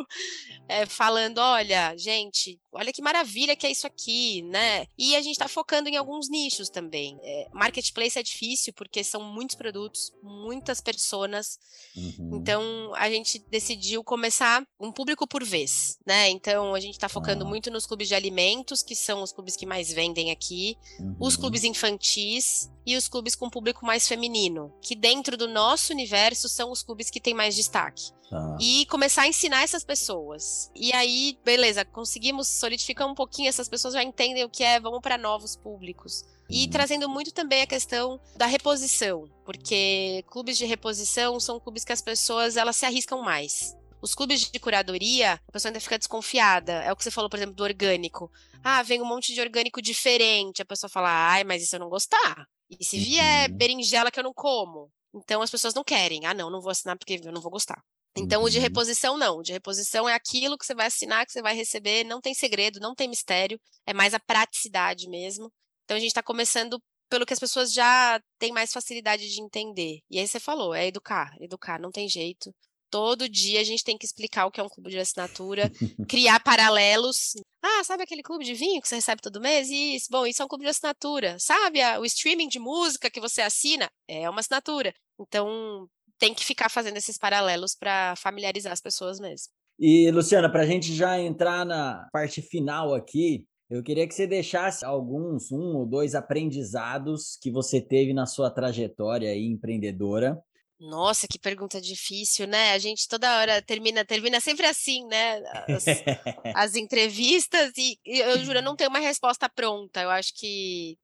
é, 0.69 0.85
falando: 0.85 1.39
olha, 1.39 1.93
gente, 1.97 2.57
olha 2.71 2.93
que 2.93 3.01
maravilha 3.01 3.53
que 3.53 3.67
é 3.67 3.71
isso 3.71 3.85
aqui, 3.85 4.41
né? 4.43 4.87
E 4.97 5.13
a 5.17 5.21
gente 5.21 5.33
está 5.33 5.49
focando 5.49 5.89
em 5.89 5.97
alguns 5.97 6.29
nichos 6.29 6.69
também. 6.69 7.19
É, 7.21 7.49
marketplace 7.51 8.17
é 8.17 8.23
difícil, 8.23 8.71
porque 8.71 9.03
são 9.03 9.21
muitos 9.21 9.57
produtos, 9.57 10.13
muitas 10.23 10.79
pessoas. 10.79 11.59
Uhum. 11.97 12.37
Então, 12.37 12.93
a 12.95 13.09
gente 13.09 13.39
decidiu 13.49 14.05
começar 14.05 14.65
um 14.79 14.91
público 14.91 15.27
por 15.27 15.43
vez, 15.43 15.99
né? 16.05 16.29
Então, 16.29 16.73
a 16.73 16.79
gente 16.79 16.93
está 16.93 17.09
focando 17.09 17.43
ah. 17.43 17.47
muito 17.47 17.69
nos 17.69 17.85
clubes 17.85 18.07
de 18.07 18.15
alimentos 18.15 18.52
que 18.61 18.95
são 18.95 19.23
os 19.23 19.31
clubes 19.31 19.55
que 19.55 19.65
mais 19.65 19.91
vendem 19.91 20.29
aqui, 20.29 20.77
uhum. 20.99 21.15
os 21.19 21.37
clubes 21.37 21.63
infantis 21.63 22.69
e 22.85 22.97
os 22.97 23.07
clubes 23.07 23.35
com 23.35 23.49
público 23.49 23.85
mais 23.85 24.07
feminino, 24.07 24.73
que 24.81 24.95
dentro 24.95 25.37
do 25.37 25.47
nosso 25.47 25.93
universo 25.93 26.49
são 26.49 26.71
os 26.71 26.83
clubes 26.83 27.09
que 27.09 27.21
têm 27.21 27.33
mais 27.33 27.55
destaque. 27.55 28.11
Ah. 28.31 28.57
E 28.59 28.85
começar 28.87 29.23
a 29.23 29.27
ensinar 29.27 29.63
essas 29.63 29.83
pessoas. 29.83 30.71
E 30.75 30.91
aí, 30.91 31.37
beleza, 31.45 31.85
conseguimos 31.85 32.47
solidificar 32.47 33.07
um 33.07 33.15
pouquinho, 33.15 33.47
essas 33.47 33.69
pessoas 33.69 33.93
já 33.93 34.03
entendem 34.03 34.43
o 34.43 34.49
que 34.49 34.63
é, 34.63 34.79
vamos 34.79 35.01
para 35.01 35.17
novos 35.17 35.55
públicos. 35.55 36.25
E 36.49 36.65
uhum. 36.65 36.69
trazendo 36.69 37.09
muito 37.09 37.31
também 37.33 37.61
a 37.61 37.67
questão 37.67 38.19
da 38.35 38.45
reposição, 38.45 39.29
porque 39.45 40.23
clubes 40.27 40.57
de 40.57 40.65
reposição 40.65 41.39
são 41.39 41.59
clubes 41.59 41.85
que 41.85 41.93
as 41.93 42.01
pessoas 42.01 42.57
elas 42.57 42.75
se 42.75 42.85
arriscam 42.85 43.21
mais. 43.21 43.75
Os 44.03 44.13
clubes 44.13 44.51
de 44.51 44.59
curadoria, 44.59 45.39
a 45.47 45.51
pessoa 45.53 45.69
ainda 45.69 45.79
fica 45.79 45.97
desconfiada. 45.97 46.73
É 46.83 46.91
o 46.91 46.95
que 46.95 47.05
você 47.05 47.09
falou, 47.09 47.29
por 47.29 47.37
exemplo, 47.37 47.55
do 47.55 47.63
orgânico. 47.63 48.29
Ah, 48.61 48.83
vem 48.83 49.01
um 49.01 49.05
monte 49.05 49.33
de 49.33 49.39
orgânico 49.39 49.81
diferente. 49.81 50.61
A 50.61 50.65
pessoa 50.65 50.89
fala, 50.89 51.09
ai, 51.09 51.45
mas 51.45 51.63
isso 51.63 51.77
eu 51.77 51.79
não 51.79 51.87
gostar. 51.87 52.45
E 52.69 52.83
se 52.83 52.99
vier 52.99 53.49
uhum. 53.49 53.55
berinjela 53.55 54.11
que 54.11 54.19
eu 54.19 54.23
não 54.25 54.33
como? 54.33 54.91
Então 55.15 55.41
as 55.41 55.49
pessoas 55.49 55.73
não 55.73 55.85
querem. 55.85 56.25
Ah, 56.25 56.33
não, 56.33 56.49
não 56.49 56.59
vou 56.59 56.69
assinar 56.69 56.97
porque 56.97 57.21
eu 57.23 57.31
não 57.31 57.39
vou 57.39 57.49
gostar. 57.49 57.81
Então, 58.17 58.43
o 58.43 58.49
de 58.49 58.57
uhum. 58.57 58.63
reposição, 58.63 59.17
não. 59.17 59.37
O 59.37 59.41
de 59.41 59.53
reposição 59.53 60.07
é 60.07 60.13
aquilo 60.13 60.57
que 60.57 60.65
você 60.65 60.75
vai 60.75 60.87
assinar, 60.87 61.25
que 61.25 61.31
você 61.31 61.41
vai 61.41 61.55
receber, 61.55 62.03
não 62.03 62.19
tem 62.19 62.33
segredo, 62.33 62.81
não 62.81 62.93
tem 62.93 63.07
mistério, 63.07 63.57
é 63.87 63.93
mais 63.93 64.13
a 64.13 64.19
praticidade 64.19 65.09
mesmo. 65.09 65.49
Então, 65.85 65.95
a 65.95 65.99
gente 65.99 66.09
está 66.09 66.21
começando 66.21 66.77
pelo 67.09 67.25
que 67.25 67.33
as 67.33 67.39
pessoas 67.39 67.71
já 67.71 68.21
têm 68.37 68.51
mais 68.51 68.73
facilidade 68.73 69.29
de 69.29 69.41
entender. 69.41 69.99
E 70.09 70.19
aí 70.19 70.27
você 70.27 70.41
falou, 70.41 70.75
é 70.75 70.87
educar, 70.87 71.33
educar, 71.39 71.79
não 71.79 71.89
tem 71.89 72.09
jeito. 72.09 72.53
Todo 72.93 73.27
dia 73.27 73.59
a 73.59 73.63
gente 73.63 73.83
tem 73.83 73.97
que 73.97 74.05
explicar 74.05 74.45
o 74.45 74.51
que 74.51 74.61
é 74.61 74.63
um 74.63 74.69
clube 74.69 74.91
de 74.91 74.99
assinatura, 74.99 75.63
criar 76.07 76.39
paralelos. 76.39 77.33
Ah, 77.59 77.83
sabe 77.83 78.03
aquele 78.03 78.21
clube 78.21 78.45
de 78.45 78.53
vinho 78.53 78.79
que 78.79 78.87
você 78.87 78.93
recebe 78.93 79.19
todo 79.19 79.41
mês? 79.41 79.67
Isso, 79.67 80.09
bom, 80.11 80.27
isso 80.27 80.43
é 80.43 80.45
um 80.45 80.47
clube 80.47 80.63
de 80.63 80.69
assinatura. 80.69 81.35
Sabe 81.39 81.79
o 81.99 82.05
streaming 82.05 82.47
de 82.47 82.59
música 82.59 83.09
que 83.09 83.19
você 83.19 83.41
assina? 83.41 83.89
É 84.07 84.29
uma 84.29 84.41
assinatura. 84.41 84.93
Então, 85.19 85.87
tem 86.19 86.35
que 86.35 86.45
ficar 86.45 86.69
fazendo 86.69 86.97
esses 86.97 87.17
paralelos 87.17 87.73
para 87.73 88.15
familiarizar 88.15 88.71
as 88.71 88.79
pessoas 88.79 89.19
mesmo. 89.19 89.47
E, 89.79 90.11
Luciana, 90.11 90.51
para 90.51 90.61
a 90.61 90.67
gente 90.67 90.93
já 90.93 91.19
entrar 91.19 91.65
na 91.65 92.07
parte 92.13 92.43
final 92.43 92.93
aqui, 92.93 93.43
eu 93.71 93.81
queria 93.81 94.07
que 94.07 94.13
você 94.13 94.27
deixasse 94.27 94.85
alguns, 94.85 95.51
um 95.51 95.77
ou 95.77 95.87
dois 95.87 96.13
aprendizados 96.13 97.39
que 97.41 97.49
você 97.49 97.81
teve 97.81 98.13
na 98.13 98.27
sua 98.27 98.51
trajetória 98.51 99.35
empreendedora 99.35 100.39
nossa, 100.83 101.27
que 101.27 101.39
pergunta 101.39 101.79
difícil, 101.79 102.45
né? 102.45 102.73
A 102.73 102.77
gente 102.77 103.07
toda 103.07 103.37
hora 103.37 103.61
termina, 103.61 104.03
termina 104.03 104.39
sempre 104.39 104.65
assim, 104.65 105.05
né? 105.07 105.41
As, 105.67 105.85
as 106.55 106.75
entrevistas 106.75 107.71
e, 107.77 107.97
e, 108.05 108.19
eu 108.19 108.43
juro, 108.43 108.59
eu 108.59 108.63
não 108.63 108.75
tenho 108.75 108.89
uma 108.89 108.99
resposta 108.99 109.49
pronta. 109.49 110.01
Eu 110.01 110.09
acho 110.09 110.33
que 110.35 110.97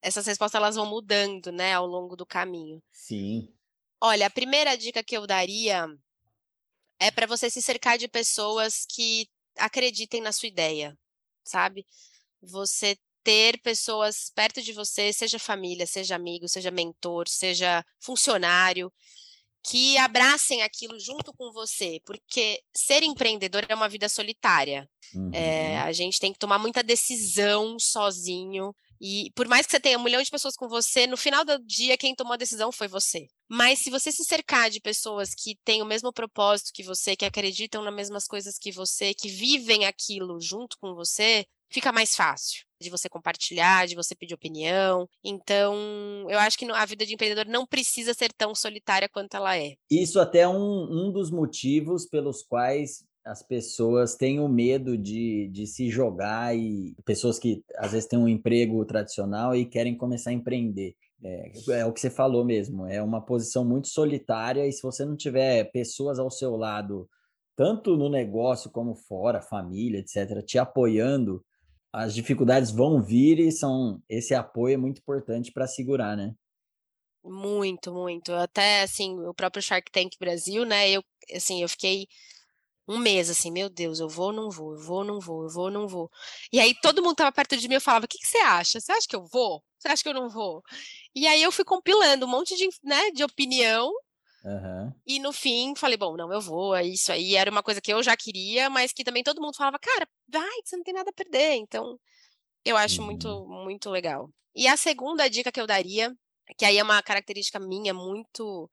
essas 0.00 0.26
respostas 0.26 0.60
elas 0.60 0.76
vão 0.76 0.86
mudando, 0.86 1.50
né, 1.50 1.74
ao 1.74 1.86
longo 1.86 2.14
do 2.14 2.24
caminho. 2.24 2.80
Sim. 2.92 3.52
Olha, 4.00 4.26
a 4.26 4.30
primeira 4.30 4.76
dica 4.76 5.02
que 5.02 5.16
eu 5.16 5.26
daria 5.26 5.86
é 7.00 7.10
para 7.10 7.26
você 7.26 7.50
se 7.50 7.60
cercar 7.60 7.98
de 7.98 8.06
pessoas 8.06 8.86
que 8.88 9.28
acreditem 9.56 10.20
na 10.20 10.30
sua 10.30 10.48
ideia, 10.48 10.96
sabe? 11.44 11.84
Você 12.40 12.96
ter 13.22 13.60
pessoas 13.60 14.30
perto 14.34 14.62
de 14.62 14.72
você, 14.72 15.12
seja 15.12 15.38
família, 15.38 15.86
seja 15.86 16.16
amigo, 16.16 16.48
seja 16.48 16.70
mentor, 16.70 17.28
seja 17.28 17.84
funcionário, 18.00 18.92
que 19.62 19.98
abracem 19.98 20.62
aquilo 20.62 20.98
junto 20.98 21.32
com 21.34 21.52
você, 21.52 22.00
porque 22.06 22.62
ser 22.74 23.02
empreendedor 23.02 23.66
é 23.68 23.74
uma 23.74 23.88
vida 23.88 24.08
solitária. 24.08 24.88
Uhum. 25.14 25.30
É, 25.32 25.78
a 25.80 25.92
gente 25.92 26.18
tem 26.18 26.32
que 26.32 26.38
tomar 26.38 26.58
muita 26.58 26.82
decisão 26.82 27.78
sozinho. 27.78 28.74
E 29.00 29.30
por 29.34 29.46
mais 29.46 29.66
que 29.66 29.72
você 29.72 29.80
tenha 29.80 29.98
um 29.98 30.02
milhão 30.02 30.22
de 30.22 30.30
pessoas 30.30 30.56
com 30.56 30.68
você, 30.68 31.06
no 31.06 31.16
final 31.16 31.44
do 31.44 31.58
dia 31.64 31.96
quem 31.96 32.14
tomou 32.14 32.32
a 32.32 32.38
decisão 32.38 32.72
foi 32.72 32.88
você. 32.88 33.26
Mas 33.48 33.80
se 33.80 33.90
você 33.90 34.10
se 34.10 34.24
cercar 34.24 34.70
de 34.70 34.80
pessoas 34.80 35.34
que 35.34 35.56
têm 35.64 35.82
o 35.82 35.86
mesmo 35.86 36.12
propósito 36.12 36.72
que 36.72 36.82
você, 36.82 37.14
que 37.14 37.24
acreditam 37.24 37.82
nas 37.82 37.94
mesmas 37.94 38.26
coisas 38.26 38.58
que 38.58 38.72
você, 38.72 39.12
que 39.12 39.28
vivem 39.28 39.84
aquilo 39.84 40.40
junto 40.40 40.76
com 40.80 40.94
você, 40.94 41.46
fica 41.68 41.92
mais 41.92 42.14
fácil 42.16 42.67
de 42.80 42.90
você 42.90 43.08
compartilhar, 43.08 43.86
de 43.86 43.94
você 43.94 44.14
pedir 44.14 44.34
opinião. 44.34 45.08
Então, 45.24 45.74
eu 46.28 46.38
acho 46.38 46.58
que 46.58 46.70
a 46.70 46.86
vida 46.86 47.04
de 47.04 47.14
empreendedor 47.14 47.46
não 47.46 47.66
precisa 47.66 48.14
ser 48.14 48.32
tão 48.32 48.54
solitária 48.54 49.08
quanto 49.08 49.36
ela 49.36 49.56
é. 49.56 49.74
Isso 49.90 50.20
até 50.20 50.40
é 50.40 50.48
um, 50.48 51.08
um 51.08 51.12
dos 51.12 51.30
motivos 51.30 52.06
pelos 52.06 52.42
quais 52.42 53.04
as 53.24 53.42
pessoas 53.42 54.14
têm 54.14 54.40
o 54.40 54.48
medo 54.48 54.96
de, 54.96 55.48
de 55.52 55.66
se 55.66 55.90
jogar 55.90 56.56
e 56.56 56.94
pessoas 57.04 57.38
que 57.38 57.62
às 57.76 57.92
vezes 57.92 58.08
têm 58.08 58.18
um 58.18 58.28
emprego 58.28 58.82
tradicional 58.86 59.54
e 59.54 59.66
querem 59.66 59.96
começar 59.96 60.30
a 60.30 60.32
empreender. 60.32 60.94
É, 61.22 61.52
é, 61.70 61.84
o 61.84 61.92
que 61.92 62.00
você 62.00 62.10
falou 62.10 62.44
mesmo, 62.44 62.86
é 62.86 63.02
uma 63.02 63.20
posição 63.20 63.64
muito 63.64 63.88
solitária 63.88 64.66
e 64.66 64.72
se 64.72 64.82
você 64.82 65.04
não 65.04 65.16
tiver 65.16 65.64
pessoas 65.72 66.18
ao 66.18 66.30
seu 66.30 66.56
lado, 66.56 67.08
tanto 67.56 67.96
no 67.96 68.08
negócio 68.08 68.70
como 68.70 68.94
fora, 68.94 69.42
família, 69.42 69.98
etc., 69.98 70.42
te 70.44 70.58
apoiando, 70.58 71.44
as 71.92 72.14
dificuldades 72.14 72.70
vão 72.70 73.02
vir 73.02 73.38
e 73.38 73.50
são 73.52 74.02
esse 74.08 74.34
apoio 74.34 74.74
é 74.74 74.76
muito 74.76 75.00
importante 75.00 75.52
para 75.52 75.66
segurar, 75.66 76.16
né? 76.16 76.34
Muito, 77.24 77.92
muito. 77.92 78.32
Até 78.32 78.82
assim, 78.82 79.18
o 79.20 79.34
próprio 79.34 79.62
Shark 79.62 79.90
Tank 79.90 80.16
Brasil, 80.18 80.64
né? 80.64 80.90
Eu 80.90 81.02
assim, 81.34 81.62
eu 81.62 81.68
fiquei 81.68 82.06
um 82.88 82.98
mês 82.98 83.28
assim, 83.30 83.50
meu 83.50 83.68
Deus, 83.68 84.00
eu 84.00 84.08
vou, 84.08 84.32
não 84.32 84.50
vou, 84.50 84.72
eu 84.74 84.80
vou, 84.80 85.04
não 85.04 85.20
vou, 85.20 85.44
eu 85.44 85.50
vou, 85.50 85.70
não 85.70 85.86
vou. 85.88 86.10
E 86.52 86.58
aí 86.60 86.74
todo 86.80 87.02
mundo 87.02 87.16
tava 87.16 87.32
perto 87.32 87.56
de 87.56 87.68
mim, 87.68 87.74
eu 87.74 87.80
falava: 87.80 88.06
"O 88.06 88.08
que, 88.08 88.18
que 88.18 88.26
você 88.26 88.38
acha? 88.38 88.80
Você 88.80 88.92
acha 88.92 89.06
que 89.08 89.16
eu 89.16 89.24
vou? 89.26 89.62
Você 89.78 89.88
acha 89.88 90.02
que 90.02 90.08
eu 90.08 90.14
não 90.14 90.28
vou?" 90.28 90.62
E 91.14 91.26
aí 91.26 91.42
eu 91.42 91.52
fui 91.52 91.64
compilando 91.64 92.26
um 92.26 92.30
monte 92.30 92.56
de, 92.56 92.68
né, 92.84 93.10
de 93.12 93.24
opinião 93.24 93.92
Uhum. 94.44 94.92
E 95.06 95.18
no 95.18 95.32
fim, 95.32 95.74
falei, 95.74 95.96
bom, 95.96 96.16
não, 96.16 96.32
eu 96.32 96.40
vou, 96.40 96.74
é 96.74 96.84
isso 96.84 97.10
aí. 97.12 97.34
Era 97.34 97.50
uma 97.50 97.62
coisa 97.62 97.80
que 97.80 97.92
eu 97.92 98.02
já 98.02 98.16
queria, 98.16 98.70
mas 98.70 98.92
que 98.92 99.04
também 99.04 99.22
todo 99.22 99.40
mundo 99.40 99.56
falava, 99.56 99.78
cara, 99.78 100.08
vai, 100.28 100.60
você 100.64 100.76
não 100.76 100.84
tem 100.84 100.94
nada 100.94 101.10
a 101.10 101.12
perder. 101.12 101.54
Então, 101.54 101.98
eu 102.64 102.76
acho 102.76 103.00
uhum. 103.00 103.06
muito, 103.06 103.46
muito 103.46 103.90
legal. 103.90 104.30
E 104.54 104.66
a 104.66 104.76
segunda 104.76 105.28
dica 105.28 105.52
que 105.52 105.60
eu 105.60 105.66
daria, 105.66 106.14
que 106.56 106.64
aí 106.64 106.78
é 106.78 106.82
uma 106.82 107.02
característica 107.02 107.58
minha 107.58 107.92
muito 107.92 108.70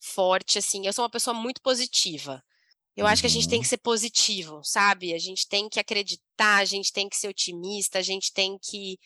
forte, 0.00 0.58
assim, 0.58 0.86
eu 0.86 0.92
sou 0.92 1.04
uma 1.04 1.10
pessoa 1.10 1.34
muito 1.34 1.60
positiva. 1.60 2.42
Eu 2.96 3.06
acho 3.06 3.22
que 3.22 3.26
a 3.26 3.30
gente 3.30 3.48
tem 3.48 3.60
que 3.60 3.66
uhum. 3.66 3.70
ser 3.70 3.78
positivo, 3.78 4.60
sabe? 4.64 5.14
A 5.14 5.18
gente 5.18 5.46
tem 5.46 5.68
que 5.68 5.78
acreditar, 5.78 6.56
a 6.56 6.64
gente 6.64 6.92
tem 6.92 7.08
que 7.08 7.16
ser 7.16 7.28
otimista, 7.28 7.98
a 7.98 8.02
gente 8.02 8.32
tem 8.32 8.58
que 8.58 8.98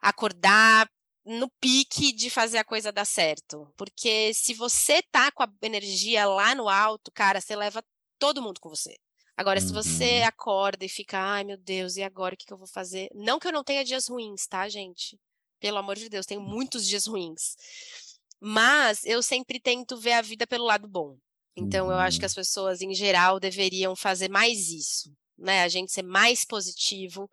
acordar 0.00 0.90
no 1.28 1.50
pique 1.60 2.10
de 2.10 2.30
fazer 2.30 2.56
a 2.58 2.64
coisa 2.64 2.90
dar 2.90 3.04
certo. 3.04 3.70
Porque 3.76 4.32
se 4.32 4.54
você 4.54 5.02
tá 5.02 5.30
com 5.30 5.42
a 5.42 5.48
energia 5.62 6.26
lá 6.26 6.54
no 6.54 6.68
alto, 6.68 7.12
cara, 7.12 7.40
você 7.40 7.54
leva 7.54 7.84
todo 8.18 8.42
mundo 8.42 8.60
com 8.60 8.70
você. 8.70 8.96
Agora, 9.36 9.60
se 9.60 9.72
você 9.72 10.20
uhum. 10.20 10.26
acorda 10.26 10.84
e 10.84 10.88
fica, 10.88 11.18
ai 11.20 11.44
meu 11.44 11.56
Deus, 11.56 11.96
e 11.96 12.02
agora 12.02 12.34
o 12.34 12.36
que, 12.36 12.46
que 12.46 12.52
eu 12.52 12.58
vou 12.58 12.66
fazer? 12.66 13.08
Não 13.14 13.38
que 13.38 13.46
eu 13.46 13.52
não 13.52 13.62
tenha 13.62 13.84
dias 13.84 14.08
ruins, 14.08 14.46
tá, 14.46 14.68
gente? 14.68 15.20
Pelo 15.60 15.78
amor 15.78 15.96
de 15.96 16.08
Deus, 16.08 16.26
tenho 16.26 16.40
muitos 16.40 16.88
dias 16.88 17.06
ruins. 17.06 17.56
Mas 18.40 19.04
eu 19.04 19.22
sempre 19.22 19.60
tento 19.60 19.96
ver 19.96 20.14
a 20.14 20.22
vida 20.22 20.46
pelo 20.46 20.64
lado 20.64 20.88
bom. 20.88 21.16
Então, 21.54 21.90
eu 21.90 21.98
acho 21.98 22.18
que 22.18 22.24
uhum. 22.24 22.26
as 22.26 22.34
pessoas, 22.34 22.80
em 22.80 22.94
geral, 22.94 23.38
deveriam 23.38 23.94
fazer 23.94 24.28
mais 24.28 24.70
isso, 24.70 25.12
né? 25.36 25.62
A 25.62 25.68
gente 25.68 25.92
ser 25.92 26.02
mais 26.02 26.44
positivo, 26.44 27.30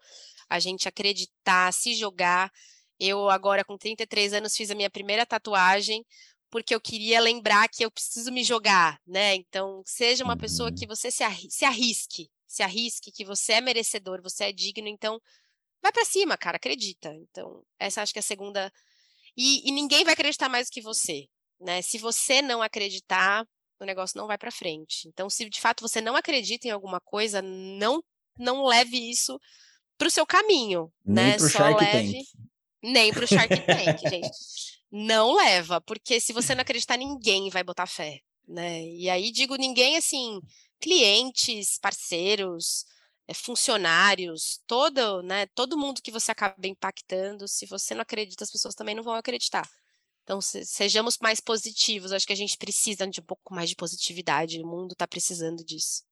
a 0.50 0.60
gente 0.60 0.88
acreditar, 0.88 1.72
se 1.72 1.96
jogar. 1.96 2.52
Eu, 3.00 3.30
agora 3.30 3.64
com 3.64 3.78
33 3.78 4.34
anos, 4.34 4.56
fiz 4.56 4.72
a 4.72 4.76
minha 4.76 4.90
primeira 4.90 5.26
tatuagem 5.26 6.04
porque 6.50 6.74
eu 6.74 6.80
queria 6.80 7.20
lembrar 7.20 7.68
que 7.68 7.84
eu 7.84 7.92
preciso 7.92 8.32
me 8.32 8.42
jogar, 8.42 8.98
né? 9.06 9.36
Então, 9.36 9.84
seja 9.86 10.24
uma 10.24 10.38
pessoa 10.38 10.72
que 10.72 10.86
uhum. 10.86 10.96
você 10.96 11.12
se, 11.12 11.22
arri 11.22 11.52
se 11.52 11.66
arrisque, 11.66 12.30
se 12.48 12.64
arrisque, 12.64 13.12
que 13.12 13.26
você 13.26 13.54
é 13.54 13.62
merecedor, 13.62 14.22
você 14.22 14.46
é 14.46 14.52
digno, 14.54 14.88
então 14.88 15.20
vai 15.82 15.92
para 15.92 16.06
cima, 16.06 16.38
cara, 16.38 16.56
acredita. 16.56 17.14
Então, 17.14 17.62
essa 17.78 18.02
acho 18.02 18.14
que 18.14 18.20
é 18.20 18.22
a 18.22 18.24
segunda. 18.24 18.72
E, 19.36 19.68
e 19.68 19.72
ninguém 19.74 20.06
vai 20.06 20.14
acreditar 20.14 20.48
mais 20.48 20.70
do 20.70 20.72
que 20.72 20.82
você, 20.82 21.28
né? 21.60 21.82
Se 21.82 21.98
você 21.98 22.42
não 22.42 22.62
acreditar, 22.62 23.46
o 23.80 23.86
negócio 23.86 24.18
não 24.18 24.28
vai 24.28 24.38
para 24.38 24.50
frente. 24.50 25.10
Então, 25.10 25.30
se 25.30 25.50
de 25.50 25.60
fato 25.60 25.82
você 25.82 26.00
não 26.00 26.16
acredita 26.16 26.70
em 26.70 26.72
alguma 26.72 27.02
coisa, 27.02 27.42
não 27.42 28.02
não 28.38 28.66
leve 28.66 28.98
isso 29.10 29.38
para 29.98 30.08
o 30.08 30.12
seu 30.12 30.26
caminho, 30.26 30.90
Nem 31.06 31.26
né? 31.26 31.38
Pro 31.38 31.50
Só 31.50 31.68
leve. 31.76 32.14
Tank 32.14 32.55
nem 32.92 33.14
para 33.14 33.26
o 33.26 33.28
Shark 33.28 33.56
Tank, 33.66 34.10
gente. 34.10 34.30
Não 34.92 35.36
leva, 35.36 35.82
porque 35.82 36.20
se 36.20 36.32
você 36.32 36.54
não 36.56 36.62
acreditar, 36.62 36.98
ninguém 36.98 37.50
vai 37.50 37.64
botar 37.64 37.88
fé, 37.88 38.20
né? 38.48 38.82
E 38.84 39.10
aí 39.10 39.32
digo 39.32 39.56
ninguém 39.56 39.98
assim, 39.98 40.40
clientes, 40.80 41.78
parceiros, 41.80 42.86
eh, 43.28 43.34
funcionários, 43.34 44.62
todo, 44.68 45.22
né, 45.24 45.48
todo 45.48 45.78
mundo 45.78 46.02
que 46.02 46.12
você 46.12 46.32
acaba 46.32 46.68
impactando, 46.68 47.48
se 47.48 47.66
você 47.66 47.94
não 47.94 48.04
acredita, 48.04 48.44
as 48.44 48.52
pessoas 48.52 48.76
também 48.76 48.96
não 48.96 49.04
vão 49.04 49.16
acreditar. 49.16 49.68
Então, 50.26 50.42
se, 50.42 50.66
sejamos 50.66 51.20
mais 51.22 51.40
positivos. 51.40 52.12
Acho 52.12 52.26
que 52.26 52.34
a 52.34 52.38
gente 52.38 52.58
precisa 52.58 53.08
de 53.08 53.22
um 53.22 53.24
pouco 53.24 53.54
mais 53.54 53.70
de 53.70 53.76
positividade. 53.76 54.60
O 54.60 54.68
mundo 54.68 54.94
está 54.94 55.08
precisando 55.08 55.64
disso. 55.64 56.04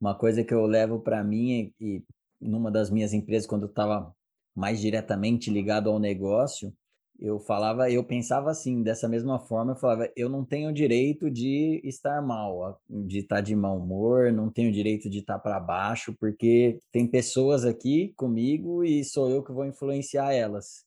Uma 0.00 0.16
coisa 0.16 0.44
que 0.44 0.54
eu 0.54 0.64
levo 0.64 1.00
para 1.00 1.24
mim 1.24 1.74
e 1.80 2.04
numa 2.40 2.70
das 2.70 2.88
minhas 2.88 3.12
empresas 3.12 3.48
quando 3.48 3.64
eu 3.64 3.68
estava 3.68 4.14
mais 4.58 4.80
diretamente 4.80 5.50
ligado 5.50 5.88
ao 5.88 6.00
negócio, 6.00 6.74
eu 7.20 7.38
falava, 7.38 7.90
eu 7.90 8.04
pensava 8.04 8.50
assim, 8.50 8.82
dessa 8.82 9.08
mesma 9.08 9.38
forma, 9.38 9.72
eu 9.72 9.76
falava, 9.76 10.10
eu 10.16 10.28
não 10.28 10.44
tenho 10.44 10.72
direito 10.72 11.30
de 11.30 11.80
estar 11.84 12.20
mal, 12.20 12.80
de 12.88 13.18
estar 13.18 13.40
de 13.40 13.56
mau 13.56 13.78
humor, 13.78 14.32
não 14.32 14.50
tenho 14.50 14.72
direito 14.72 15.08
de 15.08 15.18
estar 15.18 15.38
para 15.38 15.58
baixo, 15.58 16.14
porque 16.18 16.78
tem 16.92 17.06
pessoas 17.06 17.64
aqui 17.64 18.12
comigo 18.16 18.84
e 18.84 19.04
sou 19.04 19.28
eu 19.30 19.42
que 19.42 19.52
vou 19.52 19.64
influenciar 19.64 20.32
elas. 20.32 20.84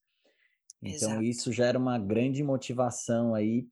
Então 0.81 1.11
Exato. 1.11 1.23
isso 1.23 1.51
já 1.51 1.65
era 1.65 1.77
uma 1.77 1.97
grande 1.99 2.43
motivação 2.43 3.35
aí 3.35 3.67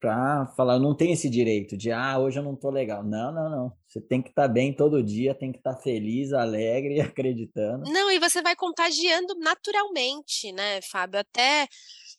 para 0.00 0.46
falar, 0.56 0.78
não 0.78 0.94
tenho 0.94 1.12
esse 1.12 1.28
direito 1.28 1.76
de, 1.76 1.90
ah, 1.90 2.18
hoje 2.18 2.38
eu 2.38 2.42
não 2.42 2.54
tô 2.54 2.70
legal. 2.70 3.02
Não, 3.02 3.32
não, 3.32 3.50
não. 3.50 3.72
Você 3.86 4.00
tem 4.00 4.22
que 4.22 4.30
estar 4.30 4.42
tá 4.42 4.48
bem 4.48 4.72
todo 4.72 5.02
dia, 5.02 5.34
tem 5.34 5.52
que 5.52 5.58
estar 5.58 5.74
tá 5.74 5.80
feliz, 5.80 6.32
alegre, 6.32 7.00
acreditando. 7.02 7.90
Não, 7.90 8.10
e 8.10 8.18
você 8.18 8.40
vai 8.42 8.54
contagiando 8.54 9.34
naturalmente, 9.38 10.52
né, 10.52 10.80
Fábio? 10.82 11.20
Até, 11.20 11.66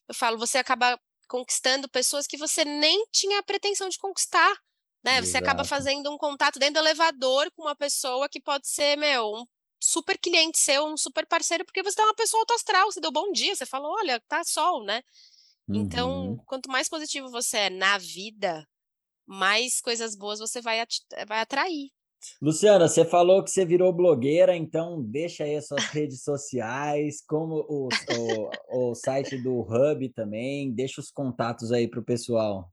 eu 0.08 0.16
falo, 0.16 0.38
você 0.38 0.58
acaba 0.58 1.00
conquistando 1.28 1.88
pessoas 1.88 2.26
que 2.26 2.38
você 2.38 2.66
nem 2.66 3.06
tinha 3.12 3.40
a 3.40 3.44
pretensão 3.44 3.88
de 3.88 3.98
conquistar, 3.98 4.54
né? 5.04 5.22
Você 5.22 5.38
acaba 5.38 5.64
fazendo 5.64 6.12
um 6.12 6.18
contato 6.18 6.60
dentro 6.60 6.76
do 6.76 6.80
elevador 6.80 7.50
com 7.56 7.62
uma 7.62 7.76
pessoa 7.76 8.28
que 8.28 8.42
pode 8.42 8.68
ser, 8.68 8.98
meu, 8.98 9.34
um 9.34 9.46
super 9.80 10.18
cliente 10.18 10.58
seu, 10.58 10.86
um 10.86 10.98
super 10.98 11.26
parceiro, 11.26 11.64
porque 11.64 11.82
você 11.82 12.02
é 12.02 12.04
uma 12.04 12.16
pessoa 12.16 12.42
autoastral, 12.42 12.92
você 12.92 13.00
deu 13.00 13.12
bom 13.12 13.32
dia, 13.32 13.56
você 13.56 13.66
falou, 13.66 13.92
olha, 13.94 14.20
tá 14.28 14.44
sol, 14.44 14.84
né? 14.84 15.02
Então, 15.76 16.30
uhum. 16.30 16.38
quanto 16.46 16.70
mais 16.70 16.90
positivo 16.90 17.30
você 17.30 17.58
é 17.58 17.70
na 17.70 17.98
vida, 17.98 18.68
mais 19.26 19.80
coisas 19.80 20.16
boas 20.16 20.40
você 20.40 20.62
vai, 20.62 20.84
vai 21.28 21.40
atrair. 21.40 21.92
Luciana, 22.42 22.88
você 22.88 23.06
falou 23.06 23.44
que 23.44 23.50
você 23.50 23.66
virou 23.66 23.94
blogueira, 23.94 24.56
então 24.56 25.02
deixa 25.02 25.44
aí 25.44 25.56
as 25.56 25.68
suas 25.68 25.86
redes 25.94 26.24
sociais, 26.24 27.24
como 27.26 27.66
o, 27.70 27.88
o, 27.88 28.90
o 28.90 28.96
site 28.96 29.38
do 29.38 29.62
Hub 29.62 30.10
também, 30.10 30.72
deixa 30.72 31.00
os 31.00 31.12
contatos 31.12 31.72
aí 31.72 31.88
para 31.88 32.00
o 32.00 32.06
pessoal. 32.06 32.70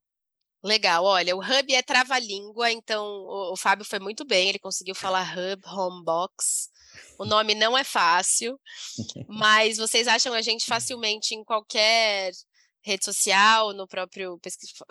Legal, 0.65 1.05
olha, 1.05 1.37
o 1.37 1.41
Hub 1.41 1.73
é 1.73 1.83
trava-língua, 1.83 2.73
então 2.73 3.07
o, 3.07 3.53
o, 3.53 3.57
Fábio 3.57 3.85
foi 3.85 4.01
muito 4.01 4.25
bem, 4.25 4.49
ele 4.49 4.59
conseguiu 4.59 4.95
falar 4.95 5.37
Hub 5.37 5.63
Homebox. 5.65 6.71
O 7.19 7.25
nome 7.25 7.55
não 7.55 7.79
é 7.79 7.85
fácil, 7.85 8.59
mas 9.29 9.77
vocês 9.77 10.09
acham 10.09 10.33
a 10.33 10.43
gente 10.43 10.65
facilmente 10.65 11.35
em 11.35 11.45
qualquer 11.45 12.33
rede 12.87 13.05
social, 13.05 13.75
no 13.75 13.87
próprio 13.89 14.41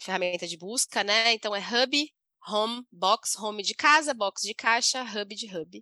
ferramenta 0.02 0.46
de 0.46 0.58
busca, 0.58 1.02
né? 1.02 1.32
Então 1.34 1.56
é 1.56 1.60
Hub, 1.60 2.14
Home, 2.46 2.86
Box, 2.92 3.40
Home 3.40 3.64
de 3.64 3.74
casa, 3.74 4.14
Box 4.14 4.42
de 4.42 4.54
caixa, 4.54 5.02
Hub 5.02 5.34
de 5.34 5.58
Hub. 5.58 5.82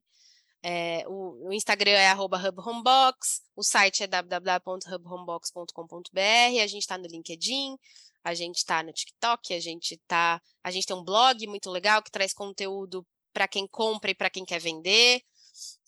É, 0.62 1.04
o, 1.08 1.48
o, 1.48 1.54
Instagram 1.54 1.92
é 1.92 2.14
hubhomebox, 2.14 3.42
o 3.56 3.64
site 3.64 4.04
é 4.04 4.08
www.hubhomebox.com.br, 4.08 6.62
a 6.62 6.68
gente 6.68 6.84
está 6.84 6.98
no 6.98 7.08
LinkedIn, 7.08 7.76
a 8.24 8.34
gente 8.34 8.58
está 8.58 8.84
no 8.84 8.94
TikTok, 8.94 9.54
a 9.54 9.60
gente 9.60 9.98
tá, 10.08 10.42
a 10.64 10.72
gente 10.72 10.86
tem 10.86 10.96
um 10.96 11.04
blog 11.04 11.46
muito 11.48 11.70
legal 11.70 12.02
que 12.02 12.12
traz 12.12 12.32
conteúdo 12.32 13.06
para 13.34 13.46
quem 13.48 13.68
compra 13.68 14.12
e 14.12 14.16
para 14.16 14.30
quem 14.30 14.46
quer 14.46 14.60
vender. 14.60 15.22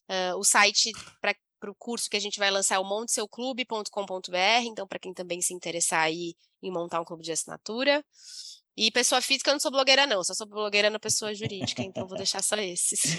Uh, 0.10 0.38
o 0.38 0.44
site 0.44 0.92
para 1.22 1.36
o 1.70 1.76
curso 1.76 2.10
que 2.10 2.18
a 2.18 2.20
gente 2.20 2.40
vai 2.40 2.52
lançar 2.52 2.76
é 2.76 2.80
o 2.80 2.84
monteseuclube.com.br, 2.84 4.66
então 4.66 4.88
para 4.88 5.00
quem 5.00 5.14
também 5.14 5.42
se 5.42 5.54
interessar 5.54 6.02
aí 6.02 6.36
em 6.62 6.72
montar 6.72 7.02
um 7.02 7.06
clube 7.06 7.24
de 7.24 7.32
assinatura. 7.32 8.04
E 8.78 8.92
pessoa 8.92 9.22
física 9.22 9.50
eu 9.50 9.54
não 9.54 9.60
sou 9.60 9.72
blogueira, 9.72 10.06
não, 10.06 10.22
só 10.22 10.34
sou 10.34 10.46
blogueira 10.46 10.90
na 10.90 11.00
pessoa 11.00 11.34
jurídica, 11.34 11.82
então 11.82 12.06
vou 12.06 12.18
deixar 12.18 12.44
só 12.44 12.58
esses. 12.58 13.18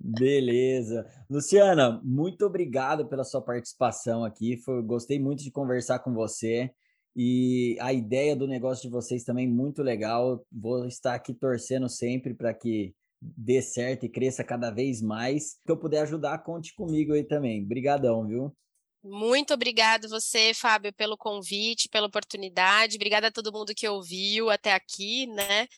Beleza. 0.00 1.04
Luciana, 1.28 2.00
muito 2.04 2.46
obrigado 2.46 3.08
pela 3.08 3.24
sua 3.24 3.42
participação 3.42 4.24
aqui. 4.24 4.56
Foi, 4.58 4.80
gostei 4.82 5.18
muito 5.18 5.42
de 5.42 5.50
conversar 5.50 5.98
com 5.98 6.14
você. 6.14 6.70
E 7.16 7.76
a 7.80 7.92
ideia 7.92 8.36
do 8.36 8.46
negócio 8.46 8.82
de 8.82 8.90
vocês 8.90 9.24
também 9.24 9.48
muito 9.48 9.82
legal. 9.82 10.46
Vou 10.52 10.86
estar 10.86 11.14
aqui 11.14 11.34
torcendo 11.34 11.88
sempre 11.88 12.32
para 12.32 12.54
que 12.54 12.94
dê 13.20 13.62
certo 13.62 14.06
e 14.06 14.08
cresça 14.08 14.44
cada 14.44 14.70
vez 14.70 15.00
mais. 15.00 15.52
Se 15.52 15.58
eu 15.68 15.76
puder 15.76 16.02
ajudar, 16.02 16.38
conte 16.38 16.74
comigo 16.74 17.12
aí 17.12 17.24
também. 17.24 17.62
Obrigadão, 17.62 18.26
viu? 18.26 18.56
Muito 19.02 19.54
obrigado 19.54 20.08
você, 20.08 20.52
Fábio, 20.52 20.92
pelo 20.92 21.16
convite, 21.16 21.88
pela 21.88 22.08
oportunidade. 22.08 22.96
Obrigada 22.96 23.28
a 23.28 23.32
todo 23.32 23.52
mundo 23.52 23.74
que 23.74 23.88
ouviu 23.88 24.50
até 24.50 24.72
aqui, 24.72 25.26
né? 25.28 25.68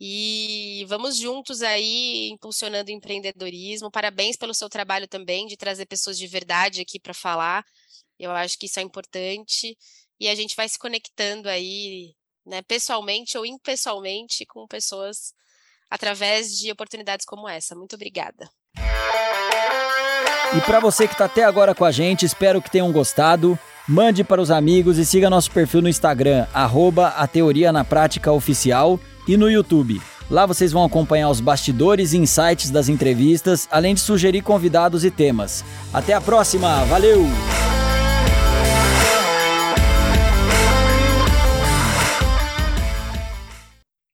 E 0.00 0.84
vamos 0.88 1.16
juntos 1.16 1.62
aí 1.62 2.30
impulsionando 2.30 2.90
o 2.90 2.94
empreendedorismo. 2.94 3.90
Parabéns 3.90 4.36
pelo 4.36 4.54
seu 4.54 4.68
trabalho 4.68 5.06
também 5.06 5.46
de 5.46 5.56
trazer 5.56 5.86
pessoas 5.86 6.18
de 6.18 6.26
verdade 6.26 6.80
aqui 6.80 6.98
para 6.98 7.14
falar. 7.14 7.64
Eu 8.18 8.30
acho 8.30 8.58
que 8.58 8.66
isso 8.66 8.80
é 8.80 8.82
importante 8.82 9.76
e 10.18 10.28
a 10.28 10.34
gente 10.34 10.56
vai 10.56 10.68
se 10.68 10.78
conectando 10.78 11.48
aí, 11.48 12.14
né, 12.46 12.62
pessoalmente 12.62 13.36
ou 13.36 13.44
impessoalmente 13.44 14.46
com 14.46 14.66
pessoas 14.66 15.34
através 15.94 16.58
de 16.58 16.72
oportunidades 16.72 17.24
como 17.24 17.48
essa. 17.48 17.76
Muito 17.76 17.94
obrigada. 17.94 18.50
E 20.56 20.60
para 20.66 20.80
você 20.80 21.06
que 21.06 21.14
está 21.14 21.26
até 21.26 21.44
agora 21.44 21.72
com 21.72 21.84
a 21.84 21.92
gente, 21.92 22.26
espero 22.26 22.60
que 22.60 22.70
tenham 22.70 22.90
gostado. 22.90 23.56
Mande 23.86 24.24
para 24.24 24.40
os 24.40 24.50
amigos 24.50 24.98
e 24.98 25.04
siga 25.04 25.30
nosso 25.30 25.52
perfil 25.52 25.82
no 25.82 25.88
Instagram, 25.88 26.46
arroba 26.52 27.08
a 27.08 27.26
Teoria 27.26 27.70
na 27.70 27.84
Prática 27.84 28.32
Oficial 28.32 28.98
e 29.28 29.36
no 29.36 29.48
YouTube. 29.48 30.00
Lá 30.28 30.46
vocês 30.46 30.72
vão 30.72 30.84
acompanhar 30.84 31.28
os 31.28 31.38
bastidores 31.40 32.12
e 32.12 32.18
insights 32.18 32.70
das 32.70 32.88
entrevistas, 32.88 33.68
além 33.70 33.94
de 33.94 34.00
sugerir 34.00 34.42
convidados 34.42 35.04
e 35.04 35.10
temas. 35.10 35.64
Até 35.92 36.14
a 36.14 36.20
próxima, 36.20 36.84
valeu! 36.86 37.24